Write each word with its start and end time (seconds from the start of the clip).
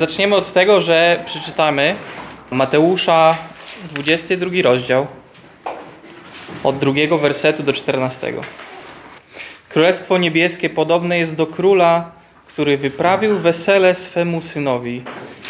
Zaczniemy 0.00 0.36
od 0.36 0.52
tego, 0.52 0.80
że 0.80 1.22
przeczytamy 1.24 1.94
Mateusza 2.50 3.38
22 3.90 4.50
rozdział 4.62 5.06
od 6.64 6.78
drugiego 6.78 7.18
wersetu 7.18 7.62
do 7.62 7.72
14. 7.72 8.32
Królestwo 9.68 10.18
niebieskie 10.18 10.70
podobne 10.70 11.18
jest 11.18 11.34
do 11.34 11.46
króla, 11.46 12.10
który 12.46 12.78
wyprawił 12.78 13.38
wesele 13.38 13.94
swemu 13.94 14.42
synowi 14.42 15.02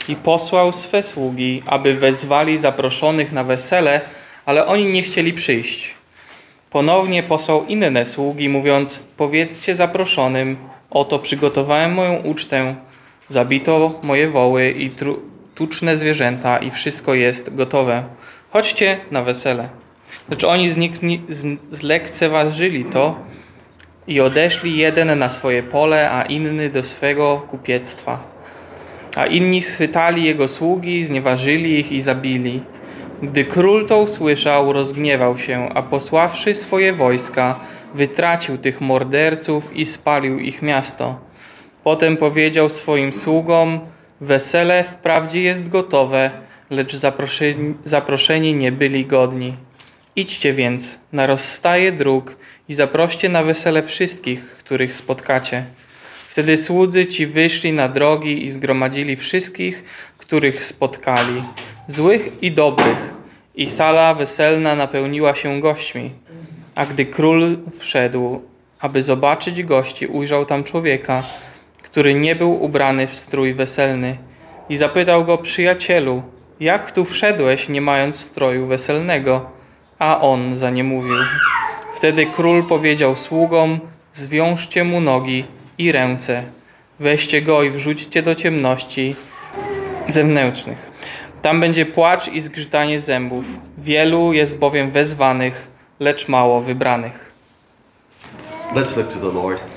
i 0.08 0.16
posłał 0.16 0.72
swe 0.72 1.02
sługi, 1.02 1.62
aby 1.66 1.94
wezwali 1.94 2.58
zaproszonych 2.58 3.32
na 3.32 3.44
wesele, 3.44 4.00
ale 4.46 4.66
oni 4.66 4.84
nie 4.84 5.02
chcieli 5.02 5.32
przyjść. 5.32 5.94
Ponownie 6.70 7.22
posłał 7.22 7.66
inne 7.66 8.06
sługi, 8.06 8.48
mówiąc: 8.48 9.02
Powiedzcie 9.16 9.74
zaproszonym, 9.74 10.56
oto 10.90 11.18
przygotowałem 11.18 11.94
moją 11.94 12.16
ucztę, 12.16 12.74
zabito 13.28 14.00
moje 14.02 14.28
woły 14.28 14.70
i 14.70 14.90
tuczne 15.54 15.96
zwierzęta, 15.96 16.58
i 16.58 16.70
wszystko 16.70 17.14
jest 17.14 17.54
gotowe. 17.54 18.04
Chodźcie 18.50 19.00
na 19.10 19.22
wesele. 19.22 19.68
Lecz 20.30 20.44
oni 20.44 20.70
znikni- 20.70 21.56
zlekceważyli 21.70 22.84
to 22.84 23.18
i 24.06 24.20
odeszli 24.20 24.76
jeden 24.76 25.18
na 25.18 25.28
swoje 25.28 25.62
pole, 25.62 26.10
a 26.10 26.22
inny 26.22 26.70
do 26.70 26.82
swego 26.82 27.46
kupiectwa. 27.50 28.32
A 29.16 29.26
inni 29.26 29.62
schwytali 29.62 30.24
jego 30.24 30.48
sługi, 30.48 31.04
znieważyli 31.04 31.80
ich 31.80 31.92
i 31.92 32.00
zabili. 32.00 32.62
Gdy 33.22 33.44
król 33.44 33.86
to 33.86 33.98
usłyszał, 33.98 34.72
rozgniewał 34.72 35.38
się, 35.38 35.68
a 35.74 35.82
posławszy 35.82 36.54
swoje 36.54 36.92
wojska, 36.92 37.60
wytracił 37.94 38.58
tych 38.58 38.80
morderców 38.80 39.76
i 39.76 39.86
spalił 39.86 40.38
ich 40.38 40.62
miasto. 40.62 41.31
Potem 41.84 42.16
powiedział 42.16 42.68
swoim 42.68 43.12
sługom: 43.12 43.80
Wesele 44.20 44.84
wprawdzie 44.84 45.42
jest 45.42 45.68
gotowe, 45.68 46.30
lecz 46.70 46.96
zaproszeni, 46.96 47.74
zaproszeni 47.84 48.54
nie 48.54 48.72
byli 48.72 49.06
godni. 49.06 49.56
Idźcie 50.16 50.52
więc 50.52 50.98
na 51.12 51.26
rozstaje 51.26 51.92
dróg 51.92 52.36
i 52.68 52.74
zaproście 52.74 53.28
na 53.28 53.42
wesele 53.42 53.82
wszystkich, 53.82 54.56
których 54.58 54.94
spotkacie. 54.94 55.64
Wtedy 56.28 56.56
słudzy 56.56 57.06
ci 57.06 57.26
wyszli 57.26 57.72
na 57.72 57.88
drogi 57.88 58.44
i 58.44 58.50
zgromadzili 58.50 59.16
wszystkich, 59.16 59.84
których 60.18 60.64
spotkali, 60.64 61.42
złych 61.88 62.42
i 62.42 62.52
dobrych, 62.52 63.14
i 63.54 63.70
sala 63.70 64.14
weselna 64.14 64.74
napełniła 64.74 65.34
się 65.34 65.60
gośćmi. 65.60 66.10
A 66.74 66.86
gdy 66.86 67.06
król 67.06 67.58
wszedł, 67.78 68.42
aby 68.80 69.02
zobaczyć 69.02 69.62
gości, 69.62 70.06
ujrzał 70.06 70.46
tam 70.46 70.64
człowieka, 70.64 71.24
który 71.82 72.14
nie 72.14 72.36
był 72.36 72.62
ubrany 72.62 73.06
w 73.06 73.14
strój 73.14 73.54
weselny 73.54 74.18
i 74.68 74.76
zapytał 74.76 75.24
go, 75.24 75.38
przyjacielu, 75.38 76.22
jak 76.60 76.92
tu 76.92 77.04
wszedłeś, 77.04 77.68
nie 77.68 77.80
mając 77.80 78.16
stroju 78.16 78.66
weselnego? 78.66 79.50
A 79.98 80.20
on 80.20 80.56
za 80.56 80.70
nie 80.70 80.84
mówił. 80.84 81.16
Wtedy 81.94 82.26
król 82.26 82.64
powiedział 82.64 83.16
sługom, 83.16 83.80
zwiążcie 84.12 84.84
mu 84.84 85.00
nogi 85.00 85.44
i 85.78 85.92
ręce, 85.92 86.42
weźcie 87.00 87.42
go 87.42 87.62
i 87.62 87.70
wrzućcie 87.70 88.22
do 88.22 88.34
ciemności 88.34 89.16
zewnętrznych. 90.08 90.92
Tam 91.42 91.60
będzie 91.60 91.86
płacz 91.86 92.28
i 92.28 92.40
zgrzytanie 92.40 93.00
zębów. 93.00 93.44
Wielu 93.78 94.32
jest 94.32 94.58
bowiem 94.58 94.90
wezwanych, 94.90 95.66
lecz 96.00 96.28
mało 96.28 96.60
wybranych. 96.60 97.32
Let's 98.74 98.96
look 98.96 99.12
to 99.12 99.18
the 99.18 99.32
Lord. 99.32 99.71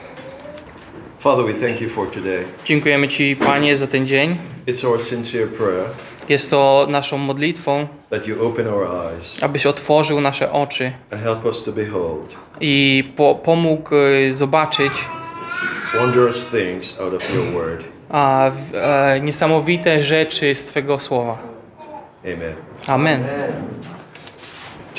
Father, 1.26 1.44
we 1.44 1.54
thank 1.54 1.82
you 1.82 1.90
for 1.90 2.12
today. 2.12 2.44
Dziękujemy 2.66 3.08
Ci, 3.08 3.36
Panie, 3.36 3.78
za 3.78 3.88
ten 3.88 4.08
dzień. 4.08 4.38
It's 4.68 4.88
our 4.88 5.02
sincere 5.02 5.48
prayer 5.48 5.86
Jest 6.30 6.50
to 6.50 6.88
naszą 6.90 7.18
modlitwą, 7.18 7.88
that 8.10 8.28
you 8.28 8.48
open 8.48 8.68
our 8.68 8.88
eyes 8.88 9.44
abyś 9.44 9.66
otworzył 9.66 10.22
nasze 10.22 10.52
oczy 10.52 10.92
and 11.12 11.22
help 11.22 11.46
us 11.46 11.64
to 11.64 11.72
behold 11.72 12.36
i 12.62 13.04
po, 13.16 13.36
pomógł 13.36 13.96
y, 13.96 14.34
zobaczyć 14.34 14.94
wondrous 16.00 16.46
things 16.46 17.00
out 17.00 17.14
of 17.14 17.36
your 17.36 17.54
word. 17.54 17.84
a, 18.10 18.52
w, 18.52 18.76
e, 18.76 19.20
niesamowite 19.22 20.04
rzeczy 20.04 20.56
z 20.56 20.66
Twego 20.66 21.00
słowa. 21.00 21.38
Amen. 22.24 22.56
Amen. 22.88 23.24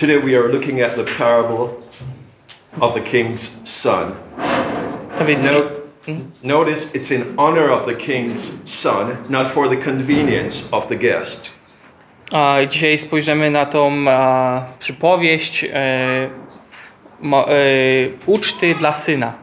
Today 0.01 0.21
we 0.21 0.39
are 0.39 0.49
looking 0.49 0.81
at 0.81 0.95
the 0.95 1.05
parable 1.05 1.69
of 2.81 2.95
the 2.95 3.01
king's 3.01 3.51
son. 3.65 4.13
A 5.21 5.25
więc 5.25 5.45
notice 6.43 6.95
it's 6.95 7.11
in 7.11 7.35
honor 7.37 7.71
of 7.71 7.87
the 7.87 7.95
king's 7.95 8.61
son, 8.65 9.17
not 9.29 9.51
for 9.51 9.69
the 9.69 9.77
convenience 9.77 10.69
of 10.73 10.89
the 10.89 10.97
guest. 10.97 11.51
a, 12.33 12.67
dzisiaj 12.69 12.99
spojrzymy 12.99 13.51
na 13.51 13.67
tą 13.67 14.09
a, 14.09 14.65
przypowieść 14.79 15.65
e, 15.65 16.31
mo, 17.21 17.49
e, 17.49 17.53
uczty 18.27 18.75
dla 18.75 18.93
syna. 18.93 19.35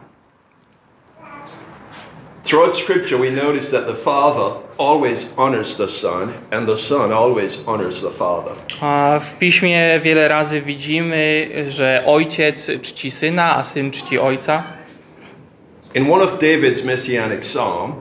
Throughout 2.44 2.76
Scripture, 2.76 3.18
we 3.18 3.30
notice 3.30 3.70
that 3.70 3.86
the 3.86 3.96
Father 3.96 4.52
always 4.78 5.32
honors 5.36 5.76
the 5.76 5.88
Son, 5.88 6.32
and 6.50 6.66
the 6.66 6.76
Son 6.76 7.12
always 7.12 7.64
honors 7.66 8.02
the 8.02 8.10
Father. 8.10 8.52
A 8.80 9.18
w 9.20 9.34
piśmie 9.38 10.00
wiele 10.02 10.28
razy 10.28 10.62
widzimy, 10.62 11.48
że 11.68 12.02
ojciec 12.06 12.70
czci 12.82 13.10
syna, 13.10 13.56
a 13.56 13.62
syn 13.62 13.90
czci 13.90 14.18
ojca. 14.18 14.62
In 15.94 16.10
one 16.10 16.20
of 16.24 16.38
David's 16.40 16.84
messianic 16.84 17.44
psalm, 17.44 17.94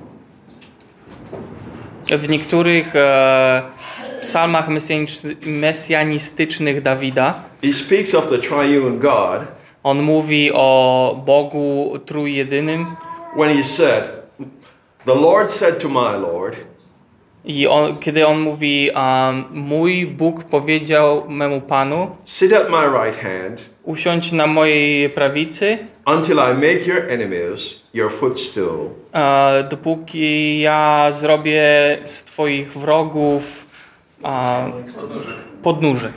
W 2.09 2.29
niektórych 2.29 2.95
e, 2.95 3.61
psalmach 4.21 4.67
mesjanistycznych 5.45 6.81
Dawida 6.81 7.33
he 7.61 7.73
speaks 7.73 8.13
of 8.13 8.29
the 8.29 8.37
triune 8.37 8.99
God 8.99 9.47
on 9.83 10.01
mówi 10.01 10.51
o 10.53 11.21
Bogu 11.25 11.99
trójjedynym. 12.05 12.95
when 13.35 13.57
he 13.57 13.63
said, 13.63 14.03
The 15.05 15.15
Lord 15.15 15.51
said 15.51 15.79
to 15.79 15.89
my 15.89 16.15
Lord, 16.17 16.55
i 17.45 17.67
on, 17.67 17.97
kiedy 17.97 18.27
on 18.27 18.39
mówi 18.39 18.89
um, 18.95 19.45
mój 19.51 20.07
Bóg 20.07 20.43
powiedział 20.43 21.29
memu 21.29 21.61
Panu 21.61 22.15
Sit 22.25 22.53
at 22.53 22.69
my 22.69 23.03
right 23.05 23.23
hand 23.23 23.61
usiądź 23.83 24.31
na 24.31 24.47
mojej 24.47 25.09
prawicy 25.09 25.77
until 26.05 26.37
I 26.37 26.53
make 26.53 26.87
your 26.87 27.11
enemies 27.11 27.81
your 27.93 28.11
footstool. 28.11 28.89
e, 29.13 29.63
dopóki 29.69 30.59
ja 30.59 31.11
zrobię 31.11 31.61
z 32.05 32.23
twoich 32.23 32.73
wrogów 32.73 33.65
e, 34.25 34.71
podnóżek. 35.63 36.13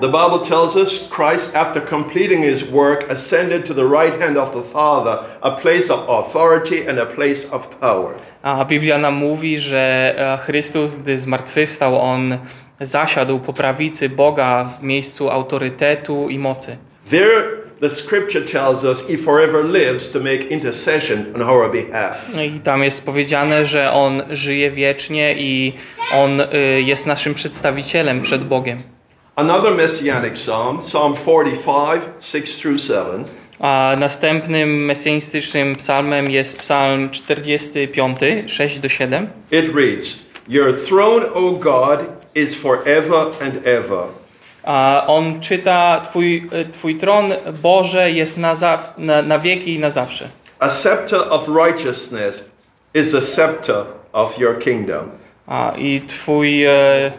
The 0.00 0.08
Bible 0.08 0.38
tells 0.38 0.76
us 0.76 1.08
Christ, 1.08 1.56
after 1.56 1.80
completing 1.80 2.42
his 2.42 2.70
work, 2.70 3.10
ascended 3.10 3.66
to 3.66 3.74
the 3.74 3.84
right 3.84 4.14
hand 4.20 4.36
of 4.36 4.52
the 4.52 4.62
Father, 4.62 5.24
a 5.42 5.50
place 5.50 5.90
of 5.90 6.08
authority 6.08 6.86
and 6.88 6.98
a 6.98 7.06
place 7.06 7.44
of 7.52 7.80
power. 7.80 8.14
A 8.42 8.64
Biblia 8.64 8.98
nam 8.98 9.14
mówi, 9.14 9.58
że 9.58 10.14
e, 10.16 10.36
Chrystus, 10.36 10.98
gdy 10.98 11.18
zmartwychwstał, 11.18 12.00
On 12.00 12.38
zasiadł 12.80 13.38
po 13.38 13.52
prawicy 13.52 14.08
Boga 14.08 14.64
w 14.64 14.82
miejscu 14.82 15.30
autorytetu 15.30 16.28
i 16.28 16.38
mocy. 16.38 16.76
There, 17.10 17.42
the 17.80 17.90
scripture 17.90 18.44
tells 18.44 18.84
us 18.84 19.06
he 19.08 19.16
forever 19.18 19.64
lives 19.64 20.10
to 20.10 20.20
make 20.20 20.50
intercession 20.50 21.24
on 21.34 21.42
our 21.42 21.72
behalf. 21.72 22.34
No 22.34 22.42
I 22.42 22.60
tam 22.60 22.82
jest 22.82 23.04
powiedziane, 23.04 23.66
że 23.66 23.92
On 23.92 24.22
żyje 24.30 24.70
wiecznie 24.70 25.34
i 25.38 25.72
On 26.12 26.40
y, 26.40 26.46
jest 26.82 27.06
naszym 27.06 27.34
przedstawicielem 27.34 28.22
przed 28.22 28.44
Bogiem. 28.44 28.82
Another 29.40 29.74
messianic 29.74 30.36
psalm, 30.36 30.82
Psalm 30.82 31.16
45, 31.16 32.02
6 32.20 32.56
through 32.56 32.78
7, 32.78 33.24
A 33.60 33.96
następnym 33.98 34.84
mesjanistycznym 34.84 35.76
psalmem 35.76 36.30
jest 36.30 36.58
psalm 36.58 37.10
45, 37.10 38.18
6 38.46 38.78
do 38.78 38.88
7. 38.88 39.28
it 39.50 39.74
reads, 39.74 40.18
Your 40.48 40.72
throne, 40.72 41.26
O 41.34 41.52
God, 41.52 42.00
is 42.34 42.54
forever 42.54 43.32
and 43.40 43.66
ever. 43.66 44.08
A 44.64 45.04
on 45.06 45.40
czyta, 45.40 46.00
twój, 46.00 46.50
twój 46.72 46.94
tron, 46.94 47.32
Boże, 47.62 48.10
jest 48.10 48.38
na, 48.38 48.54
za, 48.54 48.78
na, 48.98 49.22
na 49.22 49.38
wieki 49.38 49.74
i 49.74 49.78
na 49.78 49.90
zawsze. 49.90 50.28
A 50.58 50.70
scepter 50.70 51.20
of 51.30 51.48
righteousness 51.48 52.50
is 52.94 53.12
the 53.12 53.22
scepter 53.22 53.84
of 54.12 54.38
your 54.38 54.58
kingdom. 54.58 55.10
A, 55.46 55.72
I 55.78 56.00
twój, 56.00 56.64
e, 56.64 57.12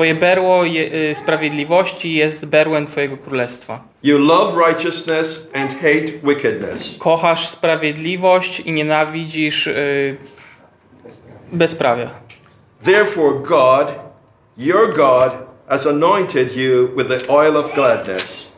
twoje 0.00 0.14
berło 0.14 0.64
je, 0.64 0.90
e, 1.10 1.14
sprawiedliwości 1.14 2.14
jest 2.14 2.46
berłem 2.46 2.86
twojego 2.86 3.16
królestwa. 3.16 3.84
You 4.02 4.18
love 4.18 4.68
righteousness 4.68 5.50
and 5.54 5.72
hate 5.72 6.12
wickedness. 6.24 6.94
Kochasz 6.98 7.48
sprawiedliwość 7.48 8.60
i 8.60 8.72
nienawidzisz 8.72 9.66
e, 9.66 9.72
bezprawia. 11.52 12.10
Therefore, 12.84 13.34
God, 13.34 13.94
your 14.58 14.94
God, 14.96 15.32
has 15.68 15.86
anointed 15.86 16.56
you 16.56 16.88
with 16.96 17.08
the 17.08 17.28
oil 17.28 17.56
of 17.56 17.74
gladness. 17.74 18.52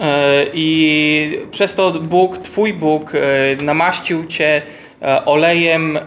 E, 0.00 0.46
I 0.54 1.46
przez 1.50 1.74
to 1.74 1.90
Bóg, 1.90 2.38
Twój 2.38 2.72
Bóg, 2.72 3.12
e, 3.14 3.18
namaścił 3.64 4.24
Cię 4.26 4.62
e, 5.02 5.24
olejem 5.24 5.98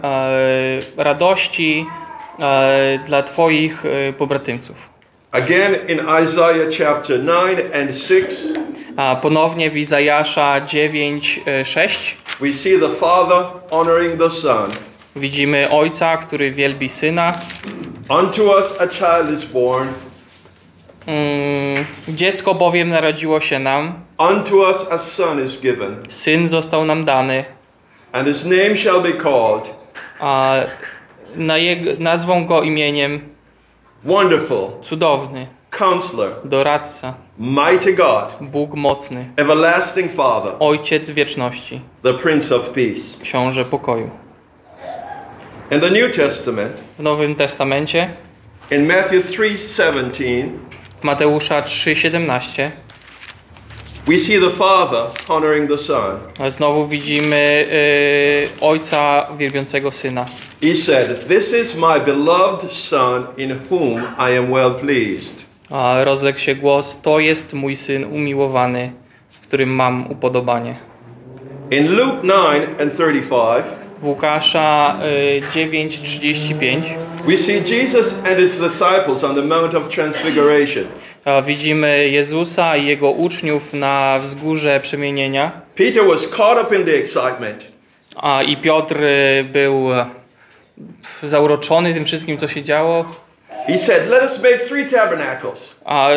radości 0.96 1.86
dla 3.06 3.22
Twoich 3.22 3.84
e, 3.86 4.12
pobratymców. 4.12 4.90
Again 5.32 5.74
in 5.88 6.00
Isaiah 6.24 6.68
chapter 6.78 7.18
9 7.24 7.58
and 7.74 7.96
6, 7.96 8.36
A 8.96 9.16
ponownie 9.16 9.70
w 9.70 9.76
Izajasza 9.76 10.60
9, 10.60 11.40
e, 11.46 11.64
6 11.64 12.16
we 12.40 12.52
see 12.54 12.80
the 12.80 12.88
Father 12.88 13.44
honoring 13.70 14.20
the 14.20 14.30
Son. 14.30 14.70
widzimy 15.16 15.70
Ojca, 15.70 16.16
który 16.16 16.50
wielbi 16.52 16.88
Syna. 16.88 17.32
Unto 18.08 18.42
us 18.58 18.74
a 18.80 18.86
child 18.86 19.30
is 19.34 19.44
born, 19.44 19.88
Mm, 21.06 21.84
Dziecko 22.08 22.54
bowiem 22.54 22.88
narodziło 22.88 23.40
się 23.40 23.58
nam, 23.58 23.94
unto 24.18 24.56
us 24.56 24.86
a 24.92 24.98
son 24.98 25.44
is 25.44 25.60
given, 25.60 25.96
Syn 26.08 26.48
został 26.48 26.84
nam 26.84 27.04
dany, 27.04 27.44
and 28.12 28.28
his 28.28 28.44
name 28.44 28.76
shall 28.76 29.00
be 29.02 29.12
called 29.12 29.74
a 30.20 30.54
na 31.36 31.58
jego, 31.58 31.90
nazwą 31.98 32.46
go 32.46 32.62
imieniem 32.62 33.20
Wonderful, 34.04 34.68
Cudowny, 34.80 35.46
Counselor, 35.70 36.30
Doradca, 36.44 37.14
Mighty 37.38 37.92
God, 37.92 38.36
Bóg 38.40 38.74
Mocny, 38.74 39.30
Everlasting 39.36 40.12
Father, 40.12 40.52
Ojciec 40.60 41.10
Wieczności, 41.10 41.80
the 42.02 42.14
Prince 42.14 42.52
of 42.52 42.70
Peace. 42.70 43.20
Książę 43.22 43.64
Pokoju. 43.64 44.10
In 45.70 45.80
the 45.80 45.90
New 45.90 46.16
Testament, 46.16 46.72
W 46.98 47.02
Nowym 47.02 47.34
Testamencie, 47.34 48.08
in 48.70 48.86
Matthew 48.86 49.26
3:17, 49.30 50.48
w 51.00 51.04
Mateusza 51.04 51.62
3,17, 51.62 52.70
we 54.06 54.18
see 54.18 54.38
the 54.40 54.50
Father 54.50 55.06
honoring 55.28 55.68
the 55.68 55.78
Son. 55.78 56.18
znowu 56.50 56.88
widzimy 56.88 57.66
y, 57.68 58.48
Ojca 58.60 59.26
wielbiącego 59.38 59.92
Syna. 59.92 60.26
He 60.62 60.74
said, 60.74 61.28
This 61.28 61.52
is 61.52 61.74
my 61.74 62.00
beloved 62.06 62.72
Son 62.72 63.26
in 63.36 63.58
whom 63.70 63.96
I 64.18 64.38
am 64.38 64.50
well 64.52 64.70
pleased. 64.74 65.44
A 65.70 66.04
rozległ 66.04 66.38
się 66.38 66.54
głos, 66.54 66.98
to 67.02 67.20
jest 67.20 67.52
mój 67.52 67.76
Syn 67.76 68.04
umiłowany, 68.04 68.92
w 69.30 69.40
którym 69.40 69.70
mam 69.70 70.10
upodobanie. 70.10 70.76
In 71.70 71.96
Luke 71.96 72.22
9 72.22 72.80
and 72.80 72.96
35, 72.96 73.64
W 74.00 74.06
Łukasza 74.06 74.96
y, 75.04 75.42
9,35 75.54 76.82
we 77.26 77.36
see 77.36 77.60
Jesus 77.76 78.14
and 78.24 78.38
his 78.38 78.60
disciples 78.60 79.24
on 79.24 79.34
the 79.34 79.42
Mount 79.42 79.74
of 79.74 79.88
Transfiguration. 79.88 80.84
Widzimy 81.46 82.08
Jezusa 82.08 82.76
i 82.76 82.86
Jego 82.86 83.10
uczniów 83.10 83.72
na 83.74 84.18
wzgórze 84.22 84.80
przemienienia. 84.80 85.52
Peter 85.74 86.06
was 86.06 86.28
caught 86.28 86.66
up 86.66 86.76
in 86.76 86.84
the 86.84 86.94
excitement. 86.96 87.64
A 88.16 88.42
i 88.42 88.56
Piotr 88.56 88.96
y, 89.02 89.44
był 89.52 89.92
e, 89.94 90.06
zauroczony 91.22 91.94
tym 91.94 92.04
wszystkim, 92.04 92.38
co 92.38 92.48
się 92.48 92.62
działo. 92.62 93.04
He 93.66 93.78
said, 93.78 94.08
Let 94.10 94.22
us 94.22 94.42
make 94.42 94.58
three 94.68 94.86
tabernacles 94.90 95.80
A 95.84 96.08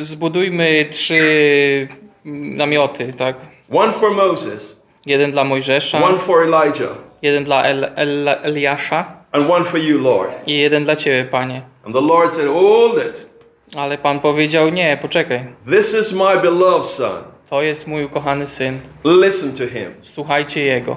zbudujmy 0.00 0.86
trzy 0.90 1.88
namioty, 2.24 3.12
tak? 3.12 3.36
one 3.72 3.92
for 3.92 4.10
Moses, 4.14 4.80
Jeden 5.06 5.30
dla 5.32 5.44
Mojżesza, 5.44 6.04
one 6.04 6.18
for 6.18 6.42
Elijah, 6.42 6.90
jeden 7.22 7.44
dla 7.44 7.62
El, 7.64 7.84
El, 7.96 8.28
Eliasza 8.42 9.04
and 9.32 9.50
one 9.50 9.64
for 9.64 9.80
you, 9.80 9.98
Lord. 10.02 10.30
i 10.46 10.52
jeden 10.58 10.84
dla 10.84 10.96
Ciebie, 10.96 11.24
Panie. 11.24 11.62
And 11.86 11.94
the 11.94 12.00
Lord 12.00 12.34
said, 12.34 12.46
Hold 12.48 12.98
it. 13.06 13.26
Ale 13.76 13.98
Pan 13.98 14.20
powiedział, 14.20 14.68
nie, 14.68 14.98
poczekaj. 15.02 15.44
This 15.70 15.94
is 16.00 16.12
my 16.12 16.40
beloved 16.42 16.86
Son. 16.86 17.22
To 17.50 17.62
jest 17.62 17.86
mój 17.86 18.04
ukochany 18.04 18.46
Syn. 18.46 18.80
Listen 19.04 19.52
to 19.52 19.66
him. 19.66 19.94
Słuchajcie 20.02 20.60
Jego. 20.64 20.96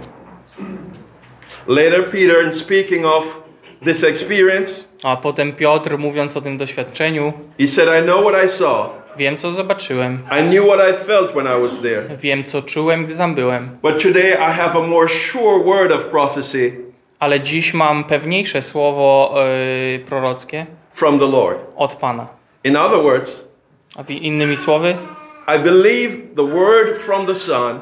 Later, 1.68 2.09
Peter, 2.12 2.45
in 2.45 2.53
speaking 2.53 3.06
of 3.06 3.41
this 3.85 4.03
experience, 4.03 4.83
A 5.03 5.15
potem 5.18 5.53
Piotr, 5.53 5.97
mówiąc 5.97 6.38
o 6.38 6.41
tym 6.41 6.57
doświadczeniu, 6.57 7.33
he 7.59 7.68
said, 7.68 7.89
I 8.03 8.03
know 8.06 8.21
what 8.25 8.45
I 8.45 8.50
saw. 8.50 8.89
wiem, 9.18 9.38
co 9.38 9.51
zobaczyłem. 9.51 10.19
I 10.39 10.44
knew 10.50 10.65
what 10.68 10.79
I 10.89 11.06
felt 11.06 11.31
when 11.31 11.45
I 11.45 11.62
was 11.62 11.81
there. 11.81 12.18
Wiem, 12.18 12.44
co 12.44 12.62
czułem, 12.62 13.06
gdy 13.06 13.15
tam 13.15 13.35
byłem. 13.35 13.77
But 13.83 14.03
today 14.03 14.31
I 14.33 14.51
have 14.53 14.79
a 14.79 14.81
more 14.88 15.09
sure 15.09 15.63
word 15.65 15.91
of 15.91 16.03
prophecy 16.06 16.71
Ale 17.19 17.39
dziś 17.39 17.74
mam 17.74 18.03
pewniejsze 18.03 18.62
słowo 18.62 19.35
yy, 19.91 20.00
prorockie 20.00 20.65
from 20.94 21.19
the 21.19 21.25
Lord. 21.25 21.63
od 21.75 21.95
Pana. 21.95 22.27
In 22.67 22.75
other 22.75 22.99
words, 22.99 23.47
A 23.95 24.03
w 24.03 24.11
innymi 24.11 24.57
słowy, 24.57 24.97
I 25.55 25.59
believe 25.59 26.17
the 26.35 26.43
word 26.43 26.97
from 26.97 27.25
the 27.25 27.35
Son 27.35 27.79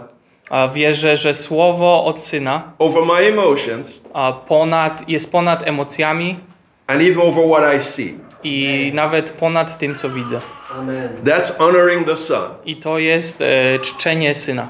a 0.49 0.67
wierzę, 0.67 1.17
że 1.17 1.33
słowo 1.33 2.05
od 2.05 2.21
Syna 2.21 2.71
over 2.79 3.05
my 3.05 3.27
emotions 3.27 4.01
a 4.13 4.33
ponad, 4.33 5.09
jest 5.09 5.31
ponad 5.31 5.67
emocjami 5.67 6.39
and 6.87 7.01
even 7.01 7.21
over 7.21 7.47
what 7.47 7.75
I 7.77 7.81
see. 7.81 8.13
i 8.43 8.91
nawet 8.93 9.31
ponad 9.31 9.77
tym, 9.77 9.95
co 9.95 10.09
widzę. 10.09 10.39
Amen. 10.71 11.09
That's 11.23 11.57
honoring 11.57 12.07
the 12.07 12.17
Son. 12.17 12.51
I 12.65 12.75
to 12.75 12.99
jest 12.99 13.41
e, 13.41 13.79
czczenie 13.79 14.35
Syna. 14.35 14.67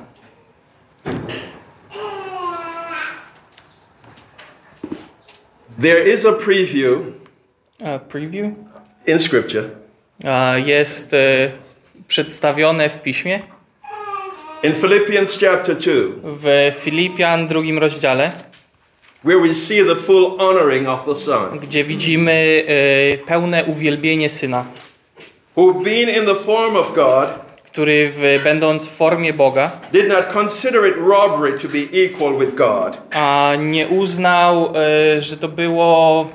There 5.81 6.12
is 6.13 6.25
a 6.25 6.31
preview 6.31 7.00
A 7.85 8.00
preview 8.00 8.56
in 9.07 9.19
Scripture 9.19 9.63
a 9.63 9.85
jest 10.65 11.13
e, 11.13 11.51
przedstawione 12.07 12.89
w 12.89 13.01
piśmie 13.01 13.39
in 14.63 14.73
Philippians 14.73 15.39
chapter 15.39 15.75
2 15.75 15.91
w 16.23 16.75
Filipian 16.75 17.47
drugim 17.47 17.79
rozdziale, 17.79 18.31
where 19.23 19.39
we 19.39 19.56
see 19.56 19.83
the 19.83 19.95
full 19.95 20.38
honoring 20.38 20.88
of 20.88 21.06
the 21.06 21.15
Son, 21.15 21.59
gdzie 21.59 21.83
widzimy 21.83 22.63
e, 22.67 23.17
pełne 23.17 23.63
uwielbienie 23.65 24.29
Syna, 24.29 24.65
who 25.56 25.73
being 25.73 26.17
in 26.17 26.25
the 26.25 26.35
form 26.35 26.75
of 26.75 26.95
God 26.95 27.45
który 27.65 28.12
w, 28.15 28.44
będąc 28.44 28.88
w 28.88 28.95
formie 28.95 29.33
Boga, 29.33 29.71
did 29.94 30.07
not 30.07 30.33
consider 30.33 30.88
it 30.89 30.95
robbery 30.97 31.59
to 31.59 31.67
be 31.67 32.03
equal 32.06 32.39
with 32.39 32.56
God. 32.56 32.97
a 33.12 33.53
nie 33.59 33.88
uznał, 33.88 34.73
e, 34.75 35.21
że 35.21 35.38
to 35.38 35.47
było 35.47 36.27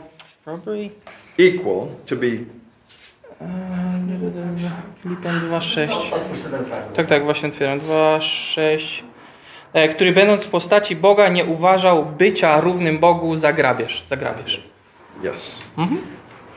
robbery? 0.46 0.90
Equal 1.38 1.86
to 2.06 2.16
be 2.16 2.26
Filipian 5.02 5.40
2:6. 5.50 6.12
Otwórz 6.14 6.38
sobie 6.38 6.56
ten 6.56 6.66
fragment. 6.66 6.96
Tak, 6.96 7.06
tak, 7.06 7.24
właśnie 7.24 7.48
otwieram. 7.48 7.80
2:6. 7.80 9.02
E, 9.72 9.88
Który 9.88 10.12
będąc 10.12 10.44
w 10.44 10.48
postaci 10.50 10.96
Boga 10.96 11.28
nie 11.28 11.44
uważał 11.44 12.06
bycia 12.06 12.60
równym 12.60 12.98
Bogu 12.98 13.36
za 13.36 13.52
grabież. 13.52 14.02
Za 14.06 14.16
grabież. 14.16 14.62
yes. 15.24 15.62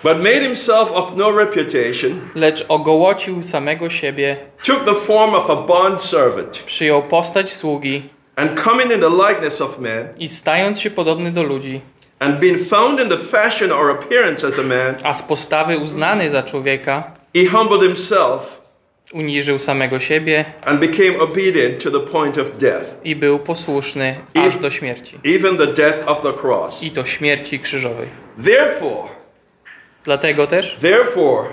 But 0.04 0.18
made 0.18 0.42
himself 0.42 0.92
of 0.92 1.16
no 1.16 1.32
reputation, 1.32 2.22
Lecz 2.36 2.66
ogołocił 2.70 3.44
samego 3.44 3.90
siebie, 3.90 4.38
took 4.66 4.86
the 4.86 4.94
form 4.96 5.36
of 5.36 5.50
a 5.50 5.56
bond 5.56 6.02
servant, 6.02 6.58
przyjął 6.66 7.04
postać 7.04 7.54
sługi 7.54 8.10
and 8.36 8.64
coming 8.64 8.92
in 8.92 9.00
the 9.00 9.10
likeness 9.10 9.62
of 9.62 9.80
man, 9.80 10.08
i 10.18 10.30
stając 10.30 10.80
się 10.80 10.92
podobny 10.92 11.32
do 11.32 11.44
ludzi, 11.44 11.82
and 12.24 12.40
being 12.40 12.60
found 12.60 13.00
in 13.00 13.10
the 13.10 13.18
fashion 13.18 13.72
or 13.72 13.90
appearance 13.92 14.48
as 14.48 14.60
a 14.60 14.64
man, 14.64 14.96
a 15.04 15.14
z 15.14 15.24
postawy 15.24 15.78
uznany 15.78 16.30
za 16.30 16.44
człowieka, 16.44 17.12
he 17.36 17.46
humbled 17.46 17.82
himself 17.82 18.62
uniżył 19.14 19.60
samego 19.60 20.00
siebie 20.00 20.46
and 20.66 20.80
became 20.80 21.20
obedient 21.20 21.84
to 21.84 21.92
the 21.92 22.00
point 22.00 22.38
of 22.38 22.58
death, 22.58 22.86
i 23.04 23.16
był 23.16 23.40
posłuszny 23.40 24.16
aż 24.48 24.58
do 24.58 24.72
śmierci. 24.72 25.20
even 25.26 25.58
the 25.58 25.68
death 25.68 26.08
of 26.08 26.22
the 26.22 26.34
cross. 26.42 26.84
I 26.84 26.92
to 26.92 27.06
śmierci 27.06 27.60
krzyżowej. 27.60 28.08
Therefore, 28.46 29.10
Dlatego 30.04 30.48
też 30.48 30.78
therefore, 30.82 31.50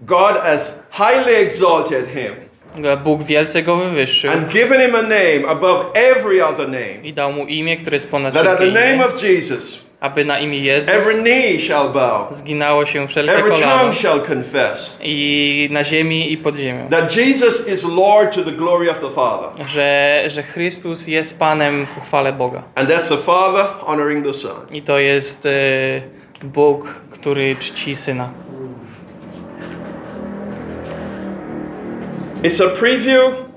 God 0.00 0.36
has 0.42 0.78
highly 0.92 1.36
exalted 1.36 2.06
him 2.08 2.34
Bóg 3.04 3.24
wielce 3.24 3.62
go 3.62 3.76
wywyższył 3.76 4.30
and 4.30 4.52
given 4.52 4.80
him 4.80 4.94
a 4.94 5.02
name 5.02 5.48
above 5.48 5.84
every 5.94 6.44
other 6.44 6.68
name, 6.68 6.94
i 7.02 7.12
dał 7.12 7.32
mu 7.32 7.46
imię, 7.46 7.76
które 7.76 7.96
jest 7.96 8.10
ponad 8.10 8.34
that 8.34 8.46
at 8.46 8.56
wszelkie 8.58 8.72
the 8.74 8.90
name 8.90 9.06
of 9.06 9.22
Jesus, 9.22 9.84
aby 10.00 10.24
na 10.24 10.38
imię 10.38 10.58
Jezus 10.58 10.88
every 10.88 11.14
knee 11.22 11.60
shall 11.60 11.88
bow, 11.88 12.36
zginało 12.36 12.86
się 12.86 13.08
wszelkie 13.08 13.32
every 13.32 13.50
kolano 13.50 13.78
tongue 13.78 13.94
shall 13.94 14.20
confess 14.20 14.98
i 15.02 15.68
na 15.72 15.84
ziemi 15.84 16.32
i 16.32 16.38
pod 16.38 16.56
ziemią. 16.56 16.88
that 16.88 17.16
Jesus 17.16 17.68
is 17.68 17.84
Lord 17.84 18.34
to 18.34 18.42
the 18.42 18.52
glory 18.52 18.90
of 18.90 18.98
the 18.98 19.10
Father. 19.10 19.66
Że, 19.68 20.22
że 20.26 20.42
Chrystus 20.42 21.06
jest 21.06 21.38
Panem 21.38 21.86
ku 21.94 22.00
chwale 22.00 22.32
Boga. 22.32 22.62
And 22.74 22.88
that's 22.88 23.08
the 23.08 23.18
Father 23.18 23.66
honoring 23.86 24.26
the 24.26 24.34
Son. 24.34 24.52
I 24.72 24.82
to 24.82 24.98
jest 24.98 25.46
e, 25.46 25.50
Bóg, 26.42 27.00
który 27.10 27.56
czci 27.56 27.96
Syna. 27.96 28.43
It's 32.44 32.60
a 32.60 32.68
preview 32.68 33.48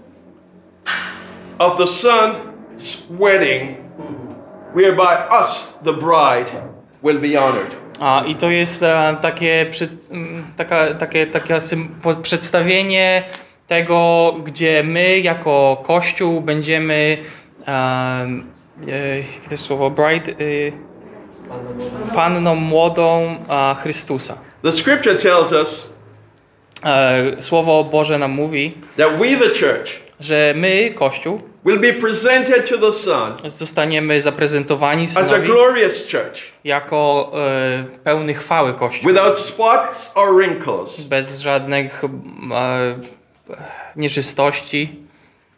of 1.60 1.78
the 1.78 1.88
Son's 1.88 3.06
wedding, 3.10 3.76
whereby 4.74 5.28
us, 5.30 5.74
the 5.84 5.92
bride, 5.92 6.50
will 7.02 7.20
be 7.20 7.36
honored. 7.36 7.76
A, 8.00 8.24
I 8.28 8.36
to 8.36 8.50
jest 8.50 8.84
e, 8.84 9.18
takie, 9.22 9.66
przed, 9.72 9.92
m, 10.12 10.54
taka, 10.58 10.94
takie, 10.94 11.28
takie 11.28 11.58
przedstawienie 12.24 13.24
tego, 13.68 14.34
gdzie 14.44 14.84
my 14.84 15.20
jako 15.20 15.84
Kościół 15.84 16.42
będziemy 16.42 17.18
em, 17.66 18.52
e, 18.88 19.18
jakie 19.18 19.46
to 19.46 19.52
jest 19.52 19.66
słowo, 19.66 19.90
bride, 19.92 20.32
e, 20.32 20.36
panną 22.14 22.56
młodą 22.56 23.36
a, 23.50 23.76
Chrystusa. 23.84 24.38
The 24.64 24.72
scripture 24.72 25.16
tells 25.16 25.52
us 25.52 25.97
Słowo 27.40 27.84
Boże 27.84 28.18
nam 28.18 28.32
mówi, 28.32 28.74
that 28.98 29.18
we, 29.18 29.26
the 29.26 29.50
church, 29.50 29.90
że 30.20 30.54
my, 30.56 30.92
Kościół, 30.96 31.42
will 31.66 31.80
be 31.80 31.94
presented 31.94 32.70
to 32.70 32.78
the 32.78 32.94
Son 32.94 33.34
zostaniemy 33.46 34.22
zaprezentowani 34.22 35.04
as 35.04 35.18
a 35.18 35.24
synowi 35.24 35.48
glorious 35.48 36.08
church, 36.12 36.38
jako 36.64 37.32
e, 37.36 37.86
pełny 38.04 38.34
chwały 38.34 38.74
Kościół, 38.74 39.12
without 39.12 39.40
spots 39.40 40.12
or 40.16 40.36
wrinkles, 40.36 41.02
bez 41.02 41.40
żadnych 41.40 42.04
e, 42.04 42.96
nieczystości 43.96 44.96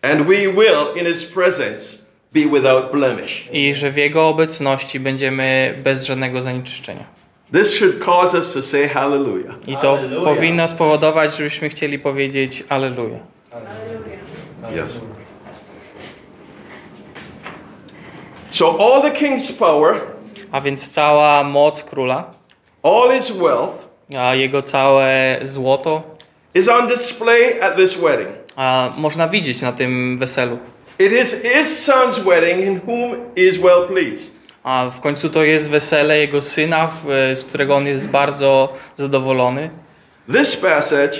and 0.02 0.22
we 0.22 0.36
will, 0.36 0.96
in 0.96 1.06
His 1.06 1.26
presence, 1.26 1.98
be 2.34 2.42
without 2.42 2.92
blemish. 2.92 3.50
i 3.52 3.74
że 3.74 3.92
w 3.92 3.98
Jego 3.98 4.28
obecności 4.28 5.00
będziemy 5.00 5.74
bez 5.84 6.06
żadnego 6.06 6.42
zanieczyszczenia. 6.42 7.19
This 7.52 7.78
should 7.78 8.00
cause 8.00 8.38
us 8.38 8.54
to 8.54 8.62
say 8.62 8.88
hallelujah. 8.88 9.56
I 9.68 9.78
to 9.78 9.92
Alleluja. 9.98 10.24
powinno 10.36 10.68
spowodować, 10.68 11.38
żebyśmy 11.38 11.70
chcieli 11.70 12.00
powiedzieć 12.00 12.64
Aleluja. 12.70 13.20
Yes. 14.86 15.06
So, 18.52 18.78
all 18.80 19.02
the 19.02 19.12
king's 19.12 19.52
power, 19.60 19.96
A 20.52 20.62
więc 20.62 20.90
cała 20.90 21.44
moc 21.44 21.84
króla, 21.84 22.32
all 22.84 23.12
his 23.12 23.32
wealth, 23.32 23.88
a 24.18 24.36
jego 24.36 24.62
całe 24.62 25.40
złoto, 25.44 26.04
is 26.56 26.70
on 26.70 26.88
display 26.88 27.62
at 27.62 27.76
this 27.76 27.98
wedding. 27.98 28.30
a 28.56 28.90
można 28.98 29.28
widzieć 29.28 29.62
na 29.62 29.72
tym 29.72 30.18
weselu. 30.18 30.58
It 31.00 31.12
is 31.12 31.42
his 31.44 31.80
son's 31.90 32.20
wedding 32.26 32.62
in 32.62 32.80
whom 32.88 33.12
he 33.36 33.42
is 33.44 33.58
well 33.58 33.88
pleased. 33.88 34.39
A 34.64 34.90
w 34.92 35.00
końcu 35.00 35.30
to 35.30 35.44
jest 35.44 35.70
wesele 35.70 36.18
jego 36.20 36.42
syna, 36.42 36.88
w- 36.88 37.06
z 37.40 37.46
którego 37.46 37.76
on 37.76 37.88
jest 37.88 38.10
bardzo 38.10 38.74
zadowolony. 38.96 39.70
This 40.34 40.56
passage 40.58 41.18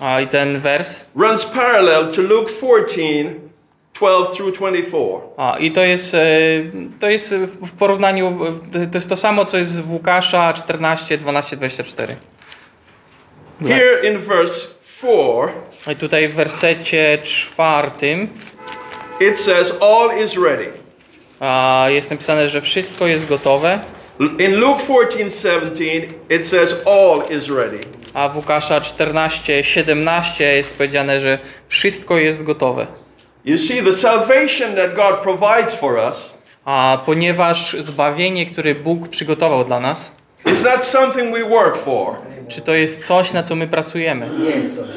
A 0.00 0.20
i 0.20 0.26
ten 0.26 0.60
wers, 0.60 1.04
runs 1.16 1.44
parallel 1.44 2.12
to 2.12 2.22
Luke 2.22 2.52
14 2.52 3.34
12 3.94 4.36
through 4.36 4.54
24. 4.58 5.20
a 5.36 5.56
i 5.58 5.70
to 5.70 5.80
jest, 5.84 6.14
e, 6.14 6.18
to 7.00 7.10
jest 7.10 7.34
w 7.34 7.66
w 7.68 7.70
porównaniu, 7.72 8.38
to 8.72 8.98
jest 8.98 9.08
to 9.08 9.16
samo, 9.16 9.44
co 9.44 9.58
jest 9.58 9.80
w 9.82 9.90
Łukasza 9.92 10.52
14, 10.52 11.16
12, 11.16 11.56
24. 11.56 12.16
Here 13.68 14.08
in 14.10 14.18
verse 14.18 14.66
4, 14.84 15.52
I 15.92 15.96
tutaj 15.96 16.28
w 16.28 16.34
wersecie 16.34 17.18
czwartym 17.22 18.28
it 19.20 19.40
says, 19.40 19.78
All 19.82 20.22
is 20.24 20.36
ready. 20.36 20.72
A, 21.40 21.84
jest 21.88 22.10
napisane, 22.10 22.48
że 22.48 22.60
wszystko 22.60 23.06
jest 23.06 23.26
gotowe, 23.26 23.78
In 24.38 24.56
Luke 24.56 24.80
14 24.80 25.18
17, 25.30 26.08
it 26.30 26.46
says, 26.46 26.82
All 26.86 27.36
is 27.36 27.48
ready. 27.48 27.80
a 28.14 28.28
w 28.28 28.36
Łukasza 28.36 28.80
14, 28.80 29.64
17 29.64 30.56
jest 30.56 30.76
powiedziane, 30.76 31.20
że 31.20 31.38
wszystko 31.68 32.18
jest 32.18 32.44
gotowe. 32.44 32.86
You 33.44 33.58
see, 33.58 33.82
the 33.82 33.92
salvation 33.92 34.74
that 34.74 34.94
God 34.94 35.20
provides 35.22 35.74
for 35.74 35.94
us 35.94 36.38
A 36.64 36.98
ponieważ 37.06 37.76
zbawienie, 37.78 38.46
które 38.46 38.74
Bóg 38.74 39.08
przygotował 39.08 39.64
dla 39.64 39.80
nas, 39.80 40.12
is 40.52 40.64
not 40.64 40.84
something 40.84 41.34
we 41.34 41.44
work 41.44 41.76
for. 41.76 42.16
Czy 42.50 42.60
to 42.60 42.74
jest 42.74 43.06
coś, 43.06 43.32
na 43.32 43.42
co 43.42 43.54
my 43.56 43.66
pracujemy? 43.68 44.28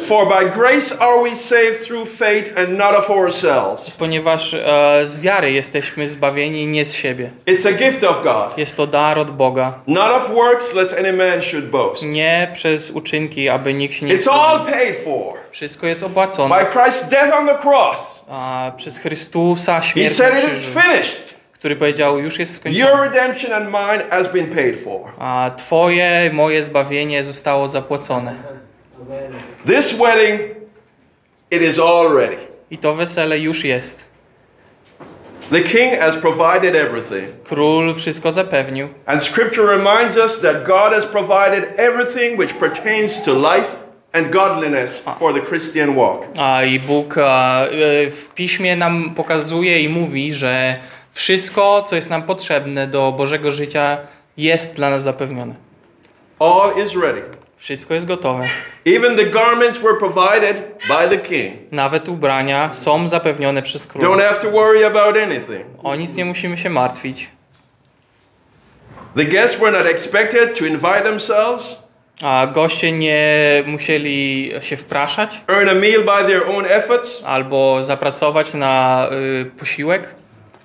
For 0.07 0.27
by 0.27 0.49
grace 0.49 0.99
are 0.99 1.23
we 1.23 1.35
saved 1.35 1.85
through 1.87 2.09
faith 2.09 2.57
and 2.57 2.69
not 2.77 2.95
of 2.95 3.09
ourselves. 3.11 3.91
Ponieważ 3.91 4.53
e, 4.53 5.01
z 5.05 5.19
wiary 5.19 5.51
jesteśmy 5.51 6.07
zbawieni 6.07 6.67
nie 6.67 6.85
z 6.85 6.93
siebie. 6.93 7.29
It's 7.47 7.67
a 7.69 7.71
gift 7.71 8.03
of 8.03 8.23
God, 8.23 8.57
Jest 8.57 8.77
to 8.77 8.87
dar 8.87 9.19
od 9.19 9.31
Boga. 9.31 9.73
not 9.87 10.11
of 10.11 10.29
works, 10.31 10.73
lest 10.73 10.93
any 10.99 11.13
man 11.13 11.41
should 11.41 11.65
boast. 11.69 12.03
Nie 12.03 12.47
przez 12.53 12.91
uczynki, 12.91 13.49
aby 13.49 13.73
nikt 13.73 13.95
się 13.95 14.05
nie 14.05 14.17
It's 14.17 14.29
all 14.31 14.65
paid 14.65 14.97
for 14.97 15.33
Wszystko 15.51 15.87
jest 15.87 16.03
opłacone. 16.03 16.55
by 16.55 16.79
Christ's 16.79 17.09
death 17.09 17.35
on 17.39 17.47
the 17.47 17.55
cross. 17.69 18.25
A 18.29 18.71
przez 18.77 18.97
Chrystusa 18.97 19.79
He 19.79 19.87
śmierć 19.87 20.19
na 20.19 20.25
said, 20.25 20.43
It 20.43 20.53
is 20.59 20.65
finished. 20.65 21.33
Który 21.63 21.75
powiedział, 21.75 22.19
już 22.19 22.39
jest 22.39 22.65
Your 22.65 22.75
skończone. 22.75 23.03
redemption 23.03 23.53
and 23.53 23.65
mine 23.65 24.09
has 24.09 24.27
been 24.27 24.55
paid 24.55 24.79
for. 24.79 25.11
A 25.19 25.51
Twoje, 25.57 26.29
moje 26.33 26.63
zbawienie 26.63 27.23
zostało 27.23 27.67
zapłacone. 27.67 28.35
This 29.65 29.93
wedding, 29.93 30.41
it 31.51 31.61
is 31.61 31.79
all 31.79 32.15
ready. 32.15 32.37
I 32.71 32.77
to 32.77 32.93
wesele 32.93 33.39
już 33.39 33.65
jest. 33.65 34.07
The 35.51 35.61
king 35.61 35.99
has 35.99 36.15
provided 36.15 36.75
everything. 36.75 37.43
Król 37.43 37.95
wszystko 37.95 38.31
zapewnił. 38.31 38.89
And 39.05 39.23
scripture 39.23 39.65
reminds 39.77 40.17
us 40.17 40.41
that 40.41 40.63
God 40.63 40.93
has 40.93 41.05
provided 41.05 41.65
everything 41.77 42.39
which 42.39 42.53
pertains 42.53 43.23
to 43.23 43.33
life 43.33 43.75
and 44.13 44.29
godliness 44.29 45.05
for 45.19 45.33
the 45.33 45.41
Christian 45.41 45.95
walk. 45.95 46.25
A 46.37 46.63
i 46.63 46.79
Bóg 46.79 47.17
a, 47.17 47.65
e, 47.65 48.11
w 48.11 48.29
piśmie 48.35 48.75
nam 48.75 49.13
pokazuje 49.15 49.81
i 49.81 49.89
mówi, 49.89 50.33
że 50.33 50.75
wszystko, 51.13 51.83
co 51.87 51.95
jest 51.95 52.09
nam 52.09 52.23
potrzebne 52.23 52.87
do 52.87 53.11
Bożego 53.11 53.51
życia, 53.51 53.97
jest 54.37 54.75
dla 54.75 54.89
nas 54.89 55.03
zapewnione. 55.03 55.55
All 56.39 56.83
is 56.85 56.95
ready. 56.95 57.21
Wszystko 57.57 57.93
jest 57.93 58.05
gotowe. 58.05 58.45
Even 58.85 59.17
the 59.17 59.25
garments 59.25 59.77
were 59.79 59.97
provided 59.97 60.57
by 60.87 61.09
the 61.09 61.17
king. 61.17 61.53
Nawet 61.71 62.09
ubrania 62.09 62.69
są 62.73 63.07
zapewnione 63.07 63.61
przez 63.61 63.87
Don't 63.87 63.99
króla. 63.99 64.23
have 64.23 64.39
to 64.41 64.51
worry 64.51 64.85
about 64.85 65.17
anything. 65.17 65.65
O 65.83 65.95
nic 65.95 66.15
nie 66.15 66.25
musimy 66.25 66.57
się 66.57 66.69
martwić. 66.69 67.29
The 69.17 69.25
guests 69.25 69.59
were 69.59 69.71
not 69.71 69.87
expected 69.91 70.59
to 70.59 70.65
invite 70.65 71.01
themselves, 71.01 71.83
A 72.21 72.47
goście 72.53 72.91
nie 72.91 73.63
musieli 73.67 74.51
się 74.61 74.77
wpraszać 74.77 75.41
earn 75.47 75.69
a 75.69 75.73
meal 75.73 76.01
by 76.03 76.27
their 76.27 76.43
own 76.49 76.65
efforts, 76.65 77.23
albo 77.25 77.83
zapracować 77.83 78.53
na 78.53 79.07
y, 79.41 79.45
posiłek, 79.45 80.09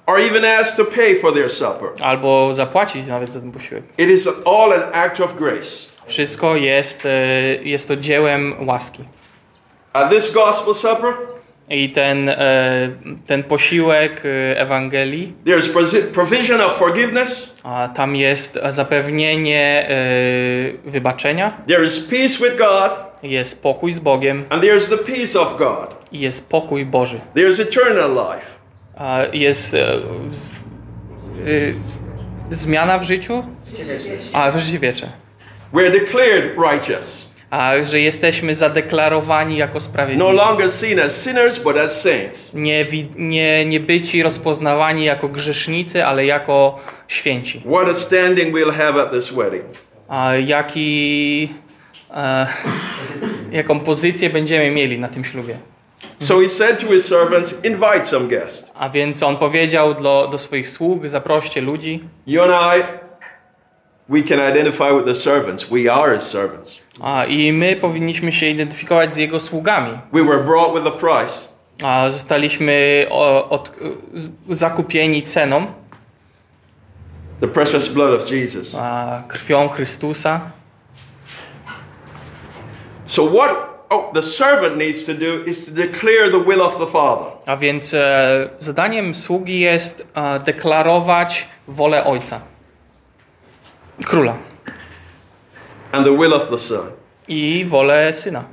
or 0.08 0.20
even 0.20 0.44
ask 0.44 0.76
to 0.76 0.84
pay 0.84 1.14
for 1.20 1.32
their 1.34 1.50
supper. 1.52 1.88
albo 2.00 2.54
zapłacić 2.54 3.06
nawet 3.06 3.32
za 3.32 3.40
ten 3.40 3.52
posiłek. 3.52 3.84
It 3.98 4.10
is 4.10 4.28
all 4.46 4.72
an 4.72 4.82
act 4.92 5.20
of 5.20 5.36
grace. 5.36 5.88
Wszystko 6.06 6.56
jest, 6.56 7.06
y, 7.06 7.08
jest 7.64 7.88
to 7.88 7.96
dziełem 7.96 8.68
łaski. 8.68 9.04
At 9.92 10.10
this 10.10 10.32
gospel 10.32 10.74
supper, 10.74 11.12
I 11.70 11.90
ten, 11.92 12.28
e, 12.28 12.88
ten 13.26 13.42
posiłek 13.42 14.22
e, 14.24 14.60
Ewangelii, 14.60 15.32
there's 15.46 16.02
provision 16.12 16.60
of 16.60 16.78
forgiveness, 16.78 17.54
a 17.62 17.88
tam 17.94 18.16
jest 18.16 18.58
zapewnienie 18.68 19.88
e, 19.88 19.94
wybaczenia, 20.90 21.52
there 21.66 21.84
is 21.84 22.00
peace 22.00 22.38
with 22.48 22.56
God, 22.58 22.90
jest 23.22 23.62
pokój 23.62 23.92
z 23.92 23.98
Bogiem 24.00 24.44
and 24.50 24.62
there's 24.62 24.88
the 24.90 25.12
peace 25.12 25.40
of 25.40 25.58
God. 25.58 25.96
i 26.12 26.20
jest 26.20 26.48
pokój 26.48 26.84
Boży. 26.84 27.20
There's 27.36 27.62
eternal 27.62 28.10
life. 28.10 28.57
A 28.98 29.18
jest 29.32 29.74
e, 29.74 29.94
e, 29.94 29.98
zmiana 32.50 32.98
w 32.98 33.04
życiu, 33.04 33.44
a 34.32 34.50
w 34.50 34.58
życie 34.58 34.78
wiecze. 34.78 35.08
We're 35.74 35.90
declared 35.92 36.56
righteous, 36.72 37.30
A 37.50 37.72
że 37.84 38.00
jesteśmy 38.00 38.54
zadeklarowani 38.54 39.56
jako 39.56 39.74
no 39.74 39.80
sprawiedliwi. 39.80 40.32
longer 40.32 40.70
seen 40.70 40.98
as 41.00 41.24
sinners, 41.24 41.58
but 41.58 41.76
as 41.76 42.02
saints. 42.02 42.54
Nie, 42.54 42.86
nie, 43.16 43.66
nie 43.66 43.80
byci 43.80 44.22
rozpoznawani 44.22 45.04
jako 45.04 45.28
grzesznicy, 45.28 46.04
ale 46.04 46.26
jako 46.26 46.80
święci. 47.08 47.62
What 47.66 47.88
a 47.88 47.94
standing 47.94 48.54
we'll 48.54 48.72
have 48.72 49.02
at 49.02 49.10
this 49.12 49.32
wedding. 49.32 49.64
A 50.08 50.34
jaki, 50.34 51.48
e, 52.10 52.46
jaką 53.52 53.80
pozycję 53.80 54.30
będziemy 54.30 54.70
mieli 54.70 54.98
na 54.98 55.08
tym 55.08 55.24
ślubie. 55.24 55.58
So 56.20 56.40
he 56.40 56.48
said 56.48 56.78
to 56.80 56.86
his 56.86 57.04
servants, 57.08 57.54
Invite 57.64 58.04
some 58.08 58.28
guests. 58.28 58.70
A 58.74 58.88
więc 58.88 59.22
on 59.22 59.36
powiedział 59.36 59.94
do, 59.94 60.28
do 60.32 60.38
swoich 60.38 60.68
sług, 60.68 61.08
zaproście 61.08 61.60
ludzi. 61.60 62.04
You 62.26 62.42
and 62.42 62.52
I, 62.52 62.82
we 64.08 64.22
can 64.22 64.50
identify 64.50 64.92
with 64.94 65.04
the 65.06 65.14
servants. 65.14 65.64
We 65.64 65.92
are 65.92 66.14
his 66.14 66.24
servants. 66.24 66.78
A, 67.00 67.24
I 67.24 67.52
my 67.52 67.76
powinniśmy 67.76 68.32
się 68.32 68.46
identyfikować 68.46 69.14
z 69.14 69.16
jego 69.16 69.40
sługami. 69.40 69.98
We 70.12 70.24
were 70.24 70.38
brought 70.44 70.74
with 70.74 70.86
a 70.86 70.90
price. 70.98 71.48
A 71.82 72.10
zostaliśmy 72.10 73.06
o, 73.10 73.48
od, 73.48 73.70
zakupieni 74.48 75.22
ceną, 75.22 75.66
The 77.40 77.48
precious 77.48 77.88
blood 77.88 78.22
of 78.22 78.30
Jesus. 78.30 78.74
a, 78.74 79.22
krwią 79.28 79.68
Chrystusa. 79.68 80.40
So 83.06 83.26
what 83.30 83.67
oh, 83.90 84.12
the 84.14 84.22
servant 84.22 84.76
needs 84.76 85.04
to 85.06 85.14
do 85.14 85.44
is 85.46 85.64
to 85.64 85.70
declare 85.70 86.30
the 86.30 86.38
will 86.38 86.60
of 86.62 86.78
the 86.78 86.86
Father. 86.86 87.32
A 87.46 87.56
więc 87.56 87.94
e, 87.94 88.48
zadaniem 88.58 89.14
sługi 89.14 89.60
jest 89.60 90.06
e, 90.14 90.38
deklarować 90.40 91.48
wolę 91.68 92.04
Ojca, 92.04 92.40
Króla 94.04 94.38
and 95.92 96.06
the 96.06 96.12
will 96.16 96.34
of 96.34 96.50
the 96.50 96.58
Son. 96.58 96.90
i 97.28 97.64
wolę 97.68 98.12
Syna. 98.12 98.44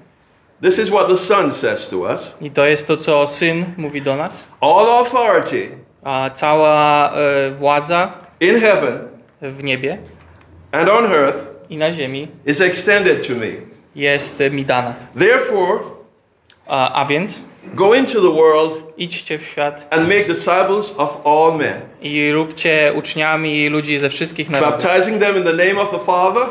This 0.61 0.79
is 0.79 0.89
what 0.89 1.07
the 1.07 1.17
Son 1.17 1.53
says 1.53 1.89
to 1.89 1.97
us. 1.97 2.37
I 2.41 2.51
to 2.51 2.65
jest 2.65 2.87
to, 2.87 2.97
co 2.97 3.27
Syn 3.27 3.65
mówi 3.77 4.01
do 4.01 4.15
nas. 4.15 4.47
All 4.61 4.89
authority 4.89 5.69
A 6.03 6.29
cała 6.29 7.11
e, 7.13 7.51
władza 7.51 8.13
in 8.39 8.59
heaven 8.59 8.99
w 9.41 9.63
niebie 9.63 9.97
and 10.71 10.89
on 10.89 11.05
earth 11.05 11.37
i 11.69 11.77
na 11.77 11.91
ziemi 11.91 12.27
is 12.45 12.61
extended 12.61 13.27
to 13.27 13.33
me. 13.33 13.47
Jest 13.95 14.43
mi 14.51 14.65
dana. 14.65 14.95
Therefore, 15.19 15.79
A, 16.67 17.01
a 17.01 17.05
więc 17.05 17.41
go 17.73 17.93
into 17.95 18.21
the 18.21 18.33
world 18.35 18.77
idźcie 18.97 19.37
w 19.37 19.43
świat 19.45 19.87
and 19.89 20.07
make 20.07 20.27
disciples 20.27 20.95
of 20.97 21.17
all 21.25 21.57
men, 21.57 21.81
i 22.01 22.31
róbcie 22.31 22.93
uczniami 22.95 23.69
ludzi 23.69 23.97
ze 23.97 24.09
wszystkich 24.09 24.49
narodów, 24.49 24.83
baptizing 24.83 25.19
them 25.21 25.37
in 25.37 25.43
the 25.43 25.53
name 25.53 25.81
of 25.81 25.91
the 25.91 25.99
Father, 25.99 26.43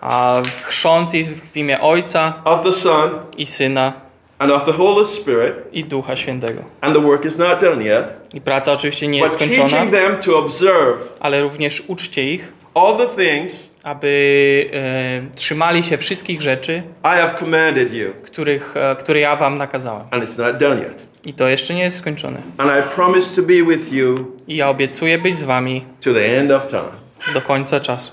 a 0.00 0.42
chrząc 0.62 1.14
ich 1.14 1.28
w 1.52 1.56
imię 1.56 1.80
Ojca 1.80 2.42
of 2.44 2.62
the 2.62 2.72
Son, 2.72 3.10
i 3.36 3.46
Syna 3.46 3.92
and 4.38 4.52
of 4.52 4.64
the 4.64 4.72
Holy 4.72 5.06
Spirit. 5.06 5.54
i 5.72 5.84
Ducha 5.84 6.16
Świętego. 6.16 6.62
And 6.80 6.94
the 6.94 7.02
work 7.02 7.24
is 7.24 7.38
not 7.38 7.60
done 7.60 7.84
yet, 7.84 8.04
I 8.34 8.40
praca 8.40 8.72
oczywiście 8.72 9.08
nie 9.08 9.18
jest 9.18 9.32
but 9.32 9.42
skończona, 9.42 9.68
teaching 9.68 9.92
them 9.92 10.16
to 10.16 10.38
observe 10.38 10.98
ale 11.20 11.40
również 11.40 11.82
uczcie 11.88 12.32
ich, 12.32 12.52
all 12.74 12.96
the 12.96 13.06
things 13.24 13.72
aby 13.82 14.70
e, 14.72 15.36
trzymali 15.36 15.82
się 15.82 15.98
wszystkich 15.98 16.42
rzeczy, 16.42 16.82
I 17.04 17.08
have 17.08 17.34
commanded 17.38 17.94
you. 17.94 18.12
których, 18.24 18.74
e, 18.76 18.96
które 18.96 19.20
ja 19.20 19.36
wam 19.36 19.58
nakazałem. 19.58 20.06
And 20.10 20.24
it's 20.24 20.38
not 20.38 20.56
done 20.56 20.80
yet. 20.80 21.06
I 21.26 21.34
to 21.34 21.48
jeszcze 21.48 21.74
nie 21.74 21.82
jest 21.82 21.96
skończone. 21.96 22.42
And 22.58 22.70
I 22.70 22.94
promise 22.94 23.42
to 23.42 23.48
be 23.48 23.76
with 23.76 23.92
you 23.92 24.36
I 24.48 24.56
ja 24.56 24.68
obiecuję 24.68 25.18
być 25.18 25.36
z 25.36 25.42
wami 25.42 25.84
to 26.00 26.14
the 26.14 26.38
end 26.38 26.50
of 26.50 26.66
time. 26.66 26.90
do 27.34 27.40
końca 27.40 27.80
czasu. 27.80 28.12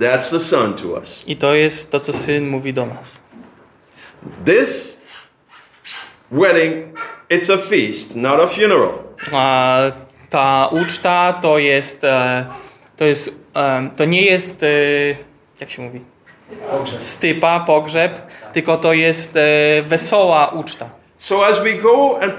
That's 0.00 0.30
the 0.30 0.40
Son 0.40 0.74
to 0.74 0.88
us. 0.88 1.24
I 1.26 1.36
to 1.36 1.54
jest 1.54 1.90
to, 1.90 2.00
co 2.00 2.12
Syn 2.12 2.48
mówi 2.48 2.72
do 2.72 2.86
nas. 2.86 3.20
This 4.46 5.00
wedding, 6.30 6.86
it's 7.30 7.54
a 7.54 7.58
feast, 7.58 8.16
not 8.16 8.40
a 8.40 8.46
funeral. 8.46 8.92
A 9.32 9.82
ta 10.30 10.66
uczta 10.72 11.32
to 11.42 11.58
jest, 11.58 12.04
e, 12.04 12.46
to 12.96 13.04
jest, 13.04 13.39
to 13.96 14.04
nie 14.04 14.22
jest, 14.22 14.62
e, 14.62 14.66
jak 15.60 15.70
się 15.70 15.82
mówi? 15.82 16.00
Stypa, 16.98 17.60
pogrzeb, 17.60 18.20
tylko 18.52 18.76
to 18.76 18.92
jest 18.92 19.36
e, 19.36 19.40
wesoła 19.82 20.46
uczta. 20.48 20.90
So 21.18 21.46
as 21.46 21.62
we 21.64 21.72
go 21.72 22.18
and 22.22 22.32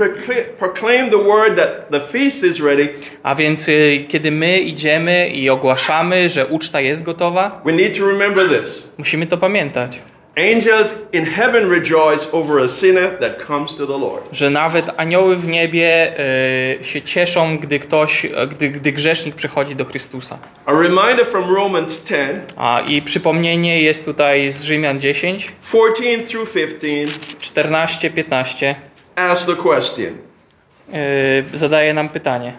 proclaim, 0.59 1.09
the 1.09 1.17
word 1.23 1.55
that 1.57 1.89
the 1.91 1.99
feast 1.99 2.43
is 2.43 2.59
ready, 2.59 2.89
A 3.23 3.35
więc 3.35 3.69
e, 3.69 3.71
kiedy 4.07 4.31
my 4.31 4.59
idziemy 4.59 5.27
i 5.27 5.49
ogłaszamy, 5.49 6.29
że 6.29 6.47
uczta 6.47 6.81
jest 6.81 7.03
gotowa, 7.03 7.61
we 7.65 7.71
need 7.71 7.97
to 7.97 8.07
remember 8.07 8.49
this. 8.49 8.87
musimy 8.97 9.27
to 9.27 9.37
pamiętać, 9.37 10.01
Angels 10.37 10.95
in 11.13 11.25
heaven 11.25 11.69
rejoice 11.69 12.27
over 12.33 12.59
a 12.63 12.67
sinner 12.67 13.19
that 13.19 13.45
comes 13.47 13.75
to 13.77 13.87
the 13.87 13.97
Lord. 13.97 14.23
że 14.31 14.49
nawet 14.49 14.85
anioły 14.97 15.35
w 15.35 15.47
niebie 15.47 16.19
e, 16.79 16.83
się 16.83 17.01
cieszą, 17.01 17.57
gdy 17.57 17.79
ktoś, 17.79 18.25
e, 18.25 18.47
gdy, 18.47 18.69
gdy 18.69 18.91
grzesznik 18.91 19.35
przychodzi 19.35 19.75
do 19.75 19.85
Chrystusa. 19.85 20.37
A 20.65 20.71
reminder 20.71 21.25
from 21.25 21.55
Romans 21.55 22.03
10, 22.05 22.29
A 22.57 22.81
i 22.87 23.01
przypomnienie 23.01 23.81
jest 23.81 24.05
tutaj 24.05 24.51
z 24.51 24.63
Rzymian 24.63 24.99
10, 25.01 25.51
14 25.61 26.17
through 26.27 26.51
15, 26.53 27.07
14, 27.39 28.09
15. 28.09 28.75
asks 29.15 29.45
the 29.45 29.55
question 29.55 30.17
Yy, 30.87 31.57
zadaje 31.57 31.93
nam 31.93 32.09
pytanie. 32.09 32.53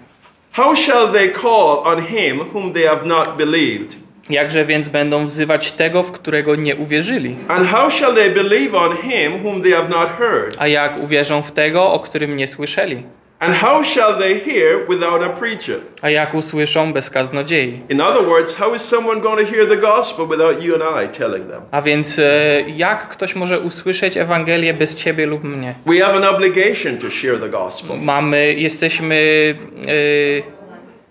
How 0.53 0.77
shall 0.77 1.13
they 1.13 1.33
call 1.33 1.79
on 1.85 2.07
him 2.07 2.41
whom 2.53 2.73
they 2.73 2.87
have 2.87 3.07
not 3.07 3.37
believed? 3.37 4.02
Jakże 4.31 4.65
więc 4.65 4.89
będą 4.89 5.27
wzywać 5.27 5.73
tego, 5.73 6.03
w 6.03 6.13
którego 6.13 6.57
nie 6.57 6.77
uwierzyli? 6.77 7.37
And 7.49 7.69
how 7.69 7.91
shall 7.91 8.15
they 8.15 8.31
believe 8.31 8.79
on 8.79 8.97
him 8.97 9.33
whom 9.45 9.63
they 9.63 9.73
have 9.73 9.89
not 9.89 10.09
heard? 10.19 10.55
A 10.59 10.67
jak 10.67 11.03
uwierzą 11.03 11.43
w 11.43 11.53
tego, 11.53 11.93
o 11.93 12.01
którym 12.01 12.37
nie 12.37 12.49
słyszeli? 12.49 13.03
And 13.43 13.57
how 13.57 13.85
shall 13.85 14.19
they 14.19 14.41
hear 14.41 14.87
without 14.89 15.23
a 15.23 15.29
preacher? 15.29 15.81
A 16.03 16.11
jak 16.11 16.35
usłyszą 16.35 16.93
bez 16.93 17.11
kaznodziei? 17.11 17.81
In 17.89 18.01
other 18.01 18.25
words, 18.27 18.55
how 18.55 18.75
is 18.75 18.83
someone 18.83 19.21
going 19.21 19.49
to 19.49 19.55
hear 19.55 19.69
the 19.69 19.77
gospel 19.77 20.27
without 20.27 20.63
you 20.63 20.75
and 20.75 20.83
I 21.05 21.19
telling 21.19 21.51
them? 21.51 21.63
A 21.71 21.83
więc 21.83 22.19
e, 22.19 22.25
jak 22.77 23.09
ktoś 23.09 23.35
może 23.35 23.61
usłyszeć 23.61 24.17
Ewangelię 24.17 24.75
bez 24.75 24.95
ciebie 24.95 25.27
lub 25.27 25.45
mnie? 25.45 25.75
We 25.87 25.99
have 25.99 26.15
an 26.15 26.25
obligation 26.25 26.99
to 26.99 27.11
share 27.11 27.39
the 27.39 27.49
gospel. 27.49 27.97
Mamy, 28.01 28.55
jesteśmy, 28.55 29.15
e, 29.89 30.62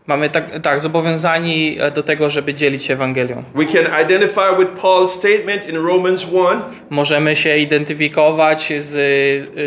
mamy 0.08 0.30
tak, 0.30 0.60
tak, 0.60 0.80
zobowiązani 0.80 1.78
do 1.96 2.04
tego, 2.04 2.30
żeby 2.30 2.54
dzielić 2.54 2.84
się 2.84 2.94
Ewangelią. 2.94 3.44
We 3.56 3.66
can 3.66 4.06
identify 4.06 4.58
with 4.60 4.72
Paul's 4.82 5.08
statement 5.08 5.70
in 5.70 5.76
Romans 5.86 6.24
1 6.24 6.62
Możemy 6.90 7.36
się 7.36 7.58
identyfikować 7.58 8.74
z, 8.78 8.90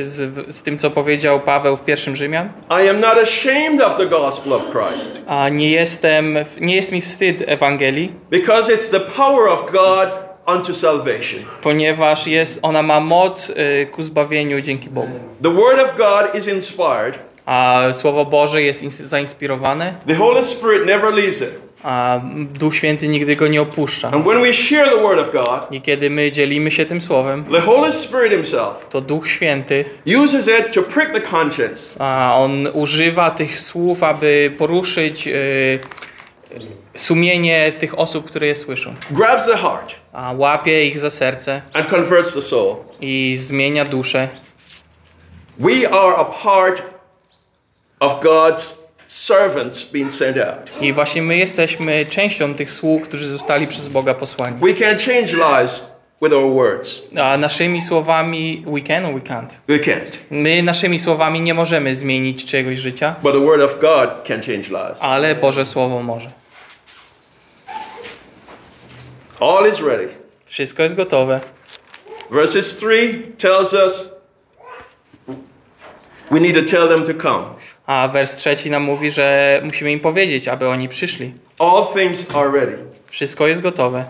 z, 0.07 0.47
z 0.57 0.63
tym, 0.63 0.79
co 0.79 0.91
powiedział 0.91 1.41
Paweł 1.41 1.77
w 1.77 1.85
pierwszym 1.85 2.17
Rzymian. 2.17 2.49
I 2.85 2.89
am 2.89 3.01
not 3.01 3.19
ashamed 3.23 3.81
of 3.81 3.97
the 3.97 4.07
gospel 4.07 4.53
of 4.53 4.63
Christ, 4.71 5.23
A 5.27 5.49
nie 5.49 5.71
jestem, 5.71 6.39
nie 6.61 6.77
jest 6.77 6.93
mi 6.93 7.01
wstyd 7.01 7.43
Ewangelii, 7.47 8.13
because 8.31 8.73
it's 8.77 8.91
the 8.91 9.01
power 9.01 9.49
of 9.49 9.73
God 9.73 10.09
unto 10.57 10.75
salvation. 10.75 11.41
ponieważ 11.63 12.27
jest, 12.27 12.59
ona 12.63 12.83
ma 12.83 13.01
moc 13.01 13.51
y, 13.51 13.87
ku 13.87 14.03
zbawieniu 14.03 14.61
dzięki 14.61 14.91
Bogu. 14.91 15.19
The 15.43 15.51
word 15.55 15.81
of 15.81 15.97
God 15.97 16.35
is 16.35 16.49
inspired. 16.49 17.19
A 17.47 17.83
Słowo 17.93 18.25
Boże 18.25 18.63
jest 18.63 18.83
ins- 18.83 19.03
zainspirowane, 19.05 19.95
The 20.07 20.15
Holy 20.15 20.43
Spirit 20.43 20.87
never 20.87 21.15
leaves 21.15 21.43
it. 21.43 21.51
a 21.83 22.21
Duch 22.59 22.75
Święty 22.77 23.09
nigdy 23.09 23.37
go 23.37 23.49
nie 23.49 23.63
opuszcza. 23.63 24.09
And 24.09 24.27
when 24.27 24.43
we 24.43 24.53
share 24.53 24.91
the 24.91 25.03
word 25.03 25.19
of 25.19 25.33
God, 25.33 25.73
I 25.73 25.81
kiedy 25.83 26.11
my 26.11 26.33
dzielimy 26.33 26.71
się 26.71 26.87
tym 26.87 27.01
Słowem, 27.01 27.45
the 27.45 27.61
Holy 27.61 27.93
Spirit 27.93 28.33
himself 28.33 28.89
to 28.91 29.01
Duch 29.01 29.29
Święty, 29.29 29.85
uses 30.25 30.49
it 30.61 30.75
to 30.75 30.83
prick 30.83 31.13
the 31.13 31.21
conscience 31.21 31.97
a 32.01 32.35
On 32.39 32.69
używa 32.73 33.31
tych 33.31 33.59
słów, 33.61 34.03
aby 34.03 34.53
poruszyć 34.59 35.29
y, 35.29 35.79
sumienie 36.97 37.73
tych 37.73 37.99
osób, 37.99 38.27
które 38.27 38.47
je 38.47 38.57
słyszą. 38.57 38.95
grabs 39.11 39.47
the 39.47 39.57
heart 39.57 39.95
A 40.13 40.33
łapie 40.33 40.87
ich 40.87 40.99
za 40.99 41.11
serce 41.11 41.63
and 41.73 41.89
converts 41.91 42.35
the 42.35 42.43
soul. 42.43 42.77
i 43.01 43.37
zmienia 43.41 43.85
duszę. 43.85 44.29
We 45.59 45.91
are 45.91 46.17
a 46.17 46.25
part 46.25 46.83
of 48.05 48.21
God's 48.25 48.75
servants 49.07 49.85
being 49.85 50.13
sent 50.13 50.37
out. 50.39 50.83
I 50.83 50.93
właśnie 50.93 51.23
my 51.23 51.37
jesteśmy 51.37 52.07
częścią 52.07 52.55
tych 52.55 52.71
sług, 52.71 53.03
którzy 53.09 53.29
zostali 53.29 53.67
przez 53.67 53.89
Boga 53.89 54.15
posłani. 54.15 54.57
We 54.61 54.73
can't 54.73 55.07
change 55.07 55.33
lives 55.37 55.95
with 56.23 56.35
our 56.35 56.53
words. 56.55 57.03
A 57.23 57.37
naszymi 57.37 57.83
słowami 57.83 58.65
we 58.67 58.81
can 58.81 59.05
or 59.07 59.15
we 59.15 59.21
can't. 59.21 59.49
We 59.69 59.79
can't. 59.79 60.17
My 60.31 60.63
naszymi 60.63 60.99
słowami 60.99 61.41
nie 61.41 61.55
możemy 61.55 61.95
zmienić 61.95 62.45
czegoś 62.45 62.79
życia, 62.79 63.15
But 63.23 63.33
the 63.33 63.41
word 63.41 63.63
of 63.63 63.79
God 63.81 64.09
can 64.29 64.41
change 64.43 64.69
lives. 64.69 64.99
ale 65.01 65.35
Boże 65.35 65.67
Słowo 65.67 66.03
może. 66.03 66.31
All 69.41 69.71
is 69.71 69.81
ready. 69.81 70.09
Wszystko 70.47 70.83
jest 70.83 70.95
gotowe. 70.95 71.41
Verses 72.31 72.77
3 72.77 73.23
tells 73.39 73.73
us 73.73 74.11
we 76.31 76.41
need 76.41 76.55
to 76.55 76.63
tell 76.77 76.89
them 76.89 77.05
to 77.07 77.15
come. 77.23 77.45
A 77.87 78.09
wers 78.09 78.35
trzeci 78.35 78.71
nam 78.71 78.83
mówi, 78.83 79.11
że 79.11 79.61
musimy 79.65 79.93
im 79.93 80.01
powiedzieć, 80.01 80.49
aby 80.49 80.69
oni 80.69 80.89
przyszli. 80.89 81.33
All 81.59 81.87
things 81.95 82.35
are 82.35 82.53
ready. 82.53 82.79
Wszystko 83.11 83.47
jest 83.47 83.61
gotowe. 83.63 84.05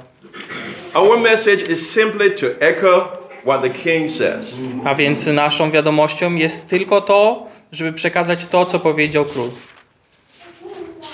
Our 0.94 1.20
message 1.20 1.62
is 1.72 1.92
simply 1.92 2.30
to 2.30 2.46
echo 2.60 3.08
what 3.44 3.62
the 3.62 3.70
king 3.70 4.10
says. 4.10 4.56
A 4.84 4.94
więc 4.94 5.26
naszą 5.26 5.70
wiadomością 5.70 6.34
jest 6.34 6.68
tylko 6.68 7.00
to, 7.00 7.46
żeby 7.72 7.92
przekazać 7.92 8.46
to, 8.46 8.64
co 8.64 8.80
powiedział 8.80 9.24
król. 9.24 9.48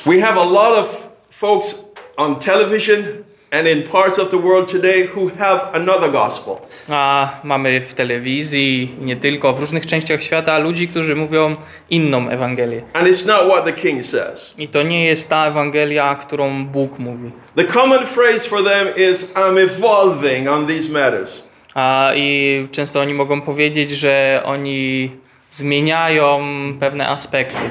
We 0.07 0.21
have 0.21 0.41
a 0.41 0.45
lot 0.45 0.79
of 0.79 1.09
folks 1.31 1.85
on 2.17 2.37
television 2.37 3.05
and 3.51 3.67
in 3.67 3.83
parts 3.83 4.19
of 4.19 4.31
the 4.31 4.37
world 4.37 4.69
today 4.69 5.07
who 5.07 5.31
have 5.39 5.61
another 5.73 6.11
gospel. 6.13 6.57
A 6.89 7.29
mamy 7.45 7.81
w 7.81 7.95
telewizji, 7.95 8.97
i 9.01 9.05
nie 9.05 9.17
tylko, 9.17 9.53
w 9.53 9.61
różnych 9.61 9.87
częściach 9.87 10.23
świata 10.23 10.59
ludzi, 10.59 10.89
którzy 10.89 11.17
mówią 11.17 11.53
inną 11.91 12.29
Ewangelię. 12.29 12.83
And 12.93 13.09
it's 13.09 13.27
not 13.27 13.49
what 13.49 13.65
the 13.65 13.73
king 13.73 14.07
says. 14.07 14.55
I 14.59 14.69
to 14.69 14.83
nie 14.83 15.05
jest 15.05 15.29
ta 15.29 15.47
Ewangelia, 15.47 16.15
którą 16.15 16.65
Bóg 16.65 16.99
mówi. 16.99 17.31
The 17.57 17.65
common 17.65 18.07
phrase 18.07 18.49
for 18.49 18.65
them 18.65 18.89
is 19.13 19.33
I'm 19.35 19.59
evolving 19.59 20.49
on 20.49 20.67
these 20.67 20.93
matters. 20.93 21.49
A, 21.75 22.13
I 22.17 22.69
często 22.73 23.01
oni 23.01 23.15
mogą 23.15 23.41
powiedzieć, 23.41 23.91
że 23.91 24.43
oni 24.45 25.11
zmieniają 25.51 26.41
pewne 26.81 27.09
aspekty. 27.09 27.71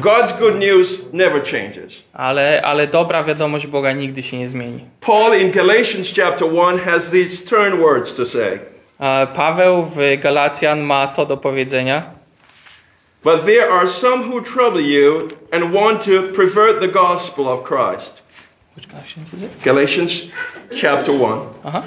God's 0.00 0.32
good 0.38 0.54
news 0.58 1.12
never 1.12 1.42
changes. 1.42 2.04
Ale, 2.12 2.62
ale 2.62 2.86
dobra 2.86 3.24
wiadomość 3.24 3.66
Boga 3.66 3.92
nigdy 3.92 4.22
się 4.22 4.38
nie 4.38 4.48
zmieni. 4.48 4.80
Paul 5.00 5.40
in 5.40 5.50
Galatians 5.50 6.12
chapter 6.16 6.48
1 6.52 6.78
has 6.78 7.10
these 7.10 7.36
stern 7.36 7.80
words 7.80 8.14
to 8.14 8.26
say. 8.26 8.58
Paweł 9.34 9.82
w 9.82 9.96
Galacjan 10.22 10.80
ma 10.80 11.06
to 11.06 11.26
do 11.26 11.36
powiedzenia. 11.36 12.02
But 13.24 13.46
there 13.46 13.70
are 13.70 13.88
some 13.88 14.22
who 14.22 14.42
trouble 14.42 14.80
you 14.80 15.28
and 15.52 15.72
want 15.72 16.02
to 16.04 16.22
pervert 16.32 16.80
the 16.80 16.88
gospel 16.88 17.48
of 17.48 17.64
Christ. 17.64 18.22
Which 18.76 18.88
Galatians 18.88 19.32
is 19.34 19.42
it? 19.42 19.50
Galatians 19.62 20.30
chapter 20.76 21.12
1, 21.12 21.40
Aha. 21.64 21.82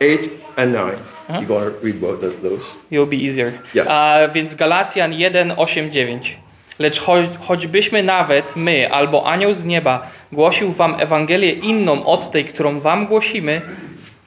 8 0.00 0.30
and 0.56 0.72
9. 0.72 0.96
You 1.40 1.46
going 1.46 1.64
to 1.64 1.78
read 1.82 2.00
both 2.00 2.22
of 2.22 2.42
those? 2.42 2.72
You'll 2.90 3.06
be 3.06 3.16
easier. 3.16 3.60
Yeah. 3.74 3.86
A, 3.88 4.28
więc 4.28 4.54
Galacjan 4.54 5.12
1, 5.12 5.52
8, 5.58 5.90
9. 5.90 6.38
Lecz 6.78 7.00
choć, 7.00 7.26
choćbyśmy 7.40 8.02
nawet 8.02 8.56
my 8.56 8.92
albo 8.92 9.26
anioł 9.26 9.54
z 9.54 9.64
nieba 9.64 10.06
głosił 10.32 10.72
wam 10.72 10.94
Ewangelię 10.98 11.52
inną 11.52 12.04
od 12.06 12.30
tej, 12.30 12.44
którą 12.44 12.80
wam 12.80 13.06
głosimy, 13.06 13.60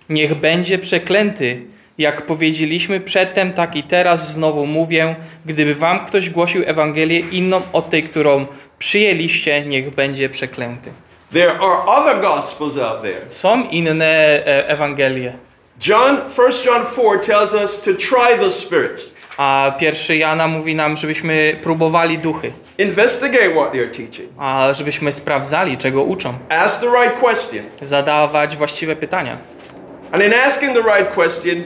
niech 0.10 0.36
będzie 0.36 0.80
przeklęty. 0.80 1.62
Jak 1.98 2.26
powiedzieliśmy 2.26 3.00
przedtem, 3.00 3.54
tak 3.54 3.76
i 3.76 3.84
teraz 3.84 4.34
znowu 4.34 4.66
mówię, 4.66 5.16
gdyby 5.46 5.76
wam 5.76 6.06
ktoś 6.06 6.30
głosił 6.30 6.64
Ewangelię 6.66 7.20
inną 7.20 7.62
od 7.74 7.90
tej, 7.90 8.04
którą 8.04 8.46
przyjęliście, 8.80 9.66
niech 9.66 9.96
będzie 9.96 10.30
przeklęty. 10.30 10.92
There 11.34 11.52
are 11.52 11.86
other 11.86 12.22
gospels 12.22 12.78
out 12.78 13.02
there. 13.02 13.30
Są 13.30 13.64
inne 13.64 14.06
e, 14.06 14.68
Ewangelie. 14.68 15.34
John, 15.88 16.18
1 16.38 16.66
John 16.66 16.86
4 16.86 17.20
tells 17.20 17.54
us 17.54 17.82
to 17.82 17.94
try 17.94 18.38
the 18.40 18.52
spirits. 18.52 19.12
A 19.44 19.72
pierwszy 19.80 20.16
Jana 20.18 20.48
mówi 20.48 20.76
nam, 20.76 20.98
żebyśmy 20.98 21.58
próbowali 21.62 22.18
duchy, 22.18 22.52
Investigate 22.78 23.50
what 23.50 23.74
they're 23.74 23.92
teaching. 23.92 24.30
a 24.38 24.74
żebyśmy 24.74 25.12
sprawdzali, 25.12 25.78
czego 25.78 26.04
uczą, 26.04 26.34
Ask 26.50 26.82
the 26.82 26.88
right 26.88 27.20
question. 27.20 27.64
zadawać 27.82 28.58
właściwe 28.58 28.96
pytania. 28.96 29.38
And 30.12 30.24
in 30.24 30.34
asking 30.34 30.74
the 30.74 30.82
right 30.82 31.14
question, 31.16 31.58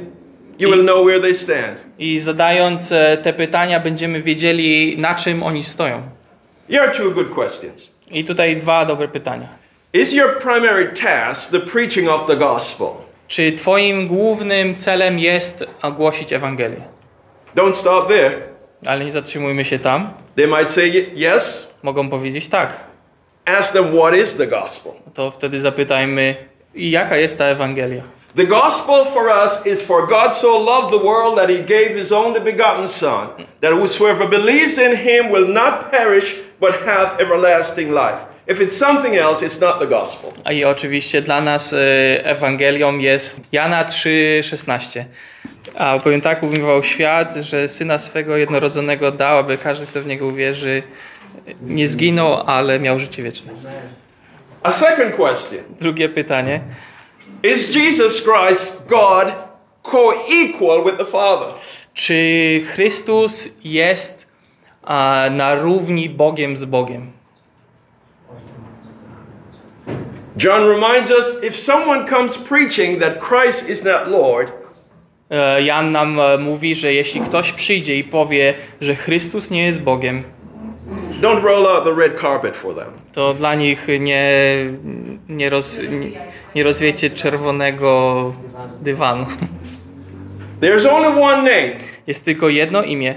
you 0.60 0.72
will 0.72 0.84
know 0.84 1.06
where 1.06 1.20
they 1.22 1.36
stand. 1.36 1.82
I 2.00 2.20
zadając 2.20 2.92
e, 2.92 3.18
te 3.18 3.34
pytania, 3.34 3.80
będziemy 3.80 4.22
wiedzieli, 4.22 4.96
na 4.98 5.16
czym 5.16 5.44
oni 5.44 5.64
stoją. 5.64 6.02
Here 6.72 6.84
are 6.84 6.92
two 6.98 7.12
good 7.12 7.30
questions. 7.36 7.90
I 8.12 8.24
tutaj 8.24 8.58
dwa 8.58 8.86
dobre 8.86 9.08
pytania. 9.08 9.48
Is 9.94 10.14
your 10.14 10.40
primary 10.40 10.86
task 11.04 11.52
the 11.52 11.60
preaching 11.60 12.10
of 12.10 12.28
the 12.28 12.36
gospel? 12.36 12.88
Czy 13.28 13.52
Twoim 13.52 14.08
głównym 14.08 14.76
celem 14.76 15.20
jest 15.20 15.66
głosić 15.98 16.34
Ewangelię? 16.34 16.95
Don't 17.56 17.74
stop 17.74 18.08
there. 18.08 18.32
Ale 18.86 19.06
nie 19.06 19.12
zatrzymujmy 19.12 19.66
się 19.66 19.80
tam. 19.80 20.14
They 20.36 20.48
might 20.48 20.72
say 20.72 20.84
y- 20.86 21.12
yes. 21.36 21.74
Mogą 21.84 22.10
powiedzieć 22.10 22.48
tak. 22.48 22.80
Ask 23.46 23.74
them 23.74 23.98
what 23.98 24.16
is 24.18 24.36
the 24.38 24.48
gospel. 24.48 24.92
To 25.14 25.32
wtedy 25.32 25.60
zapytajmy, 25.62 26.36
i 26.76 26.92
jaka 26.92 27.18
jest 27.18 27.38
ta 27.38 27.46
Ewangelia? 27.46 28.04
The 28.36 28.46
gospel 28.46 29.06
for 29.14 29.24
us 29.46 29.66
is 29.66 29.82
for 29.82 30.08
God 30.08 30.34
so 30.34 30.60
loved 30.60 30.92
the 30.92 31.08
world 31.08 31.36
that 31.38 31.50
he 31.50 31.60
gave 31.60 31.90
his 31.98 32.12
only 32.12 32.42
begotten 32.42 32.88
Son, 32.88 33.28
that 33.62 33.72
whosoever 33.74 34.28
believes 34.30 34.78
in 34.78 34.96
him 34.98 35.32
will 35.32 35.48
not 35.48 35.92
perish 35.92 36.36
but 36.60 36.72
have 36.86 37.12
everlasting 37.24 37.90
life. 37.94 38.26
If 38.48 38.60
it's 38.62 38.78
something 38.78 39.16
else, 39.16 39.46
it's 39.46 39.62
not 39.62 39.80
the 39.80 39.88
gospel. 39.88 40.34
I 40.54 40.66
oczywiście 40.66 41.22
dla 41.22 41.42
nas 41.42 41.74
e, 41.74 41.78
Ewangelią 42.26 42.98
jest 42.98 43.42
Jana 43.52 43.84
3,16. 43.84 45.06
A 45.76 46.00
powiem 46.00 46.22
tak, 46.22 46.44
umiłował 46.44 46.84
świat, 46.84 47.36
że 47.36 47.68
Syna 47.68 48.00
swego 48.00 48.38
jednorodzonego 48.38 49.12
dał, 49.12 49.38
aby 49.38 49.58
każdy, 49.58 49.88
kto 49.88 50.02
w 50.02 50.08
Niego 50.08 50.28
uwierzy, 50.28 50.84
nie 51.62 51.88
zginął, 51.88 52.44
ale 52.46 52.80
miał 52.80 53.00
życie 53.00 53.24
wieczne. 53.24 53.54
A 54.64 54.72
second 54.72 55.16
question 55.16 55.64
Drugie 55.80 56.10
pytanie. 56.10 56.62
Is 57.44 57.76
Jesus 57.76 58.24
Christ 58.24 58.86
God 58.88 59.36
co 59.92 60.14
equal 60.30 60.84
with 60.84 60.98
the 60.98 61.06
Father? 61.06 61.54
Czy 61.94 62.62
Chrystus 62.74 63.50
jest 63.64 64.28
a, 64.84 65.26
na 65.32 65.56
równi 65.56 66.10
Bogiem 66.10 66.58
z 66.58 66.66
Bogiem? 66.66 67.12
John 70.38 70.68
reminds 70.68 71.12
us 71.12 71.44
if 71.44 71.56
someone 71.56 72.06
comes 72.06 72.38
preaching 72.38 73.00
that 73.00 73.20
Christ 73.20 73.70
is 73.70 73.84
not 73.84 74.08
Lord, 74.08 74.52
Jan 75.64 75.92
nam 75.92 76.20
e, 76.20 76.38
mówi, 76.38 76.76
że 76.76 76.94
jeśli 76.94 77.22
ktoś 77.22 77.52
przyjdzie 77.52 77.98
i 77.98 78.04
powie, 78.04 78.54
że 78.82 78.96
Chrystus 78.96 79.52
nie 79.52 79.66
jest 79.66 79.82
Bogiem, 79.82 80.24
don't 81.22 81.44
roll 81.44 81.68
out 81.68 81.84
the 81.84 81.94
red 82.02 82.20
carpet 82.22 82.58
for 82.58 82.76
them. 82.76 82.88
to 83.14 83.34
dla 83.34 83.56
nich 83.56 83.88
nie, 84.00 84.26
nie, 85.30 85.50
roz, 85.50 85.82
nie, 85.90 86.12
nie 86.56 86.64
rozwiecie 86.64 87.10
czerwonego 87.10 88.34
dywanu. 88.82 89.26
There's 90.62 90.90
only 90.90 91.22
one 91.24 91.38
name 91.38 91.72
Jest 92.08 92.26
tylko 92.26 92.50
jedno 92.50 92.84
imię, 92.84 93.16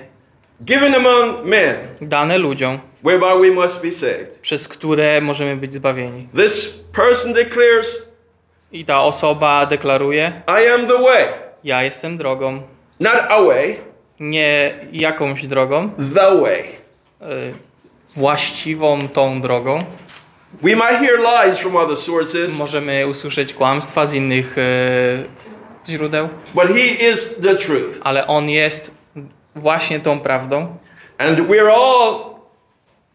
given 0.64 0.94
among 0.94 1.44
men 1.44 1.75
dane 2.01 2.38
ludziom, 2.38 2.79
whereby 3.05 3.49
we 3.49 3.62
must 3.62 3.83
be 3.83 3.92
saved. 3.92 4.38
przez 4.42 4.68
które 4.68 5.21
możemy 5.21 5.57
być 5.57 5.75
zbawieni. 5.75 6.29
This 6.37 6.85
person 6.92 7.33
declares, 7.33 8.12
I 8.73 8.85
ta 8.85 9.03
osoba 9.03 9.66
deklaruje: 9.66 10.33
I 10.49 10.68
am 10.75 10.87
the 10.87 10.99
way, 11.03 11.25
Ja 11.64 11.83
jestem 11.83 12.18
drogą, 12.18 12.62
not 13.01 13.16
a 13.29 13.42
way, 13.42 13.77
nie 14.21 14.75
jakąś 14.92 15.47
drogą, 15.47 15.90
the 16.14 16.40
way. 16.40 16.62
e, 17.21 17.27
właściwą 18.16 19.09
tą 19.09 19.40
drogą. 19.40 19.79
We 20.62 20.71
might 20.77 20.99
hear 21.01 21.18
lies 21.18 21.59
from 21.59 21.77
other 21.77 21.97
sources, 21.97 22.59
Możemy 22.59 23.07
usłyszeć 23.07 23.55
kłamstwa 23.55 24.07
z 24.07 24.14
innych 24.14 24.57
e, 24.59 24.62
źródeł, 25.88 26.29
but 26.55 26.64
He 26.68 27.11
is 27.12 27.37
the 27.42 27.55
truth. 27.55 27.99
ale 28.05 28.27
on 28.27 28.49
jest 28.51 28.90
właśnie 29.57 30.01
tą 30.01 30.21
prawdą. 30.21 30.77
And 31.18 31.38
we're 31.40 31.73
all 31.73 32.21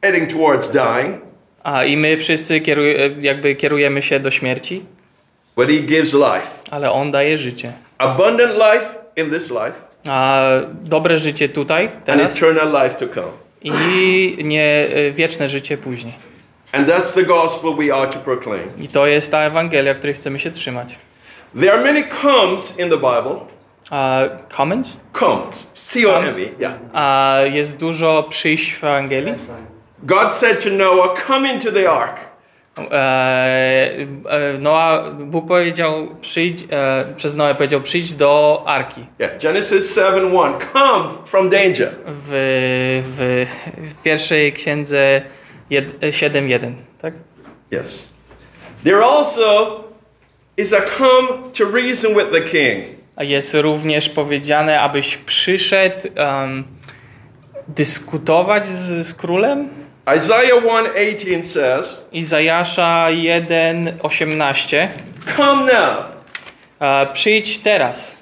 heading 0.03 0.32
towards 0.34 0.71
dying, 0.71 1.17
A 1.63 1.84
i 1.84 1.97
my 1.97 2.17
wszyscy 2.17 2.62
kieruj, 2.62 2.95
jakby 3.21 3.56
kierujemy 3.56 4.01
się 4.01 4.19
do 4.19 4.32
śmierci, 4.32 4.86
but 5.56 5.67
He 5.69 5.73
gives 5.79 6.13
life. 6.13 6.47
ale 6.71 6.91
on 6.91 7.12
daje 7.12 7.38
życie. 7.38 7.73
Abundant 7.97 8.51
life 8.53 8.95
in 9.15 9.32
this 9.32 9.51
life, 9.51 9.73
A 10.10 10.49
dobre 10.84 11.17
życie 11.17 11.49
tutaj, 11.49 11.86
and 11.86 12.06
teraz 12.06 12.36
eternal 12.38 12.84
life 12.84 12.95
to 12.95 13.08
come. 13.15 13.27
i 13.62 14.38
nie 14.43 14.88
e, 14.95 15.12
wieczne 15.12 15.49
życie 15.49 15.77
później. 15.77 16.13
And 16.71 16.88
that's 16.88 17.13
the 17.15 17.23
gospel 17.23 17.73
we 17.75 17.95
are 17.95 18.08
to 18.08 18.19
proclaim. 18.19 18.69
I 18.79 18.88
to 18.88 19.08
jest 19.08 19.32
ta 19.32 19.39
Ewangelia, 19.39 19.93
której 19.93 20.13
chcemy 20.15 20.39
się 20.39 20.51
trzymać. 20.51 20.97
There 21.60 21.73
are 21.73 21.84
many 21.84 22.03
comes 22.21 22.79
in 22.79 22.89
the 22.89 22.97
Bible. 22.97 23.36
A 23.89 24.21
comments? 24.58 24.97
Comes. 25.19 25.69
C 25.73 26.10
O 26.10 26.17
M 26.23 26.25
E. 26.29 26.62
Yeah. 26.62 26.73
A 26.93 27.38
jest 27.51 27.77
dużo 27.77 28.23
przyjść 28.29 28.73
w 28.73 28.84
Ewangelii. 28.84 29.34
God 30.03 30.34
said 30.34 30.63
to 30.63 30.69
Noah, 30.69 31.23
Come 31.27 31.53
into 31.53 31.71
the 31.71 31.91
ark. 31.91 32.19
E, 32.77 33.95
e, 34.29 34.57
Noa, 34.59 35.12
Bóg 35.12 35.47
powiedział, 35.47 36.07
przyjdź, 36.21 36.63
e, 36.71 37.05
przez 37.15 37.36
Noę 37.36 37.55
powiedział, 37.55 37.81
przyjdź 37.81 38.13
do 38.13 38.63
Arki. 38.65 39.05
Yeah. 39.19 39.41
Genesis 39.41 39.95
7 39.95 40.33
1. 40.33 40.53
Come 40.73 41.09
from 41.25 41.49
danger. 41.49 41.91
W, 42.07 42.29
w, 43.17 43.45
w 43.89 44.01
pierwszej 44.03 44.53
księdze 44.53 45.21
jed- 45.71 45.99
7.1, 46.12 46.71
tak? 47.01 47.13
Yes. 47.71 48.13
There 48.83 49.03
also 49.05 49.79
is 50.57 50.73
a 50.73 50.81
come 50.97 51.27
to 51.57 51.65
reason 51.81 52.13
with 52.13 52.31
the 52.31 52.41
king. 52.41 52.83
Jest 53.21 53.53
również 53.53 54.09
powiedziane, 54.09 54.81
abyś 54.81 55.17
przyszedł 55.17 56.07
em, 56.15 56.63
dyskutować 57.67 58.65
z, 58.67 59.07
z 59.07 59.13
królem. 59.13 59.69
Isaiah 60.07 60.61
1:18 60.61 61.43
says, 61.43 62.05
Izajasza 62.11 63.07
1:18. 63.11 64.87
Come 65.37 65.65
now, 65.73 66.03
E, 66.81 67.05
Przyjdź 67.13 67.59
teraz. 67.59 68.17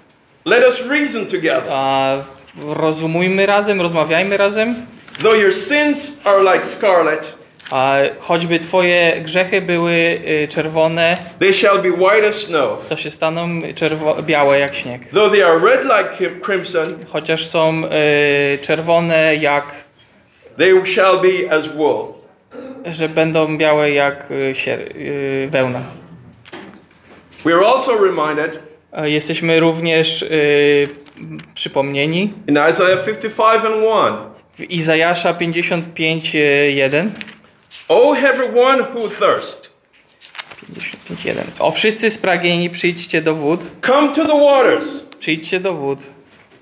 let 0.45 0.63
us 0.67 0.87
reason 0.89 1.25
together. 1.25 1.71
E, 1.71 2.23
Rozumujmy 2.67 3.45
razem, 3.45 3.81
rozmawiajmy 3.81 4.37
razem. 4.37 4.75
Though 5.23 5.37
your 5.41 5.53
sins 5.53 6.17
are 6.23 6.53
like 6.53 6.65
scarlet, 6.65 7.33
A 7.71 7.97
choćby 8.19 8.59
twoje 8.59 9.21
grzechy 9.21 9.61
były 9.61 10.21
czerwone, 10.49 11.17
they 11.39 11.53
shall 11.53 11.79
be 11.81 11.89
white 11.91 12.27
as 12.27 12.35
snow. 12.35 12.87
to 12.89 12.97
się 12.97 13.11
staną 13.11 13.61
białe 14.21 14.59
jak 14.59 14.75
śnieg. 14.75 15.01
Though 15.13 15.31
they 15.33 15.45
are 15.45 15.59
red 15.59 15.83
like 15.83 16.29
crimson, 16.45 17.05
Chociaż 17.07 17.45
są 17.45 17.83
y, 17.85 18.59
czerwone 18.61 19.35
jak, 19.35 19.65
they 20.57 20.85
shall 20.85 21.21
be 21.21 21.51
as 21.55 21.67
wool. 21.75 22.05
że 22.85 23.09
będą 23.09 23.57
białe 23.57 23.91
jak 23.91 24.31
y, 24.31 24.53
sier- 24.55 24.95
y, 24.95 25.47
wełna. 25.51 25.81
We 27.45 27.53
are 27.55 27.65
also 27.65 27.91
reminded 28.05 28.59
E, 28.93 29.09
Jesteśmy 29.09 29.59
również 29.59 30.21
y, 30.21 30.89
przypomnieni 31.53 32.21
in 32.47 32.59
Isaiah 32.69 33.05
55 33.05 33.65
and 33.65 33.75
1. 33.83 34.13
w 34.53 34.61
Izajasza 34.71 35.33
55:1. 35.33 37.09
O 37.89 38.15
everyone 38.15 38.83
who 38.83 39.07
thirst, 39.09 39.71
55:1. 41.15 41.35
O 41.59 41.71
wszyscy 41.71 42.09
spragieni 42.09 42.69
przyjdźcie 42.69 43.21
do 43.21 43.35
wód, 43.35 43.71
come 43.85 44.13
to 44.15 44.25
the 44.25 44.39
waters, 44.45 45.05
przyjdźcie 45.19 45.59
do 45.59 45.73
wód. 45.73 45.99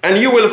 And 0.01 0.17
you 0.17 0.31
will 0.31 0.49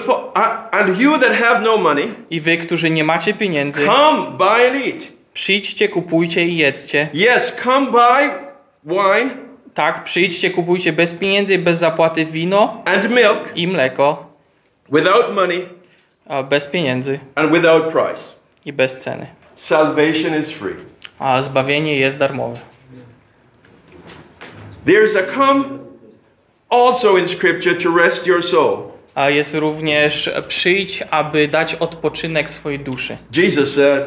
and 0.73 0.99
you 0.99 1.19
that 1.19 1.33
have 1.33 1.63
no 1.63 1.79
money, 1.79 2.09
I 2.31 2.41
wy, 2.41 2.57
którzy 2.57 2.91
nie 2.91 3.05
macie 3.05 3.35
pieniędzy, 3.35 3.87
come 3.87 4.31
buy 4.39 4.67
and 4.69 4.77
eat. 4.87 5.13
przyjdźcie, 5.35 5.89
kupujcie 5.89 6.45
i 6.45 6.57
jedzcie. 6.57 7.09
Yes, 7.15 7.57
come 7.65 7.87
buy 7.91 8.31
wine 8.85 9.31
Tak, 9.75 10.05
przyjdźcie, 10.05 10.51
kupujcie 10.51 10.93
bez 10.93 11.15
pieniędzy 11.15 11.59
bez 11.59 11.79
zapłaty 11.79 12.25
wino 12.25 12.83
and 12.85 13.11
milk 13.11 13.53
i 13.57 13.69
mleko, 13.69 14.27
without 14.93 15.35
money 15.35 15.69
a 16.29 16.43
bez 16.43 16.67
pieniędzy 16.69 17.19
and 17.35 17.53
without 17.53 17.93
price. 17.93 18.37
i 18.65 18.73
bez 18.73 19.01
ceny. 19.01 19.27
Salvation 19.55 20.41
is 20.41 20.51
free. 20.51 20.75
A 21.19 21.43
zbawienie 21.43 21.97
jest 21.97 22.19
darmowe. 22.19 22.57
There's 24.87 25.17
a 25.17 25.23
come 25.35 25.65
also 26.71 27.17
in 27.17 27.27
Scripture 27.29 27.75
to 27.75 27.91
rest 27.97 28.27
your 28.27 28.43
soul. 28.45 28.93
A 29.17 29.31
jest 29.31 29.55
również 29.55 30.31
przyjdź, 30.49 31.03
aby 31.11 31.49
dać 31.49 31.75
odpoczynek 31.75 32.51
swojej 32.51 32.79
duszy. 32.79 33.19
Jesus 33.37 33.75
said, 33.75 34.07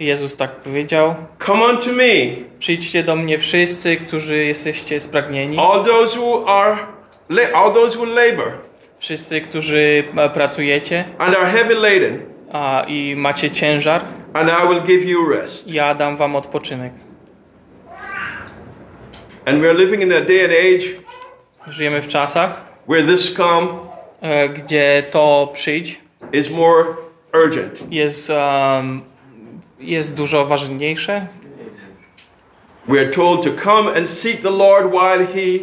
Jezus 0.00 0.36
tak 0.36 0.50
powiedział: 0.50 1.14
Come 1.46 1.64
unto 1.64 1.92
me, 1.92 2.04
Przyjdźcie 2.58 3.04
do 3.04 3.16
mnie 3.16 3.38
wszyscy, 3.38 3.96
którzy 3.96 4.44
jesteście 4.44 5.00
spragnieni, 5.00 5.58
all 5.58 5.84
those 5.84 6.20
who 6.20 6.44
are 6.48 6.78
all 7.54 7.72
those 7.72 7.98
who 7.98 8.04
labor 8.04 8.52
wszyscy, 8.98 9.40
którzy 9.40 10.04
e, 10.16 10.30
pracujecie 10.30 11.04
and 11.18 11.36
are 11.36 11.50
heavy 11.50 11.74
laden, 11.74 12.22
a, 12.52 12.84
i 12.88 13.14
macie 13.16 13.50
ciężar, 13.50 14.04
and 14.34 14.50
I 14.50 14.68
will 14.68 14.82
give 14.82 15.08
you 15.08 15.28
rest. 15.28 15.70
ja 15.70 15.94
dam 15.94 16.16
wam 16.16 16.36
odpoczynek. 16.36 16.92
And 19.46 19.62
we're 19.62 19.76
living 19.76 20.02
in 20.02 20.12
a 20.12 20.20
day 20.20 20.44
and 20.44 20.52
age 20.52 21.00
Żyjemy 21.68 22.02
w 22.02 22.08
czasach, 22.08 22.64
where 22.88 23.06
this 23.06 23.34
come 23.34 23.89
gdzie 24.54 25.02
to 25.10 25.50
przyjdź 25.52 26.00
is 26.32 26.50
more 26.50 26.84
urgent. 27.46 27.92
jest, 27.92 28.30
um, 28.30 29.02
jest 29.80 30.14
dużo 30.14 30.46
ważniejsze. 30.46 31.26
We're 32.88 33.10
told 33.10 33.44
to 33.44 33.50
come 33.64 33.94
and 33.94 34.10
seek 34.10 34.42
the 34.42 34.50
Lord 34.50 34.86
while 34.92 35.26
he 35.26 35.58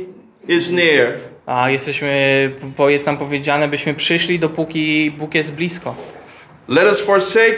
is 0.47 0.71
near. 0.71 1.19
A 1.45 1.69
jesteśmy, 1.69 2.51
bo 2.77 2.89
jest 2.89 3.05
nam 3.05 3.17
powiedziane, 3.17 3.67
byśmy 3.67 3.93
przyszli 3.93 4.39
dopóki 4.39 5.11
Bóg 5.11 5.35
jest 5.35 5.53
blisko. 5.53 5.95
Let 6.67 6.87
us 6.87 6.99
forsake 6.99 7.57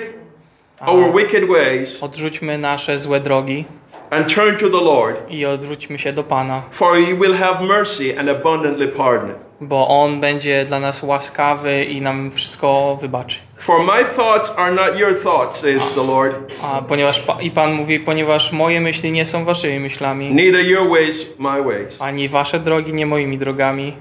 our 0.81 1.15
wicked 1.17 1.45
ways 1.47 2.03
Odrzućmy 2.03 2.57
nasze 2.57 2.99
złe 2.99 3.19
drogi 3.19 3.65
and 4.09 4.33
turn 4.33 4.55
to 4.55 4.69
the 4.69 4.85
Lord, 4.85 5.31
i 5.31 5.45
odwróćmy 5.45 5.99
się 5.99 6.13
do 6.13 6.23
Pana, 6.23 6.63
for 6.71 6.97
he 6.97 7.15
will 7.15 7.33
have 7.33 7.65
mercy 7.65 8.19
and 8.19 8.29
abundantly 8.29 8.87
pardon. 8.87 9.48
Bo 9.61 9.87
On 9.87 10.19
będzie 10.21 10.65
dla 10.65 10.79
nas 10.79 11.03
łaskawy 11.03 11.83
i 11.83 12.01
nam 12.01 12.31
wszystko 12.31 12.97
wybaczy. 13.01 13.37
For 13.57 13.83
my 13.83 14.05
thoughts 14.15 14.53
are 14.57 14.71
not 14.71 14.99
your 14.99 15.21
thoughts, 15.23 15.59
says 15.59 15.93
the 15.95 16.03
Lord, 16.03 16.35
A 16.63 16.81
ponieważ 16.81 17.19
pa, 17.19 17.41
i 17.41 17.51
Pan 17.51 17.73
mówi, 17.73 17.99
ponieważ 17.99 18.51
moje 18.51 18.81
myśli 18.81 19.11
nie 19.11 19.25
są 19.25 19.45
waszymi 19.45 19.79
myślami, 19.79 20.29
neither 20.33 20.65
your 20.67 20.89
ways 20.89 21.25
my 21.39 21.63
ways. 21.63 22.01
ani 22.01 22.29
wasze 22.29 22.59
drogi 22.59 22.93
nie 22.93 23.05
moimi 23.05 23.37
drogami. 23.37 23.93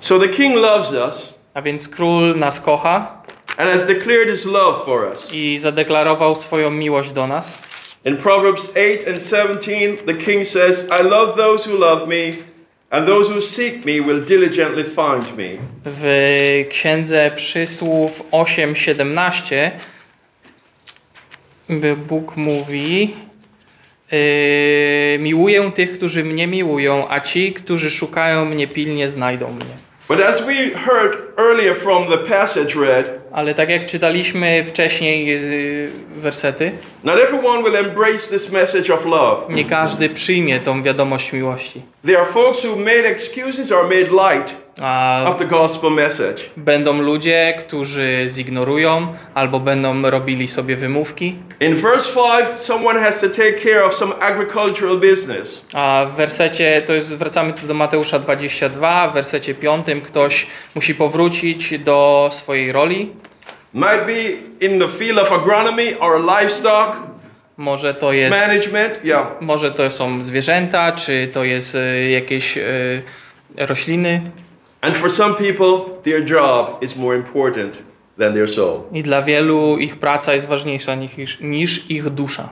So 0.00 0.18
the 0.18 0.28
king 0.28 0.56
loves 0.56 0.92
us 1.08 1.38
A 1.54 1.62
więc 1.62 1.88
król 1.88 2.36
nas 2.36 2.60
kocha 2.60 3.22
and 3.56 3.70
has 3.70 3.86
declared 3.86 4.28
his 4.30 4.46
love 4.46 4.84
for 4.84 5.12
us. 5.14 5.34
i 5.34 5.58
zadeklarował 5.58 6.36
swoją 6.36 6.70
miłość 6.70 7.12
do 7.12 7.26
nas. 7.26 7.58
In 8.04 8.16
Proverbs 8.16 8.70
8 8.70 9.12
and 9.14 9.22
17, 9.22 9.96
the 10.06 10.14
king 10.14 10.46
says, 10.46 10.88
I 11.00 11.02
love 11.04 11.36
those 11.36 11.70
who 11.70 11.78
love 11.78 12.06
me, 12.06 12.32
and 12.90 13.06
those 13.06 13.28
who 13.28 13.40
seek 13.40 13.84
me 13.84 14.00
will 14.00 14.24
diligently 14.24 14.84
find 14.84 15.36
me. 15.36 15.58
W 15.84 16.66
księdze 16.70 17.30
przysłów 17.36 18.22
8:17 18.30 19.70
by 21.68 21.96
Bóg 21.96 22.36
mówi: 22.36 23.14
yy, 24.12 25.18
Miłuję 25.18 25.72
tych, 25.74 25.92
którzy 25.92 26.24
mnie 26.24 26.46
miłują, 26.46 27.08
a 27.08 27.20
ci, 27.20 27.52
którzy 27.52 27.90
szukają 27.90 28.44
mnie 28.44 28.68
pilnie, 28.68 29.08
znajdą 29.08 29.52
mnie. 29.52 29.88
But 30.08 30.20
as 30.20 30.46
we 30.46 30.70
heard 30.70 31.38
earlier 31.38 31.76
from 31.76 32.08
the 32.08 32.18
passage 32.18 32.74
read, 32.74 33.17
Ale 33.32 33.54
tak 33.54 33.68
jak 33.70 33.86
czytaliśmy 33.86 34.64
wcześniej 34.64 35.26
yy, 35.26 35.90
wersety, 36.16 36.72
not 37.04 37.16
everyone 37.18 37.62
will 37.62 37.76
embrace 37.76 38.30
this 38.38 38.50
message 38.52 38.94
of 38.94 39.06
love. 39.06 39.54
nie 39.54 39.64
każdy 39.64 40.08
przyjmie 40.08 40.60
tą 40.60 40.82
wiadomość 40.82 41.32
miłości. 41.32 41.82
There 42.06 42.18
are 42.18 42.26
folks 42.26 42.64
who 42.64 42.76
made 42.76 43.04
excuses 43.04 43.72
or 43.72 43.84
made 43.84 44.10
light 44.10 44.56
A 44.82 45.24
of 45.26 45.36
the 45.36 45.46
gospel 45.46 45.90
message. 45.90 46.42
będą 46.56 47.02
ludzie, 47.02 47.54
którzy 47.58 48.24
zignorują 48.28 49.14
albo 49.34 49.60
będą 49.60 50.10
robili 50.10 50.48
sobie 50.48 50.76
wymówki. 50.76 51.36
In 51.60 51.74
verse 51.74 52.10
5, 52.14 52.60
someone 52.60 53.00
has 53.00 53.20
to 53.20 53.28
take 53.28 53.52
care 53.62 53.84
of 53.84 53.94
some 53.94 54.14
agricultural 54.20 54.96
business. 54.96 55.64
A 55.72 56.06
w 56.12 56.16
wersecie, 56.16 56.82
to 56.86 56.92
jest, 56.92 57.14
wracamy 57.14 57.52
tu 57.52 57.66
do 57.66 57.74
Mateusza 57.74 58.18
22, 58.18 59.08
w 59.08 59.14
wersecie 59.14 59.54
5 59.54 59.86
ktoś 60.04 60.46
musi 60.74 60.94
powrócić 60.94 61.78
do 61.78 62.28
swojej 62.32 62.72
roli. 62.72 63.12
Might 63.74 64.06
be 64.06 64.22
in 64.66 64.80
the 64.80 64.88
field 64.88 65.18
of 65.18 65.32
agronomy 65.32 65.98
or 66.00 66.20
livestock 66.20 66.96
Może 67.56 67.94
to 67.94 68.12
jest, 68.12 68.40
management. 68.48 69.04
Yeah. 69.04 69.26
może 69.40 69.70
to 69.70 69.90
są 69.90 70.22
zwierzęta, 70.22 70.92
czy 70.92 71.28
to 71.32 71.44
jest 71.44 71.74
e, 71.74 72.10
jakieś 72.10 72.58
e, 72.58 72.62
rośliny. 73.56 74.22
And 74.80 74.96
for 74.96 75.10
some 75.10 75.34
people, 75.34 76.00
their 76.04 76.24
job 76.30 76.82
is 76.82 76.96
more 76.96 77.16
important 77.16 77.78
than 78.18 78.32
their 78.34 78.48
soul. 78.50 78.80
I 78.92 79.02
dla 79.02 79.22
wielu 79.22 79.78
ich 79.78 79.96
praca 79.96 80.34
jest 80.34 80.46
ważniejsza 80.48 80.94
niż, 80.94 81.40
niż 81.40 81.90
ich 81.90 82.08
dusza. 82.10 82.48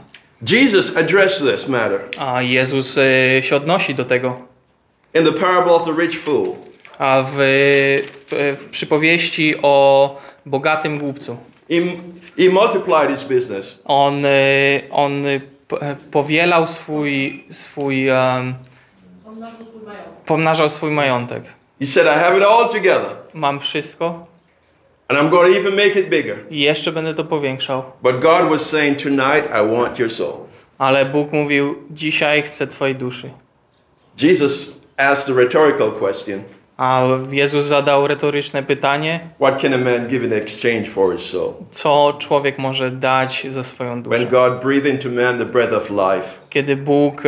Jesus 0.50 0.96
addressed 0.96 1.52
this 1.52 1.68
matter 1.68 2.00
A 2.18 2.42
Jezus 2.42 2.98
e, 2.98 3.42
się 3.42 3.56
odnosi 3.56 3.94
do 3.94 4.04
tego. 4.04 4.36
in 5.14 5.24
the 5.24 5.32
parable 5.32 5.72
of 5.72 5.84
the 5.84 5.92
rich 6.02 6.20
fool. 6.20 6.48
A 6.98 7.22
w, 7.22 7.34
w, 8.30 8.56
w 8.60 8.64
przypowieści 8.70 9.54
o 9.62 10.16
bogatym 10.46 10.98
głupcu. 10.98 11.36
He, 11.70 11.76
he 12.38 12.50
multiplied 12.50 13.10
his 13.10 13.24
business. 13.24 13.80
On, 13.84 14.24
e, 14.26 14.28
on 14.90 15.24
p- 15.68 15.96
powielał 16.10 16.66
swój, 16.66 17.44
swój 17.50 18.08
em, 18.08 18.54
pomnażał 20.26 20.70
swój 20.70 20.90
majątek. 20.90 21.42
He 21.80 21.86
said, 21.86 22.06
I 22.06 22.18
have 22.18 22.36
it 22.38 22.42
all 22.42 22.68
together, 22.68 23.16
Mam 23.34 23.58
wszystko 23.60 24.26
and 25.08 25.18
I'm 25.18 25.30
going 25.30 25.52
to 25.52 25.60
even 25.60 25.74
make 25.76 25.96
it 25.96 26.08
bigger. 26.10 26.36
i 26.50 26.60
jeszcze 26.60 26.92
będę 26.92 27.14
to 27.14 27.24
powiększał. 27.24 27.82
But 28.02 28.20
God 28.20 28.48
was 28.50 28.70
saying, 28.70 29.02
Tonight, 29.02 29.46
I 29.50 29.76
want 29.76 29.98
your 29.98 30.10
soul. 30.12 30.46
Ale 30.78 31.04
Bóg 31.06 31.32
mówił, 31.32 31.74
dzisiaj 31.90 32.42
chcę 32.42 32.66
twojej 32.66 32.94
duszy. 32.94 33.30
Jesus 34.22 34.80
asked 34.96 35.36
a 35.36 35.40
rhetorical 35.40 35.92
question 35.92 36.42
A 36.76 37.02
Jezus 37.30 37.64
zadał 37.64 38.06
retoryczne 38.06 38.62
pytanie, 38.62 39.20
What 39.40 39.62
can 39.62 39.74
a 39.74 39.78
man 39.78 40.08
give 40.08 40.24
in 40.24 40.32
exchange 40.32 40.84
for 40.90 41.12
his 41.12 41.22
soul? 41.26 41.52
co 41.70 42.16
człowiek 42.18 42.58
może 42.58 42.90
dać 42.90 43.46
za 43.50 43.64
swoją 43.64 43.90
When 44.02 44.02
duszę. 44.02 44.26
God 44.26 44.62
breathed 44.62 44.92
into 44.94 45.08
man 45.08 45.38
the 45.38 45.44
breath 45.44 45.72
of 45.74 45.90
life, 45.90 46.28
Kiedy 46.50 46.76
Bóg 46.76 47.22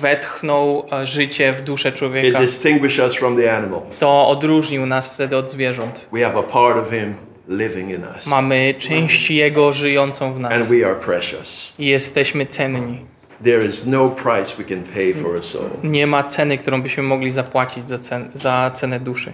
wetchnął 0.00 0.86
życie 1.04 1.52
w 1.52 1.62
duszę 1.62 1.88
it 1.88 1.94
człowieka, 1.94 2.40
distinguished 2.40 3.04
us 3.06 3.14
from 3.14 3.36
the 3.36 3.56
animals. 3.56 3.98
to 3.98 4.28
odróżnił 4.28 4.86
nas 4.86 5.14
wtedy 5.14 5.36
od 5.36 5.50
zwierząt. 5.50 6.06
We 6.12 6.20
have 6.20 6.38
a 6.38 6.42
part 6.42 6.76
of 6.78 6.90
him 6.90 7.14
living 7.48 7.90
in 7.90 8.02
us, 8.16 8.26
Mamy 8.26 8.74
część 8.78 9.30
Jego 9.30 9.72
żyjącą 9.72 10.34
w 10.34 10.40
nas 10.40 10.52
and 10.52 10.62
we 10.64 10.86
are 10.86 10.94
precious. 10.94 11.72
i 11.78 11.86
jesteśmy 11.86 12.46
cenni. 12.46 12.98
There 13.42 13.64
is 13.66 13.86
no 13.86 14.08
price 14.08 14.56
we 14.58 14.64
can 14.64 14.82
pay 14.82 15.14
for 15.14 15.36
a 15.36 15.42
soul. 15.42 15.70
Nie 15.82 16.06
ma 16.06 16.22
ceny, 16.24 16.58
którą 16.58 16.82
byśmy 16.82 17.02
mogli 17.02 17.30
zapłacić 17.30 17.88
za, 17.88 17.98
cen, 17.98 18.30
za 18.34 18.70
cenę 18.74 19.00
duszy. 19.00 19.32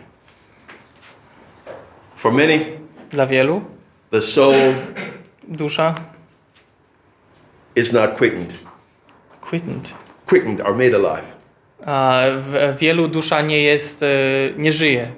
For 2.17 2.33
many, 2.33 2.61
Dla 3.11 3.27
wielu 3.27 3.61
the 4.11 4.21
soul 4.21 4.55
dusza 5.49 5.95
is 7.77 7.93
not 7.93 8.17
quickened, 8.19 8.55
quickened. 9.51 9.95
quickened 10.27 10.61
or 10.61 10.75
made 10.75 10.95
alive. 10.95 11.25
A 11.87 12.23
w 12.39 12.77
wielu 12.79 13.09
dusza 13.09 13.41
nie 13.43 13.63
jest, 13.63 14.03
e, 14.03 14.07
nie 14.57 14.73
żyje. 14.73 15.11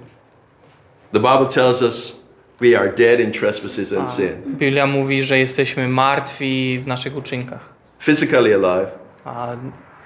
The 1.13 1.21
Bible 1.21 1.47
tells 1.47 1.83
us 1.83 2.23
we 2.61 2.79
are 2.79 2.93
dead 2.93 3.21
in 3.21 3.33
trespasses 3.33 3.93
and 3.93 4.11
sin, 4.11 4.29
Biblia 4.47 4.87
mówi, 4.87 5.23
że 5.23 5.39
jesteśmy 5.39 5.89
martwi 5.89 6.79
w 6.79 6.87
naszych 6.87 7.17
uczynkach. 7.17 7.75
Physically 8.03 8.55
alive, 8.55 8.91
A 9.25 9.57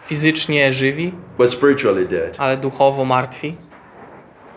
fizycznie 0.04 0.72
żywi, 0.72 1.12
but 1.38 1.50
spiritually 1.52 2.06
dead. 2.06 2.36
ale 2.40 2.56
duchowo 2.56 3.04
martwi. 3.04 3.56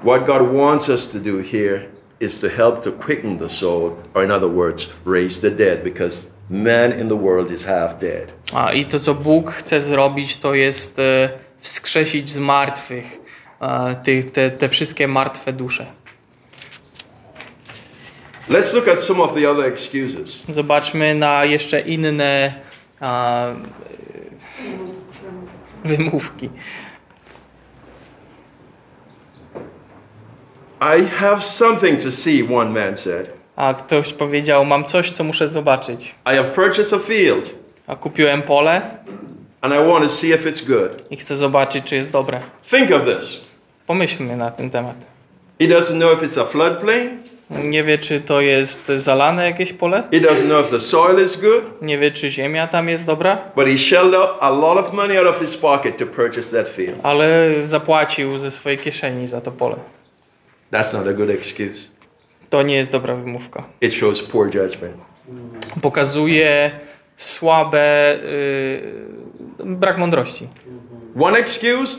What 0.04 0.26
God 0.26 0.54
wants 0.54 0.90
us 0.90 1.10
to 1.12 1.20
do 1.20 1.38
here 1.52 1.82
is 2.20 2.40
to 2.40 2.48
help 2.50 2.84
to 2.84 2.92
quicken 2.92 3.38
the 3.40 3.50
soul, 3.50 3.92
or 4.14 4.24
in 4.24 4.32
other 4.32 4.50
words, 4.50 4.90
raise 5.06 5.42
the 5.42 5.52
dead, 5.52 5.84
because 5.84 6.28
man 6.50 7.00
in 7.00 7.08
the 7.10 7.16
world 7.16 7.52
is 7.52 7.66
half 7.66 8.00
dead. 8.00 8.32
A, 8.54 8.72
I 8.72 8.86
to, 8.86 9.00
co 9.00 9.14
Bóg 9.16 9.52
chce 9.52 9.82
zrobić, 9.82 10.38
to 10.38 10.54
jest 10.54 11.00
e, 11.00 11.30
wskrzesić 11.58 12.30
z 12.30 12.38
martwych 12.38 13.20
e, 13.62 13.96
ty, 14.04 14.24
te, 14.24 14.52
te 14.52 14.70
wszystkie 14.70 15.08
martwe 15.08 15.54
dusze. 15.54 15.86
Let's 18.50 18.74
look 18.74 18.88
at 18.88 19.04
some 19.04 19.24
of 19.24 19.34
the 19.36 19.50
other 19.50 19.66
excuses. 19.66 20.44
Zobaczmy 20.50 21.16
na 21.16 21.46
jeszcze 21.46 21.80
inne 21.82 22.54
a, 23.02 23.48
e, 23.48 23.56
wymówki. 25.84 26.50
I 30.82 31.06
have 31.06 31.42
something 31.42 32.04
to 32.04 32.12
see, 32.12 32.44
one 32.56 32.70
man 32.72 32.98
said. 32.98 33.28
A 33.56 33.74
ktoś 33.74 34.14
powiedział, 34.14 34.66
mam 34.66 34.84
coś, 34.84 35.12
co 35.12 35.24
muszę 35.24 35.48
zobaczyć. 35.48 36.16
I 36.26 36.36
have 36.36 36.44
purchased 36.50 36.94
a 36.94 37.00
field 37.00 37.50
A 37.88 37.96
kupiłem 37.96 38.42
pole 38.42 38.82
and 39.62 39.74
I 39.74 39.78
want 39.78 40.04
to 40.04 40.10
see 40.10 40.30
if 40.30 40.50
it's 40.52 40.66
good. 40.68 41.12
i 41.12 41.18
chcę 41.18 41.36
zobaczyć, 41.36 41.84
czy 41.86 41.96
jest 41.96 42.12
dobre. 42.12 42.40
Think 42.70 42.92
of 42.92 43.02
this. 43.16 43.42
Pomyślmy 43.88 44.38
na 44.38 44.52
ten 44.52 44.70
temat. 44.70 44.96
He 45.62 45.68
doesn't 45.68 45.98
know 45.98 46.14
if 46.18 46.26
it's 46.26 46.42
a 46.42 46.46
floodplain. 46.46 47.18
Nie 47.50 47.84
wie, 47.84 47.98
czy 47.98 48.22
to 48.22 48.42
jest 48.42 48.88
zalane 48.88 49.46
jakieś 49.46 49.74
pole. 49.74 50.04
He 50.12 50.20
doesn't 50.20 50.46
know 50.46 50.66
if 50.66 50.72
the 50.72 50.80
soil 50.80 51.26
is 51.26 51.38
good. 51.38 51.82
Nie 51.82 51.98
wie, 51.98 52.12
czy 52.12 52.30
ziemia 52.30 52.68
tam 52.68 52.90
jest 52.90 53.06
dobra. 53.06 53.38
But 53.56 53.66
he 53.68 53.78
shelled 53.78 54.16
out 54.16 54.30
a 54.40 54.50
lot 54.50 54.78
of 54.78 54.94
money 54.94 55.18
out 55.18 55.28
of 55.28 55.40
his 55.40 55.58
pocket 55.58 55.98
to 55.98 56.06
purchase 56.06 56.64
that 56.64 56.76
field. 56.76 57.00
Ale 57.04 57.52
zapłacił 57.64 58.38
ze 58.38 58.52
swojej 58.52 58.78
kieszeni 58.78 59.28
za 59.28 59.42
to 59.42 59.52
pole. 59.52 59.76
That's 60.72 60.98
not 60.98 61.08
a 61.08 61.14
good 61.14 61.30
excuse. 61.30 61.82
To 62.50 62.62
nie 62.62 62.76
jest 62.76 62.92
dobra 62.92 63.16
wymówka. 63.16 63.64
It 63.82 63.94
shows 63.94 64.22
poor 64.22 64.46
judgment. 64.56 64.98
Pokazuje 65.82 66.72
słabe... 67.18 68.18
Yy, 69.60 69.66
brak 69.66 69.98
mądrości. 69.98 70.48
One 71.20 71.40
excuse 71.40 71.98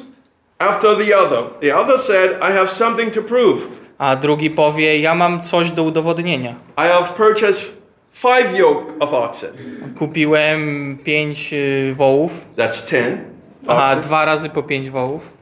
after 0.58 0.96
the 0.96 1.18
other. 1.18 1.38
The 1.60 1.76
other 1.76 1.98
said, 1.98 2.30
I 2.30 2.52
have 2.52 2.68
something 2.68 3.14
to 3.14 3.22
prove. 3.22 3.66
A 4.00 4.16
drugi 4.16 4.50
powie, 4.50 4.98
ja 4.98 5.14
mam 5.14 5.40
coś 5.40 5.70
do 5.70 5.82
udowodnienia. 5.82 6.50
I 6.76 6.88
have 6.88 7.08
purchased 7.16 7.76
five 8.12 8.58
yoke 8.58 8.92
of 9.00 9.12
oxen. 9.14 9.50
Kupiłem 9.98 10.98
pięć 11.04 11.52
y, 11.52 11.94
wołów, 11.96 12.32
That's 12.56 12.90
ten. 12.90 13.18
a 13.66 13.96
dwa 13.96 14.24
razy 14.24 14.48
po 14.48 14.62
pięć 14.62 14.90
wołów. 14.90 15.32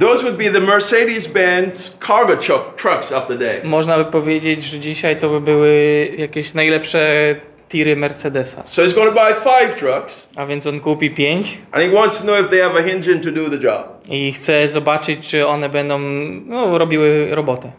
Those 0.00 0.22
would 0.22 0.36
be 0.36 0.50
the 0.50 0.60
Mercedes-Benz 0.60 1.98
cargo 2.06 2.36
truck, 2.36 2.74
trucks 2.82 3.12
of 3.12 3.26
the 3.26 3.34
day. 3.38 3.60
Można 3.64 3.98
by 3.98 4.04
powiedzieć, 4.04 4.64
że 4.64 4.78
dzisiaj 4.80 5.18
to 5.18 5.28
by 5.28 5.40
były 5.40 6.08
jakieś 6.18 6.54
najlepsze 6.54 7.34
tiry 7.68 7.96
Mercedesa. 7.96 8.62
So 8.64 8.82
he's 8.82 8.94
going 8.94 9.14
to 9.14 9.24
buy 9.24 9.34
five 9.34 9.74
trucks, 9.74 10.28
A 10.36 10.46
więc 10.46 10.66
on 10.66 10.80
kupi 10.80 11.10
pięć 11.10 11.58
and 11.72 11.84
he 11.84 11.90
wants 11.90 12.18
to 12.18 12.24
know 12.24 12.40
if 12.40 12.48
they 12.48 12.60
have 12.60 12.76
a 12.76 12.82
engine 12.92 13.20
to 13.20 13.30
do 13.30 13.50
the 13.58 13.66
job. 13.66 13.86
i 14.10 14.32
chce 14.32 14.68
zobaczyć, 14.68 15.28
czy 15.30 15.46
one 15.46 15.68
będą 15.68 15.98
no, 16.46 16.78
robiły 16.78 17.28
robotę. 17.34 17.72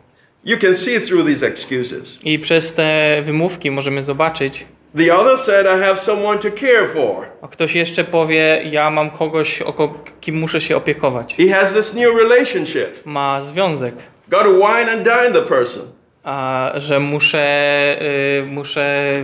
You 0.47 0.57
can 0.57 0.75
see 0.75 0.99
through 1.01 1.25
these 1.27 1.43
excuses. 1.47 2.19
I 2.23 2.39
przez 2.39 2.73
te 2.73 3.21
wymówki 3.23 3.71
możemy 3.71 4.03
zobaczyć, 4.03 4.65
The 4.97 5.15
other 5.15 5.37
said, 5.37 5.65
I 5.65 5.83
have 5.85 5.97
someone 5.97 6.39
to 6.39 6.51
care 6.51 6.87
for. 6.93 7.25
a 7.41 7.47
ktoś 7.47 7.75
jeszcze 7.75 8.03
powie, 8.03 8.61
ja 8.71 8.89
mam 8.89 9.09
kogoś, 9.09 9.61
oko, 9.61 10.03
kim 10.21 10.35
muszę 10.35 10.61
się 10.61 10.77
opiekować. 10.77 11.35
He 11.35 11.49
has 11.53 11.73
this 11.73 11.93
new 11.93 12.15
relationship. 12.15 13.05
Ma 13.05 13.41
związek, 13.41 13.95
Got 14.27 14.43
to 14.43 14.53
wine 14.53 14.91
and 14.91 15.03
dine 15.03 15.31
the 15.33 15.41
person. 15.41 15.83
a 16.23 16.71
że 16.77 16.99
muszę, 16.99 17.97
y, 18.41 18.45
muszę 18.45 19.15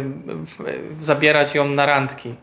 y, 0.99 1.03
zabierać 1.03 1.55
ją 1.55 1.65
na 1.67 1.85
randki. 1.85 2.35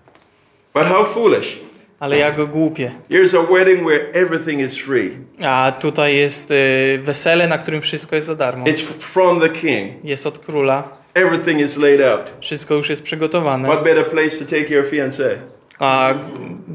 But 0.74 0.84
how 0.84 1.04
foolish. 1.04 1.58
Ale 2.00 2.18
ja 2.18 2.32
go 2.32 2.46
głupie. 2.46 2.90
Here's 3.10 3.34
a 3.38 3.52
wedding 3.52 3.86
where 3.88 4.00
everything 4.12 4.60
is 4.60 4.78
free. 4.78 5.10
A 5.42 5.72
tutaj 5.80 6.16
jest 6.16 6.50
y, 6.50 6.98
wesele, 7.02 7.48
na 7.48 7.58
którym 7.58 7.80
wszystko 7.82 8.16
jest 8.16 8.26
za 8.26 8.34
darmo. 8.34 8.64
It's 8.64 8.82
from 9.00 9.40
the 9.40 9.48
king. 9.48 10.04
Jest 10.04 10.26
od 10.26 10.38
króla, 10.38 10.88
Everything 11.14 11.60
is 11.60 11.76
laid 11.76 12.00
out. 12.00 12.32
wszystko 12.40 12.74
już 12.74 12.88
jest 12.90 13.02
przygotowane. 13.02 13.68
What 13.68 13.84
better 13.84 14.06
place 14.06 14.30
to 14.38 14.44
take 14.44 14.74
your 14.74 14.84
fiancé? 14.90 15.36
A 15.78 16.14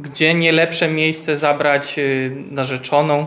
gdzie 0.02 0.34
nie 0.34 0.52
lepsze 0.52 0.88
miejsce 0.88 1.36
zabrać 1.38 2.00
y, 2.00 2.32
narzeczoną? 2.52 3.26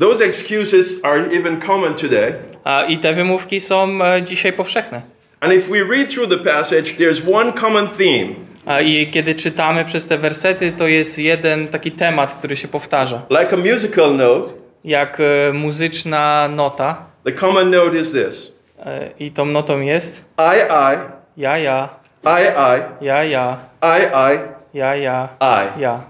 Those 0.00 0.24
excuses 0.24 1.00
are 1.02 1.20
even 1.32 1.60
common 1.60 1.94
today. 1.94 2.32
A, 2.64 2.82
I 2.84 2.98
te 2.98 3.12
wymówki 3.14 3.60
są 3.60 4.04
e, 4.04 4.22
dzisiaj 4.22 4.52
powszechne. 4.52 5.02
And 5.40 5.52
if 5.54 5.70
we 5.70 5.96
read 5.96 6.14
through 6.14 6.30
the 6.30 6.38
passage, 6.52 6.82
there's 6.98 7.34
one 7.34 7.52
common 7.52 7.88
theme. 7.88 8.34
A, 8.68 8.80
I 8.80 9.10
kiedy 9.10 9.34
czytamy 9.34 9.84
przez 9.84 10.06
te 10.06 10.18
wersety, 10.18 10.72
to 10.72 10.86
jest 10.86 11.18
jeden 11.18 11.68
taki 11.68 11.92
temat, 11.92 12.34
który 12.34 12.56
się 12.56 12.68
powtarza. 12.68 13.22
Like 13.30 13.52
a 13.52 13.56
musical 13.74 14.16
note, 14.16 14.52
Jak 14.84 15.18
e, 15.20 15.52
muzyczna 15.52 16.48
nota. 16.48 17.06
the 17.24 17.32
common 17.32 17.70
note 17.70 17.98
is 17.98 18.12
this 18.12 18.52
E, 18.86 19.10
I 19.18 19.30
tą 19.30 19.44
notą 19.46 19.80
jest 19.80 20.24
I, 20.38 20.58
I, 20.58 20.98
ja, 21.36 21.58
ja, 21.58 21.88
I, 22.24 22.28
I, 22.44 23.04
ja, 23.06 23.24
ja, 23.24 23.58
I, 23.82 24.02
I, 24.34 24.38
ja, 24.74 24.96
ja, 24.96 25.28
I. 25.40 25.80
ja, 25.80 26.00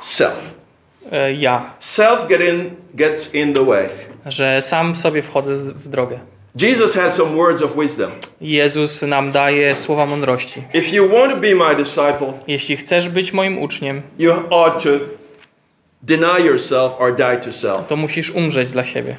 Self. 0.00 0.54
e, 1.12 1.32
ja. 1.32 1.70
Self 1.78 2.26
get 2.28 2.40
in, 2.40 2.70
gets 2.94 3.34
in 3.34 3.54
the 3.54 3.64
way. 3.66 3.88
Że 4.26 4.62
sam 4.62 4.96
sobie 4.96 5.22
wchodzę 5.22 5.54
w 5.56 5.88
drogę. 5.88 6.18
Jesus 6.56 6.94
has 6.94 7.14
some 7.14 7.36
words 7.36 7.62
of 7.62 7.76
wisdom. 7.76 8.10
Jezus 8.40 9.02
nam 9.02 9.30
daje 9.32 9.74
słowa 9.74 10.06
mądrości. 10.06 10.62
If 10.74 10.94
you 10.96 11.08
want 11.08 11.32
to 11.32 11.36
be 11.40 11.54
my 11.54 11.76
disciple, 11.76 12.32
Jeśli 12.46 12.76
chcesz 12.76 13.08
być 13.08 13.32
moim 13.32 13.58
uczniem, 13.58 14.02
you 14.18 14.32
ought 14.50 14.82
to 14.82 14.90
deny 16.02 16.38
yourself 16.46 16.92
or 16.98 17.16
die 17.16 17.36
to 17.36 17.52
self. 17.52 17.86
to 17.86 17.96
musisz 17.96 18.30
umrzeć 18.30 18.72
dla 18.72 18.84
siebie. 18.84 19.16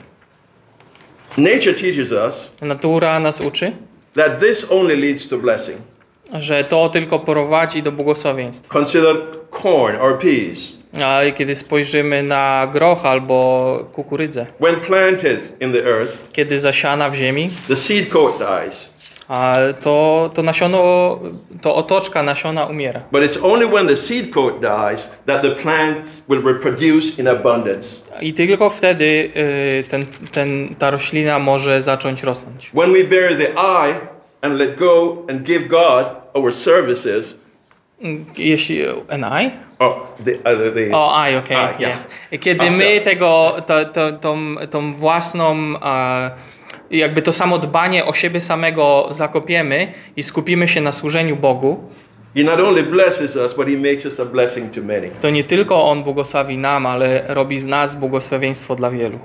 Nature 1.38 1.74
teaches 1.74 2.12
us 2.12 2.54
Natura 2.62 3.20
nas 3.20 3.42
uczy, 3.42 3.72
that 4.16 4.40
this 4.40 4.72
only 4.72 4.96
leads 4.96 5.28
to 5.30 5.38
blessing. 5.38 5.78
że 6.34 6.64
to 6.64 6.90
tylko 6.90 7.20
prowadzi 7.20 7.84
do 7.84 7.92
błogosławieństwa. 7.92 8.74
Consider 8.74 9.16
corn 9.62 9.96
or 10.02 10.20
peas. 10.20 10.60
A 11.02 11.22
kiedy 11.36 11.56
spojrzymy 11.56 12.24
na 12.24 12.68
groch 12.74 13.06
albo 13.06 13.80
kukurydzę, 13.94 14.46
When 14.60 14.76
planted 14.76 15.40
in 15.62 15.74
the 15.74 15.86
earth, 15.86 16.32
kiedy 16.34 16.60
zasiana 16.60 17.10
w 17.10 17.16
ziemi, 17.16 17.50
the 17.68 17.76
seed 17.76 18.10
coat 18.10 18.34
dies. 18.40 18.94
a 19.28 19.56
to, 19.82 20.30
to 20.34 20.44
nasiono, 20.44 21.20
to 21.62 21.76
otoczka 21.76 22.24
nasiona 22.24 22.66
umiera. 22.66 23.02
But 23.12 23.24
it's 23.24 23.40
only 23.44 23.66
when 23.68 23.88
the 23.88 23.98
seed 23.98 24.34
coat 24.34 24.54
dies 24.62 25.12
that 25.26 25.42
the 25.42 25.52
plants 25.52 26.24
will 26.30 26.42
reproduce 26.42 27.20
in 27.22 27.28
abundance. 27.28 28.02
I 28.22 28.34
tylko 28.34 28.70
wtedy 28.70 29.32
y, 29.36 29.84
ten, 29.90 30.06
ten, 30.32 30.76
ta 30.76 30.90
roślina 30.92 31.40
może 31.40 31.82
zacząć 31.82 32.24
rosnąć. 32.24 32.72
When 32.74 32.94
we 32.94 33.04
bury 33.04 33.36
the 33.36 33.50
eye 33.58 33.94
and 34.42 34.58
let 34.60 34.76
go 34.76 35.18
and 35.30 35.44
give 35.44 35.68
God 35.68 36.06
our 36.34 36.54
services, 36.54 37.40
Jeśli. 38.38 38.80
An 39.10 39.24
eye? 39.24 39.52
oh, 39.80 40.08
the, 40.26 40.32
uh, 40.32 40.74
the, 40.74 40.98
O, 40.98 41.24
eye, 41.26 41.38
okej. 41.38 41.58
Eye, 41.58 41.74
yeah. 41.80 42.00
nie. 42.32 42.40
Kiedy 42.40 42.62
Ourself. 42.64 42.80
my 42.80 43.02
tego, 43.02 43.56
to, 43.68 43.86
to, 43.86 44.12
tą, 44.12 44.56
tą 44.70 44.94
własną, 44.94 45.56
e, 45.86 46.32
jakby 46.92 47.22
to 47.22 47.34
samo 47.34 47.58
dbanie 47.58 48.06
o 48.06 48.14
siebie 48.14 48.42
samego 48.42 49.08
zakopiemy 49.12 49.94
i 50.16 50.24
skupimy 50.24 50.68
się 50.68 50.82
na 50.82 50.92
służeniu 50.92 51.36
Bogu, 51.36 51.84
He 52.36 52.44
not 52.44 52.60
only 52.60 52.84
blesses 52.84 53.36
us, 53.36 53.54
but 53.54 53.68
He 53.68 53.78
makes 53.78 54.06
us 54.06 54.20
a 54.20 54.26
blessing 54.26 54.74
to 54.76 54.82
many. 54.82 55.10
to 55.22 55.30
nie 55.30 55.44
tylko 55.44 55.90
On 55.90 56.04
błogosławi 56.04 56.58
nam, 56.58 56.86
ale 56.86 57.24
robi 57.28 57.60
z 57.60 57.66
nas 57.66 57.96
błogosławieństwo 57.96 58.76
dla 58.76 58.92
wielu. 58.92 59.20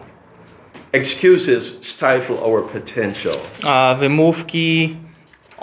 Excuses 0.93 1.79
stifle 1.81 2.41
our 2.43 2.65
potential. 2.71 3.35
A 3.67 3.97
wymówki, 3.99 4.97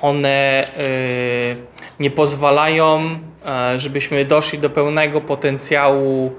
one 0.02 0.64
y, 0.80 1.56
nie 2.00 2.12
pozwalają, 2.12 3.20
e, 3.46 3.80
żebyśmy 3.80 4.26
doszli 4.26 4.60
do 4.60 4.70
pełnego 4.70 5.22
potencjału, 5.22 6.32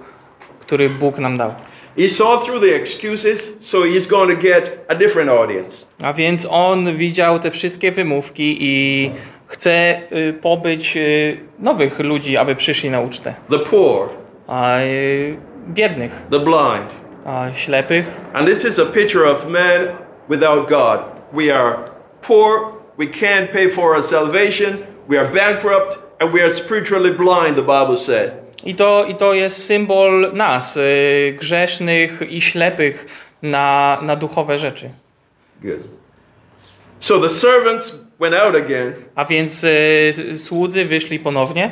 który 0.61 0.90
Bóg 0.90 1.19
nam 1.19 1.37
dał. 1.37 1.55
He 1.99 2.09
saw 2.09 2.45
through 2.45 2.61
the 2.61 2.75
excuses, 2.77 3.57
so 3.61 3.79
He's 3.79 4.09
going 4.11 4.31
to 4.31 4.37
get 4.42 4.85
a 4.88 4.95
different 4.95 5.31
audience. 5.31 5.87
A 6.03 6.12
więc 6.12 6.47
on 6.51 6.97
widział 6.97 7.38
te 7.38 7.51
wszystkie 7.51 7.92
wymówki 7.92 8.57
i 8.61 9.11
chce 9.47 10.01
y, 10.12 10.33
pobyć 10.33 10.97
y, 10.97 11.37
nowych 11.59 11.99
ludzi, 11.99 12.37
aby 12.37 12.57
przyszli 12.57 12.90
na 12.90 13.01
ucztę. 13.01 13.35
The 13.51 13.59
poor, 13.59 14.09
A 14.47 14.81
y, 14.81 15.37
biednych, 15.69 16.23
the 16.31 16.40
blind. 16.40 16.95
a 17.27 17.47
ślepych. 17.55 18.21
And 18.33 18.49
this 18.49 18.64
is 18.64 18.79
a 18.79 18.87
picture 18.87 19.31
of 19.31 19.47
man 19.49 19.88
without 20.31 20.69
God. 20.69 21.01
We 21.33 21.57
are 21.57 21.77
poor, 22.23 22.61
we 22.99 23.07
can't 23.07 23.53
pay 23.53 23.69
for 23.71 23.95
our 23.95 24.03
salvation, 24.03 24.87
we 25.09 25.19
are 25.19 25.29
bankrupt, 25.33 25.99
and 26.21 26.33
we 26.33 26.42
are 26.42 26.51
spiritually 26.51 27.11
blind, 27.13 27.57
the 27.57 27.63
Bible 27.63 27.97
said. 27.97 28.33
I 28.65 28.75
to, 28.75 29.07
I 29.09 29.15
to 29.15 29.35
jest 29.35 29.65
symbol 29.67 30.33
nas, 30.33 30.77
y, 30.77 31.37
grzesznych 31.38 32.23
i 32.29 32.40
ślepych 32.40 33.07
na, 33.42 33.99
na 34.03 34.17
duchowe 34.17 34.59
rzeczy. 34.59 34.90
Good. 35.63 35.81
So 37.01 37.21
the 37.21 37.31
servants 37.31 37.99
went 38.21 38.35
out 38.35 38.55
again 38.57 38.92
A 39.15 39.25
więc 39.25 39.65
y, 39.65 40.38
słudzy 40.38 40.85
wyszli 40.85 41.19
ponownie 41.19 41.71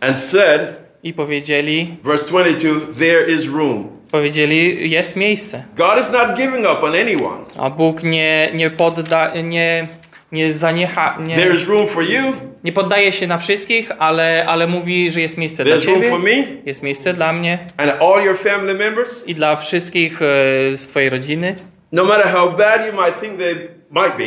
and 0.00 0.18
said, 0.20 0.60
i 1.02 1.12
powiedzieli, 1.14 1.96
verse 2.04 2.24
22, 2.28 2.80
there 2.98 3.26
is 3.28 3.46
room. 3.46 3.88
powiedzieli 4.12 4.90
jest 4.90 5.16
miejsce. 5.16 5.64
God 5.76 6.00
is 6.00 6.12
not 6.12 6.36
giving 6.36 6.66
up 6.66 6.82
on 6.82 6.94
anyone. 6.94 7.44
A 7.56 7.70
Bóg 7.70 8.02
nie, 8.02 8.50
nie 8.54 8.70
podda, 8.70 9.32
nie, 9.42 9.88
nie 10.32 10.54
zaniecha, 10.54 11.18
nie, 11.26 11.36
There 11.36 11.54
is 11.54 11.66
room 11.66 11.88
for 11.88 12.02
you, 12.04 12.32
nie 12.64 12.72
poddaje 12.72 13.12
się 13.12 13.26
na 13.26 13.38
wszystkich, 13.38 13.90
ale, 13.98 14.44
ale 14.48 14.66
mówi, 14.66 15.10
że 15.10 15.20
jest 15.20 15.38
miejsce 15.38 15.64
dla 15.64 15.76
there's 15.76 15.86
room 15.86 15.96
ciebie, 15.96 16.10
for 16.10 16.22
me, 16.22 16.44
jest 16.66 16.82
miejsce 16.82 17.12
dla 17.12 17.32
mnie. 17.32 17.58
And 17.76 17.92
all 18.02 18.24
your 18.24 18.38
family 18.38 18.74
members. 18.74 19.26
i 19.26 19.34
dla 19.34 19.56
wszystkich 19.56 20.22
e, 20.22 20.26
z 20.76 20.86
twojej 20.86 21.10
rodziny. 21.10 21.56
No 21.92 22.04
matter 22.04 22.28
how 22.32 22.52
bad 22.52 22.86
you 22.86 22.92
might 22.92 23.20
think 23.20 23.38
they 23.38 23.54
might 23.90 24.16
be, 24.18 24.24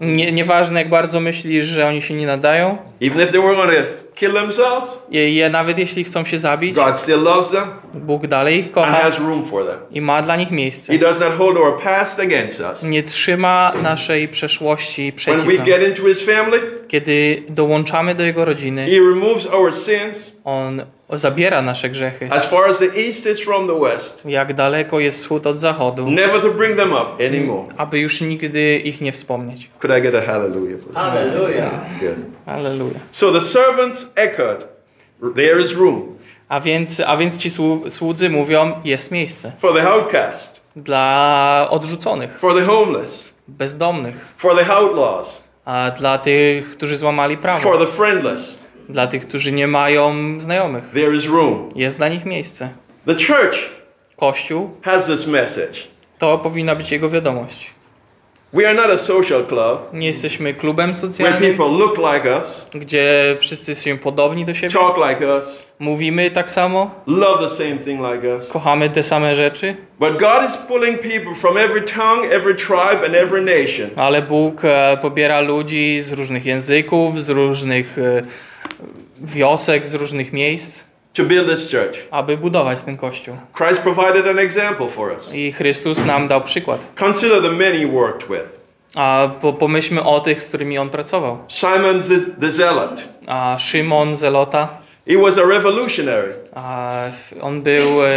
Nie, 0.00 0.32
nieważne 0.32 0.80
jak 0.80 0.88
bardzo 0.88 1.20
myślisz, 1.20 1.64
że 1.64 1.86
oni 1.86 2.02
się 2.02 2.14
nie 2.14 2.26
nadają, 2.26 2.78
Even 3.00 3.22
if 3.22 3.32
they 3.32 3.40
were 3.40 3.54
going 3.54 3.70
to 3.70 4.03
kill 4.14 4.32
themselves, 4.32 5.02
je, 5.10 5.34
je, 5.34 5.50
nawet 5.50 5.78
jeśli 5.78 6.04
chcą 6.04 6.24
się 6.24 6.38
zabić, 6.38 6.74
God 6.74 6.98
still 6.98 7.22
loves 7.22 7.50
them 7.50 7.64
Bóg 7.94 8.26
dalej 8.26 8.58
ich 8.58 8.64
and 8.66 8.74
kocha 8.74 8.92
has 8.92 9.18
room 9.18 9.46
for 9.46 9.64
them. 9.66 9.76
i 9.90 10.00
ma 10.00 10.22
dla 10.22 10.36
nich 10.36 10.50
miejsce. 10.50 10.92
He 10.92 10.98
does 10.98 11.20
not 11.20 11.32
hold 11.38 11.56
our 11.58 11.82
past 11.82 12.20
against 12.20 12.60
us. 12.72 12.82
Nie 12.82 13.02
trzyma 13.02 13.72
naszej 13.82 14.28
przeszłości 14.28 15.02
When 15.12 15.36
we 15.36 15.42
przeciw 15.44 15.58
nam. 15.58 15.66
get 15.66 15.88
into 15.88 16.08
His 16.08 16.22
family, 16.22 16.60
Kiedy 16.88 17.42
dołączamy 17.48 18.14
do 18.14 18.24
Jego 18.24 18.44
rodziny, 18.44 18.86
He 18.86 18.98
removes 18.98 19.46
our 19.46 19.72
sins 19.74 20.32
On 20.44 20.82
zabiera 21.12 21.62
nasze 21.62 21.90
grzechy. 21.90 22.28
as 22.30 22.44
far 22.44 22.70
as 22.70 22.78
the 22.78 23.00
east 23.06 23.26
is 23.26 23.40
from 23.40 23.66
the 23.66 23.80
west, 23.80 24.22
Jak 24.26 24.52
daleko 24.54 25.00
jest 25.00 25.18
wschód 25.18 25.46
od 25.46 25.58
zachodu, 25.58 26.10
never 26.10 26.40
to 26.40 26.50
bring 26.50 26.76
them 26.76 26.92
up 26.92 27.24
anymore. 27.28 27.64
aby 27.76 27.98
już 27.98 28.20
nigdy 28.20 28.76
ich 28.78 29.00
nie 29.00 29.12
wspomnieć. 29.12 29.70
Could 29.80 29.98
I 29.98 30.02
get 30.02 30.14
a 30.14 30.20
hallelujah? 30.32 30.78
Hallelujah. 30.94 31.70
Good. 32.00 32.16
Alleluja. 32.46 33.00
So 33.12 33.32
the 33.32 33.40
servants 33.40 34.12
echoed, 34.16 34.64
There 35.34 35.60
is 35.62 35.72
room 35.72 36.14
A 36.48 36.60
więc, 36.60 37.00
a 37.00 37.16
więc 37.16 37.38
ci 37.38 37.50
słu- 37.50 37.90
słudzy 37.90 38.30
mówią, 38.30 38.80
jest 38.84 39.10
miejsce 39.10 39.52
for 39.58 39.74
the 39.74 39.90
outcast, 39.90 40.60
dla 40.76 41.66
odrzuconych, 41.70 42.38
for 42.38 42.54
the 42.54 42.64
homeless, 42.64 43.34
bezdomnych, 43.48 44.28
for 44.36 44.56
the 44.56 44.74
outlaws, 44.74 45.44
a 45.64 45.90
dla 45.90 46.18
tych, 46.18 46.70
którzy 46.70 46.96
złamali 46.96 47.34
for 47.34 47.42
prawo, 47.42 47.78
the 47.78 47.86
friendless. 47.86 48.58
dla 48.88 49.06
tych, 49.06 49.28
którzy 49.28 49.52
nie 49.52 49.68
mają 49.68 50.14
znajomych. 50.40 50.84
There 50.94 51.16
is 51.16 51.26
room. 51.26 51.68
Jest 51.74 51.96
dla 51.96 52.08
nich 52.08 52.24
miejsce. 52.24 52.68
The 53.06 53.14
church 53.14 53.58
Kościół 54.16 54.70
has 54.82 55.06
this 55.06 55.26
message. 55.26 55.78
to 56.18 56.38
powinna 56.38 56.74
być 56.74 56.92
jego 56.92 57.08
wiadomość. 57.10 57.73
We 58.54 58.68
are 58.68 58.74
not 58.74 58.86
a 58.90 58.98
social 58.98 59.44
club 59.46 59.88
Nie 59.92 60.06
jesteśmy 60.06 60.54
klubem 60.54 60.92
where 60.92 61.08
socjalnym, 61.08 61.40
people 61.40 61.78
look 61.78 61.98
like 61.98 62.38
us, 62.40 62.66
gdzie 62.74 63.36
wszyscy 63.40 63.74
są 63.74 63.98
podobni 63.98 64.44
do 64.44 64.54
siebie, 64.54 64.72
talk 64.72 64.96
like 65.08 65.36
us, 65.36 65.64
mówimy 65.78 66.30
tak 66.30 66.50
samo, 66.50 66.90
love 67.06 67.42
the 67.42 67.48
same 67.48 67.76
thing 67.76 68.00
like 68.12 68.34
us. 68.36 68.48
kochamy 68.48 68.90
te 68.90 69.02
same 69.02 69.34
rzeczy, 69.34 69.76
But 70.00 70.18
God 70.18 70.46
is 70.46 70.56
pulling 70.56 70.98
people 71.00 71.34
from 71.34 71.56
every 71.56 71.82
tongue, 71.82 72.32
every 72.32 72.54
tribe, 72.54 73.06
and 73.06 73.14
every 73.14 73.42
nation. 73.42 73.90
Ale 73.96 74.22
Bóg 74.22 74.64
e, 74.64 74.96
pobiera 75.02 75.40
ludzi 75.40 76.02
z 76.02 76.12
różnych 76.12 76.46
języków, 76.46 77.22
z 77.22 77.28
różnych 77.30 77.98
e, 77.98 78.22
wiosek, 79.22 79.86
z 79.86 79.94
różnych 79.94 80.32
miejsc, 80.32 80.84
to 81.14 81.22
build 81.24 81.48
this 81.50 81.70
church. 81.70 81.98
aby 82.10 82.36
budować 82.36 82.80
ten 82.80 82.96
kościół. 82.96 83.36
Christ 83.58 83.82
provided 83.82 84.26
an 84.26 84.38
example 84.38 84.88
for 84.88 85.12
us. 85.12 85.34
I 85.34 85.52
Chrystus 85.52 86.04
nam 86.04 86.28
dał 86.28 86.40
przykład. 86.42 86.86
Consider 87.00 87.42
the 87.42 87.50
he 87.78 87.86
worked 87.86 88.28
with. 88.28 88.44
A 88.94 89.28
po, 89.40 89.52
pomyślmy 89.52 90.02
o 90.04 90.20
tych, 90.20 90.42
z 90.42 90.48
którymi 90.48 90.78
on 90.78 90.90
pracował. 90.90 91.38
Simon 91.48 92.02
the 92.40 92.50
Zealot. 92.50 93.08
A 93.26 93.56
Szymon 93.58 94.16
Zelota, 94.16 94.68
He 95.08 95.18
was 95.18 95.38
a 95.38 95.42
revolutionary. 95.48 96.34
a 96.54 96.98
on 97.40 97.62
był 97.62 98.04
e, 98.04 98.08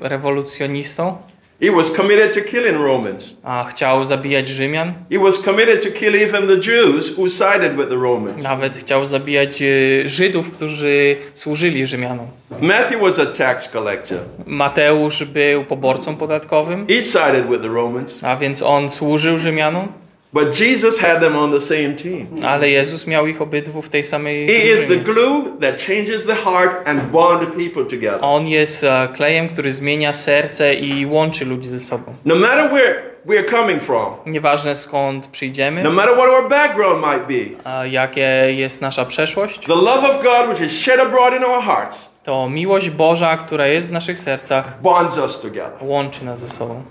rewolucjonistą, 0.00 1.16
He 1.62 1.70
was 1.72 1.92
committed 1.96 2.32
to 2.34 2.40
killing 2.50 2.76
Romans. 2.76 3.36
a 3.42 3.64
chciał 3.64 4.04
zabijać 4.04 4.48
Rzymian, 4.48 4.92
He 5.12 5.18
was 5.18 5.42
committed 5.42 5.82
to 5.84 5.90
kill 6.00 6.14
even 6.16 6.46
the 6.48 6.70
Jews 6.72 7.18
who 7.18 7.28
sided 7.28 7.76
with 7.76 7.88
the 7.88 7.96
Romans. 7.96 8.42
nawet 8.42 8.76
chciał 8.76 9.06
zabijać 9.06 9.62
e, 9.62 10.08
Żydów, 10.08 10.50
którzy 10.50 11.16
służyli 11.34 11.86
Rzymianom. 11.86 12.26
Matthew 12.60 13.00
was 13.00 13.18
a 13.18 13.26
tax 13.26 13.68
collector. 13.68 14.18
Mateusz 14.46 15.24
był 15.24 15.64
poborcą 15.64 16.16
podatkowym, 16.16 16.86
He 16.86 17.02
sided 17.02 17.48
with 17.50 17.62
the 17.62 17.68
Romans. 17.68 18.24
a 18.24 18.36
więc 18.36 18.62
on 18.62 18.90
służył 18.90 19.38
Rzymianom, 19.38 19.88
But 20.32 20.60
Jesus 20.60 20.98
had 21.00 21.20
them 21.20 21.36
on 21.36 21.52
the 21.52 21.60
same 21.60 21.94
team. 21.94 22.26
ale 22.44 22.68
Jezus 22.68 23.06
miał 23.06 23.26
ich 23.26 23.42
obydwu 23.42 23.82
w 23.82 23.88
tej 23.88 24.04
samej 24.04 24.46
He 24.46 24.52
is 24.52 24.78
the 24.80 24.96
drużynie. 24.96 25.04
glue 25.04 25.60
that 25.60 25.80
changes 25.86 26.26
the 26.26 26.34
heart 26.34 26.88
and 26.88 27.02
bond 27.02 27.40
the 27.40 27.46
people 27.64 27.84
together. 27.84 28.18
On 28.22 28.48
jest 28.48 28.84
e, 28.84 29.08
klejem, 29.14 29.48
który 29.48 29.72
zmienia 29.72 30.12
serce 30.12 30.74
i 30.74 31.06
łączy 31.06 31.44
ludzi 31.44 31.68
ze 31.68 31.80
sobą. 31.80 32.14
No 32.24 32.34
matter 32.34 32.70
where 32.70 33.02
we're 33.26 33.50
coming 33.50 33.82
from, 33.82 34.14
Nieważne 34.26 34.76
skąd 34.76 35.26
przyjdziemy, 35.26 35.82
no 35.82 35.90
matter 35.90 36.14
what 36.14 36.28
our 36.28 36.48
background 36.48 37.06
might 37.06 37.26
be, 37.26 37.70
a 37.70 37.86
jakie 37.86 38.46
jest 38.56 38.80
nasza 38.82 39.04
przeszłość, 39.04 39.58
the 39.66 39.74
love 39.74 40.08
of 40.10 40.22
God 40.24 40.48
which 40.48 40.60
is 40.60 40.80
shed 40.80 41.00
abroad 41.00 41.34
in 41.36 41.44
our 41.44 41.62
hearts 41.62 42.14
to 42.22 42.48
miłość 42.48 42.90
Boża, 42.90 43.36
która 43.36 43.66
jest 43.66 43.88
w 43.88 43.92
naszych 43.92 44.18
sercach, 44.18 44.80
bonds 44.82 45.18
us 45.18 45.40
together. 45.40 45.72
łączy 45.80 46.24
nas 46.24 46.40
ze 46.40 46.48
sobą. 46.48 46.82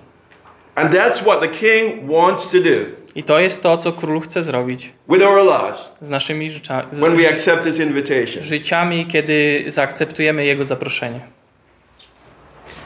And 0.75 0.93
that's 0.93 1.21
what 1.21 1.41
the 1.41 1.47
King 1.47 2.11
wants 2.11 2.47
to 2.51 2.57
do 2.57 2.99
I 3.15 3.23
to 3.23 3.39
jest 3.39 3.63
to, 3.63 3.77
co 3.77 3.91
król 3.91 4.21
chce 4.21 4.43
zrobić 4.43 4.93
with 5.09 5.23
our 5.23 5.37
lives 5.37 5.91
z 6.01 6.09
naszymi 6.09 6.51
życia, 6.51 6.85
when 6.93 7.17
we 7.17 7.29
accept 7.29 7.65
His 7.65 7.79
invitation. 7.79 8.43
życiami, 8.43 9.05
kiedy 9.05 9.63
zaakceptujemy 9.67 10.45
jego 10.45 10.65
zaproszenie. 10.65 11.19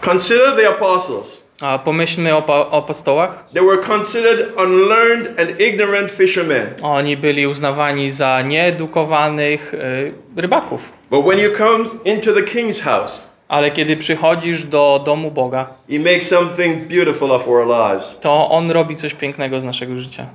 Consider 0.02 0.56
the 0.56 0.70
apostles. 0.70 1.44
A 1.62 1.80
pomyślmy 1.80 2.36
o, 2.36 2.74
apostołach. 2.78 3.46
They 3.54 3.64
were 3.64 3.78
considered 3.78 4.54
unlearned 4.58 5.40
and 5.40 5.62
ignorant 5.62 6.12
fishermen. 6.12 6.68
Oni 6.82 7.18
byli 7.18 7.48
uznawani 7.48 8.10
za 8.10 8.42
nieedukowanych 8.42 9.74
y, 9.74 10.14
rybaków. 10.42 10.92
But 11.12 11.26
when 11.26 11.40
you 11.40 11.52
come 11.58 11.86
into 12.06 12.34
the 12.34 12.42
King's 12.42 12.82
house, 12.82 13.28
Ale 13.54 13.72
kiedy 13.72 13.98
przychodzisz 13.98 14.66
do 14.66 15.02
domu 15.06 15.32
Boga, 15.32 15.68
He 15.92 16.00
makes 16.00 16.28
something 16.28 16.88
beautiful 16.88 17.32
of 17.32 17.48
our 17.48 17.68
lives. 17.68 18.18
to 18.22 18.50
On 18.50 18.72
robi 18.72 18.96
coś 18.96 19.14
pięknego 19.14 19.62
z 19.62 19.66
naszego 19.66 19.96
życia. 19.98 20.28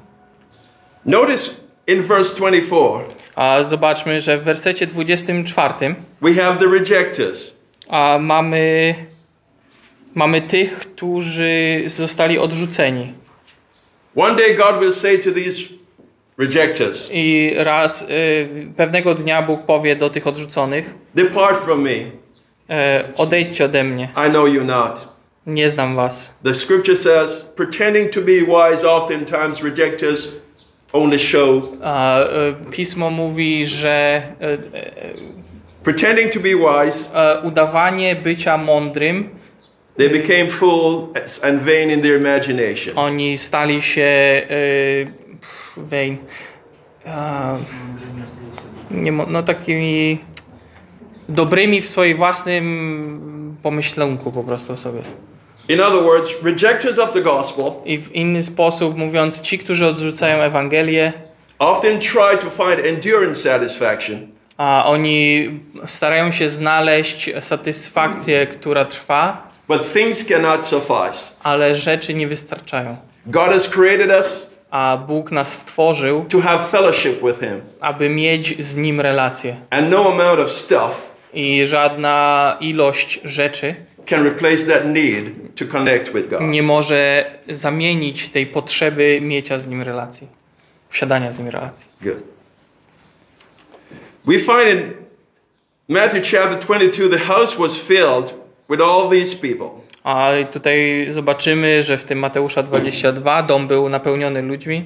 Notice 1.07 1.51
in 1.87 2.03
verse 2.03 2.37
24, 2.37 3.05
A 3.35 3.63
zobaczmy, 3.63 4.21
że 4.21 4.39
w 4.39 4.43
wersecie 4.43 4.87
24 4.87 5.95
we 6.23 6.35
have 6.35 6.57
the 6.57 6.67
rejectors. 6.67 7.55
a 7.89 8.19
mamy, 8.21 8.95
mamy 10.15 10.41
tych, 10.41 10.79
którzy 10.79 11.83
zostali 11.87 12.39
odrzuceni. 12.39 13.13
One 14.17 14.37
day 14.37 14.55
God 14.55 14.81
will 14.81 14.93
say 14.93 15.19
to 15.19 15.31
these 15.33 15.61
rejectors, 16.39 17.09
I 17.13 17.53
raz 17.57 18.03
y, 18.03 18.07
pewnego 18.77 19.15
dnia 19.15 19.43
Bóg 19.43 19.63
powie 19.67 19.97
do 19.97 20.11
tych 20.11 20.27
odrzuconych: 20.27 20.95
Depart 21.15 21.59
from 21.65 21.83
me, 21.83 21.91
e, 22.71 23.05
Odejdźcie 23.17 23.65
ode 23.65 23.85
mnie, 23.85 24.09
I 24.27 24.31
know 24.31 24.47
you 24.49 24.65
not. 24.65 25.09
nie 25.47 25.71
znam 25.71 25.97
was. 25.97 26.33
The 26.45 26.55
scripture 26.55 26.97
says, 26.97 27.47
pretending 27.57 28.11
to 28.13 28.21
be 28.21 28.33
wise, 28.47 28.89
oftentimes 28.89 29.63
rejectors 29.63 30.29
only 30.93 31.19
show. 31.19 31.63
A, 31.83 32.21
e, 32.21 32.27
pismo 32.71 33.11
mówi, 33.11 33.67
że 33.67 34.23
e, 34.41 34.53
e, 34.53 34.59
Pretending 35.85 36.33
to 36.33 36.41
be 36.41 36.55
wise, 36.57 37.11
e, 37.15 37.41
udawanie 37.43 38.17
bycia 38.17 38.59
mądrym, 38.59 39.29
they 39.99 40.09
became 40.11 40.51
fools 40.51 41.45
and 41.45 41.63
vain 41.63 41.91
in 41.91 42.03
their 42.03 42.21
imagination. 42.21 42.99
oni 42.99 43.39
stali 43.39 43.83
się 43.83 44.03
e, 44.03 44.47
e, 47.07 47.57
nie, 48.91 49.13
no 49.13 49.43
takimi 49.43 50.19
dobrymi 51.29 51.81
w 51.83 51.89
swoim 51.89 52.17
własnym 52.17 53.57
pomyślunku 53.63 54.33
po 54.33 54.45
prostu 54.45 54.77
sobie. 54.77 55.01
In 55.69 55.81
other 55.81 56.03
words, 56.03 56.35
rejectors 56.43 56.99
of 56.99 57.13
the 57.13 57.21
gospel 57.21 57.65
I 57.85 57.99
w 57.99 58.13
inny 58.15 58.43
sposób 58.43 58.97
mówiąc, 58.97 59.41
ci, 59.41 59.59
którzy 59.59 59.87
odrzucają 59.87 60.37
Ewangelię, 60.43 61.13
often 61.59 61.99
try 61.99 62.39
to 62.41 62.51
find 62.51 62.87
endurance 62.87 63.41
satisfaction 63.51 64.27
a 64.57 64.85
oni 64.87 65.51
starają 65.87 66.31
się 66.33 66.49
znaleźć 66.49 67.31
satysfakcję, 67.41 68.47
która 68.47 68.85
trwa, 68.85 69.49
But 69.69 69.93
things 69.93 70.25
cannot 70.25 70.67
suffice. 70.67 71.35
ale 71.43 71.75
rzeczy 71.75 72.15
nie 72.15 72.27
wystarczają. 72.29 72.97
God 73.27 73.47
has 73.49 73.69
created 73.69 74.11
us 74.11 74.51
A 74.71 74.99
Bóg 75.09 75.33
nas 75.33 75.53
stworzył, 75.53 76.25
to 76.29 76.41
have 76.41 76.65
fellowship 76.71 77.23
with 77.27 77.41
Him, 77.41 77.61
aby 77.81 78.09
mieć 78.09 78.65
z 78.65 78.77
Nim 78.77 79.01
relację. 79.01 79.57
and 79.71 79.91
no 79.91 80.09
amount 80.13 80.41
of 80.41 80.53
stuff 80.53 81.08
I 81.35 81.67
żadna 81.67 82.57
ilość 82.61 83.21
rzeczy 83.25 83.75
can 84.07 84.25
replace 84.25 84.67
that 84.67 84.87
need 84.87 85.25
to 85.57 85.65
connect 85.67 86.13
with 86.13 86.29
God. 86.29 86.41
nie 86.41 86.63
może 86.63 87.31
zamienić 87.49 88.29
tej 88.29 88.47
potrzeby 88.47 89.19
mieć 89.23 89.53
z 89.53 89.67
Nim 89.67 89.83
relacji, 89.83 90.29
posiadania 90.91 91.33
z 91.33 91.39
Nim 91.39 91.49
relacji. 91.49 91.87
Good. 92.03 92.23
We 94.27 94.39
find 94.39 94.69
in 94.69 94.93
Matthew 95.89 96.31
chapter 96.31 96.59
22 96.59 97.09
the 97.09 97.19
house 97.19 97.57
was 97.59 97.77
filled 97.77 98.35
with 98.71 98.81
all 98.81 99.11
these 99.11 99.37
people. 99.37 99.69
A 100.05 100.31
tutaj 100.53 101.07
zobaczymy, 101.11 101.83
że 101.83 101.99
w 101.99 102.05
tym 102.05 102.19
Mateusza 102.19 102.63
22 102.63 103.43
dom 103.43 103.69
był 103.69 103.89
napełniony 103.89 104.43
ludźmi, 104.43 104.85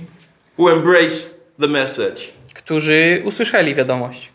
who 0.58 0.72
embraced 0.72 1.40
the 1.60 1.68
message. 1.68 2.22
którzy 2.54 3.22
usłyszeli 3.24 3.74
wiadomość. 3.74 4.31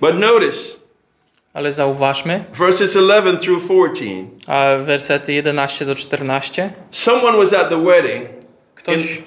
But 0.00 0.18
notice 0.18 0.84
Ale 1.54 1.72
zauważmy, 1.72 2.44
verses 2.52 2.94
11 2.94 3.38
through 3.38 3.66
14. 3.66 4.26
a 4.46 4.76
wersety 4.84 5.32
11 5.32 5.86
do 5.86 5.94
14. 5.94 6.72
Someone 6.90 7.38
was 7.38 7.52
at 7.52 7.68
the 7.68 7.84
wedding. 7.84 8.28
Ktoś, 8.74 9.22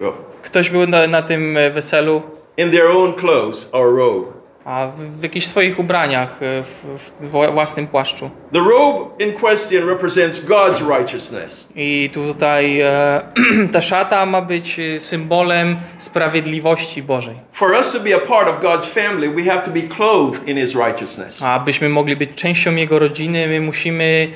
Go 0.00 0.12
Go. 0.12 0.16
Ktoś 0.42 0.70
był 0.70 0.86
na, 0.86 1.06
na 1.06 1.22
tym 1.22 1.56
e, 1.56 1.70
weselu, 1.70 2.22
In 2.56 2.70
their 2.70 2.86
own 2.86 3.12
clothes 3.14 3.68
or 3.72 3.96
robe. 3.96 4.33
A 4.64 4.86
w, 4.96 5.18
w 5.20 5.22
jakichś 5.22 5.46
swoich 5.46 5.78
ubraniach, 5.78 6.42
e, 6.42 6.62
w, 6.62 6.84
w 7.20 7.30
wła- 7.32 7.52
własnym 7.52 7.86
płaszczu. 7.86 8.30
The 8.52 8.58
robe 8.60 9.24
in 9.24 9.32
question 9.32 9.88
represents 9.88 10.46
God's 10.46 10.88
righteousness. 10.98 11.68
I 11.76 12.10
tutaj 12.12 12.80
e, 12.80 13.20
ta 13.72 13.80
szata 13.82 14.26
ma 14.26 14.40
być 14.42 14.78
e, 14.78 15.00
symbolem 15.00 15.76
sprawiedliwości 15.98 17.02
Bożej. 17.02 17.34
For 17.52 17.70
us 17.70 17.92
to 17.92 18.00
be 18.00 18.14
a 18.16 18.18
part 18.18 18.48
of 18.48 18.60
God's 18.60 18.86
family, 18.86 19.30
we 19.30 19.42
have 19.42 19.62
to 19.62 19.70
be 19.70 19.82
clothed 19.82 20.48
in 20.48 20.56
His 20.56 20.74
righteousness. 20.74 21.42
A 21.42 21.54
abyśmy 21.54 21.88
mogli 21.88 22.16
być 22.16 22.30
częścią 22.34 22.74
Jego 22.74 22.98
rodziny, 22.98 23.46
my 23.46 23.60
musimy 23.60 24.28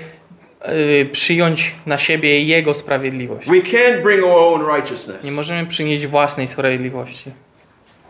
e, 0.60 1.04
przyjąć 1.04 1.74
na 1.86 1.98
siebie 1.98 2.42
Jego 2.42 2.74
sprawiedliwość. 2.74 3.48
Nie 5.24 5.32
możemy 5.32 5.66
przynieść 5.66 6.06
własnej 6.06 6.48
sprawiedliwości. 6.48 7.30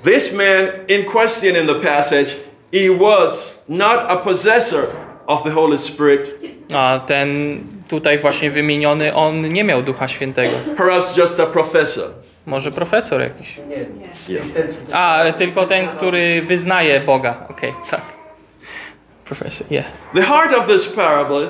This 0.05 0.32
man 0.32 0.68
in 0.88 1.05
question 1.05 1.57
in 1.57 1.66
the 1.66 1.74
passage, 1.74 2.36
he 2.72 2.88
was 2.90 3.59
not 3.68 3.96
a 4.09 4.16
possessor 4.16 4.86
of 5.26 5.42
the 5.42 5.51
Holy 5.51 5.78
Spirit, 5.78 6.34
A 6.74 7.01
ten 7.07 7.61
tutaj 7.88 8.18
właśnie 8.18 8.51
wymieniony, 8.51 9.14
on 9.14 9.49
nie 9.49 9.64
miał 9.64 9.82
Ducha 9.82 10.09
Świętego. 10.09 10.51
perhaps 10.76 11.16
just 11.16 11.40
a 11.40 11.46
professor. 11.46 12.11
Może 12.46 12.70
profesor 12.70 13.20
jakiś. 13.20 13.57
Nie, 13.68 13.76
nie. 13.76 14.09
Yeah. 14.28 14.46
A, 14.92 15.32
tylko 15.32 15.66
ten, 15.66 15.88
który 15.88 16.42
wyznaje 16.42 17.01
Boga. 17.01 17.46
Okej, 17.51 17.72
tak. 17.90 18.03
Profesor, 19.24 19.66
yeah. 19.70 19.86
The 20.14 20.22
heart 20.22 20.53
of 20.53 20.66
this 20.66 20.88
parable 20.88 21.49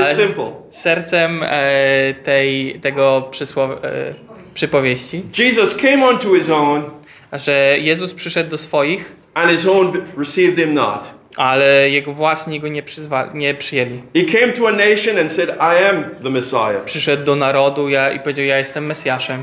is 0.00 0.16
simple. 0.16 0.52
Sercem 0.70 1.42
e, 1.42 2.14
tej, 2.24 2.80
tego 2.80 3.28
przysłow, 3.30 3.70
e, 3.70 4.14
przypowieści, 4.54 5.22
Jesus 5.38 5.74
came 5.76 6.06
unto 6.08 6.34
his 6.34 6.50
own, 6.50 6.82
że 7.32 7.76
Jezus 7.78 8.14
przyszedł 8.14 8.50
do 8.50 8.58
swoich, 8.58 9.12
and 9.34 9.50
his 9.52 9.66
own 9.66 9.92
received 10.18 10.56
him 10.58 10.74
not. 10.74 11.14
ale 11.36 11.90
jego 11.90 12.12
własni 12.12 12.60
go 12.60 12.68
nie, 12.68 12.82
przyzwa- 12.82 13.34
nie 13.34 13.54
przyjęli. 13.54 14.02
He 14.16 14.22
came 14.40 14.52
to 14.52 14.68
a 14.68 14.72
nation 14.72 15.18
and 15.18 15.32
said, 15.32 15.48
I 15.50 15.84
am 15.90 16.04
the 16.24 16.30
Messiah. 16.30 16.84
Przyszedł 16.84 17.24
do 17.24 17.36
narodu 17.36 17.88
ja, 17.88 18.10
i 18.10 18.20
powiedział, 18.20 18.44
ja 18.46 18.58
jestem 18.58 18.86
Mesjaszem, 18.86 19.42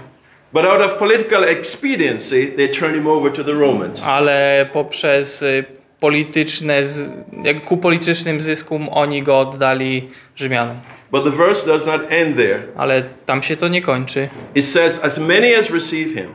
But 0.53 0.65
out 0.65 0.81
of 0.81 0.93
political 0.93 1.43
expediency, 1.43 2.47
they 2.47 2.67
turned 2.69 2.95
him 2.95 3.07
over 3.07 3.31
to 3.31 3.43
the 3.43 3.51
Romans. 3.53 4.01
ale 4.05 4.65
poprzez 4.73 5.41
y, 5.41 5.65
polityczne, 5.99 6.85
z, 6.85 7.09
jak 7.43 7.63
ku 7.65 7.77
politycznym 7.77 8.41
zyskom 8.41 8.89
oni 8.89 9.23
go 9.23 9.39
oddali 9.39 10.09
Rzymianom. 10.35 10.77
But 11.11 11.23
the 11.23 11.31
verse 11.31 11.65
does 11.67 11.85
not 11.85 12.01
end 12.09 12.37
there. 12.37 12.59
Ale 12.77 13.03
tam 13.25 13.43
się 13.43 13.57
to 13.57 13.67
nie 13.67 13.81
kończy. 13.81 14.29
It 14.55 14.65
says, 14.65 15.03
As 15.03 15.17
many 15.19 15.55
as 15.57 15.69
receive 15.69 16.13
him, 16.13 16.27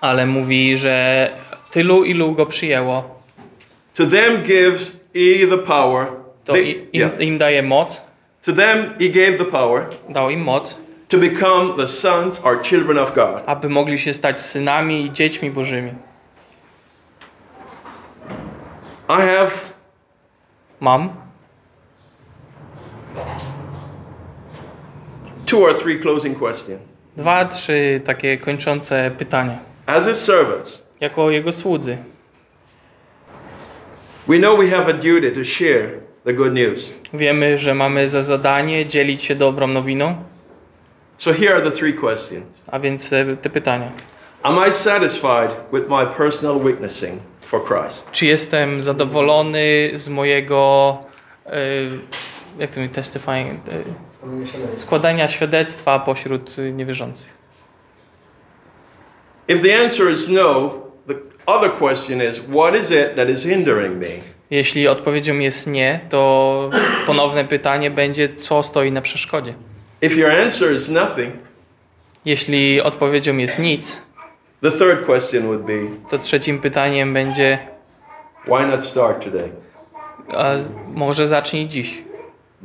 Ale 0.00 0.26
mówi, 0.26 0.76
że 0.78 1.30
tylu, 1.70 2.04
ilu 2.04 2.32
go 2.32 2.46
przyjęło, 2.46 3.20
to 3.94 4.06
them 4.06 4.42
gives 4.42 4.92
he 5.14 5.46
the 5.50 5.58
power. 5.58 6.06
to 6.44 6.52
They- 6.52 6.62
im, 6.74 6.86
yeah. 6.92 7.20
im 7.20 7.38
daje 7.38 7.62
moc, 7.62 8.04
To 8.42 8.52
them 8.52 8.94
he 9.00 9.08
gave 9.08 9.38
the 9.38 9.44
power 9.44 9.86
dał 10.08 10.30
im 10.30 10.40
moc, 10.42 10.76
to 11.08 11.18
become 11.18 11.76
the 11.76 11.88
sons 11.88 12.40
or 12.44 12.62
children 12.62 12.98
of 12.98 13.14
God. 13.14 13.42
aby 13.46 13.68
mogli 13.68 13.98
się 13.98 14.14
stać 14.14 14.40
synami 14.40 15.04
i 15.04 15.12
dziećmi 15.12 15.50
bożymi. 15.50 15.92
I 19.08 19.12
have 19.20 19.50
Mam 20.80 21.10
two 25.46 25.58
or 25.64 25.74
three 25.74 25.98
closing 26.00 26.38
questions. 26.38 26.80
dwa, 27.16 27.44
trzy 27.44 28.00
takie 28.04 28.36
kończące 28.38 29.10
pytania. 29.18 29.58
As 29.86 30.06
his 30.06 30.24
servants, 30.24 30.86
Jako 31.00 31.30
jego 31.30 31.52
słudzy. 31.52 31.96
we 34.28 34.38
know 34.38 34.56
we 34.58 34.68
have 34.70 34.88
a 34.90 34.92
duty 34.92 35.30
to 35.32 35.44
share 35.44 35.90
the 36.24 36.32
good 36.34 36.54
news. 36.54 36.92
Wiemy, 37.14 37.58
że 37.58 37.74
mamy 37.74 38.08
za 38.08 38.22
zadanie 38.22 38.86
dzielić 38.86 39.22
się 39.22 39.34
dobrą 39.34 39.66
nowiną, 39.66 40.14
So 41.18 41.32
here 41.32 41.54
are 41.54 41.62
the 41.70 41.76
three 41.76 41.92
questions. 41.94 42.62
a 42.66 42.78
więc 42.80 43.10
te, 43.10 43.36
te 43.36 43.50
pytania. 43.50 43.92
Am 44.42 44.58
I 44.68 44.72
satisfied 44.72 45.50
with 45.72 45.88
my 45.88 46.06
personal 46.06 46.60
witnessing 46.60 47.22
for 47.46 47.64
Christ? 47.64 48.08
Czy 48.12 48.26
jestem 48.26 48.80
zadowolony 48.80 49.90
z 49.94 50.08
mojego 50.08 50.98
y, 51.46 51.50
jak 52.58 52.70
to 52.70 52.80
mi 52.80 52.88
testifying, 52.88 53.60
świadectwo. 54.46 54.80
składania 54.80 55.28
świadectwa 55.28 55.98
pośród 55.98 56.56
niewierzących? 56.72 57.35
If 59.48 59.62
the 59.62 59.82
answer 59.82 60.10
is 60.12 60.28
no, 60.28 60.74
the 61.08 61.14
other 61.46 61.70
question 61.70 62.20
is 62.20 62.40
what 62.40 62.74
is 62.76 62.90
it 62.90 63.16
that 63.16 63.30
is 63.30 63.44
hindering 63.44 63.98
me? 64.00 64.08
Jeśli 64.50 64.88
odpowiedzią 64.88 65.38
jest 65.38 65.66
nie, 65.66 66.00
to 66.08 66.70
ponowne 67.06 67.44
pytanie 67.44 67.90
będzie, 67.90 68.28
co 68.34 68.62
stoi 68.62 68.92
na 68.92 69.02
przeszkodzie. 69.02 69.54
If 70.02 70.14
your 70.14 70.30
answer 70.30 70.72
is 70.74 70.88
nothing, 70.88 71.34
Jeśli 72.24 72.80
odpowiedzią 72.80 73.36
jest 73.36 73.58
nic, 73.58 74.02
the 74.62 74.70
third 74.70 75.06
question 75.06 75.42
would 75.46 75.62
be 75.62 75.78
to 76.10 76.18
trzecim 76.18 76.58
pytaniem 76.58 77.14
będzie, 77.14 77.58
why 78.44 78.66
not 78.66 78.84
start 78.84 79.24
today? 79.24 79.50
a 80.28 80.52
może 80.94 81.28
zacznij 81.28 81.68
dziś. 81.68 82.02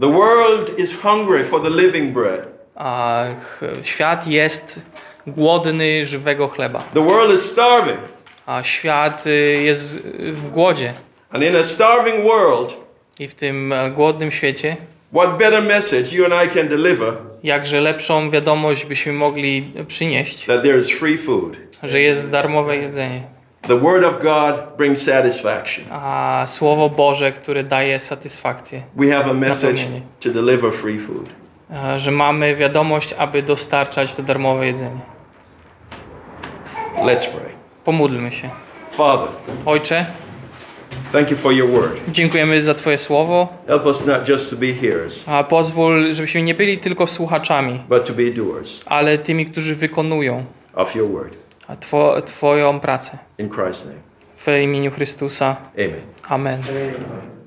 The 0.01 0.11
world 0.11 0.79
is 0.79 0.95
hungry 1.01 1.45
for 1.45 1.61
the 1.63 1.69
living 1.69 2.13
bread. 2.13 2.47
A 2.75 3.23
świat 3.84 4.27
jest 4.27 4.79
głodny 5.28 6.05
żywego 6.05 6.47
chleba. 6.47 6.84
The 6.93 7.05
world 7.05 7.36
is 7.36 7.41
starving. 7.41 7.99
A 8.45 8.63
świat 8.63 9.28
y, 9.28 9.32
jest 9.63 9.99
w 10.17 10.49
głodzie. 10.49 10.93
And 11.32 11.43
in 11.43 11.55
a 11.55 11.63
starving 11.63 12.24
world, 12.24 12.78
I 13.19 13.28
w 13.28 13.34
tym 13.34 13.74
e, 13.74 13.91
głodnym 13.91 14.32
świecie, 14.32 14.78
what 15.13 15.38
better 15.38 15.63
message 15.63 16.15
you 16.15 16.26
and 16.26 16.34
I 16.45 16.55
can 16.55 16.67
deliver 16.67 17.13
jakże 17.43 17.82
lepszą 17.82 18.30
wiadomość 18.30 18.86
byśmy 18.86 19.13
mogli 19.13 19.74
przynieść, 19.88 20.45
that 20.45 20.63
there 20.63 20.78
is 20.80 20.89
free 20.89 21.17
food? 21.17 21.57
że 21.84 21.99
jest 22.01 22.32
darmowe 22.32 22.78
jedzenie. 22.78 23.24
The 23.67 23.80
Word 23.80 24.05
of 24.05 24.24
God 24.24 24.78
brings 24.78 25.01
satisfaction. 25.01 25.86
A 25.91 26.43
Słowo 26.47 26.89
Boże, 26.89 27.32
które 27.32 27.63
daje 27.63 27.99
satysfakcję. 27.99 28.84
We 28.95 29.11
have 29.11 29.32
a 29.32 29.34
message 29.34 29.82
to 30.19 30.30
deliver 30.30 30.74
free 30.74 30.99
food. 30.99 31.30
A, 31.78 31.99
Że 31.99 32.11
mamy 32.11 32.55
wiadomość, 32.55 33.13
aby 33.17 33.43
dostarczać 33.43 34.15
to 34.15 34.24
darmowe 34.24 34.65
jedzenie. 34.67 34.99
Let's 36.97 37.28
pray. 37.28 37.51
Pomódlmy 37.84 38.32
się. 38.32 38.49
Father, 38.91 39.28
Ojcze, 39.65 40.05
thank 41.11 41.32
you 41.32 41.38
for 41.38 41.53
your 41.53 41.69
word. 41.69 42.01
dziękujemy 42.09 42.61
za 42.61 42.74
Twoje 42.74 42.97
Słowo, 42.97 43.47
Help 43.67 43.86
us 43.86 44.05
not 44.05 44.28
just 44.30 44.49
to 44.49 44.55
be 44.55 44.74
hearers, 44.74 45.24
a 45.28 45.43
pozwól, 45.43 46.13
żebyśmy 46.13 46.41
nie 46.41 46.55
byli 46.55 46.78
tylko 46.78 47.07
słuchaczami, 47.07 47.84
but 47.89 48.05
to 48.05 48.13
be 48.13 48.24
doers 48.32 48.82
ale 48.86 49.17
tymi, 49.17 49.45
którzy 49.45 49.76
wykonują 49.76 50.45
of 50.74 50.95
your 50.95 51.11
word. 51.11 51.34
a 51.67 51.76
two, 51.76 52.22
Twoją 52.26 52.80
pracę. 52.80 53.17
In 53.38 53.49
Christ's 53.49 53.86
name. 53.86 53.99
W 54.38 54.47
imieniu 54.63 54.91
Chrystusa. 54.91 55.55
Amen. 55.76 56.01
Amen. 56.30 56.61
Amen. 56.69 57.40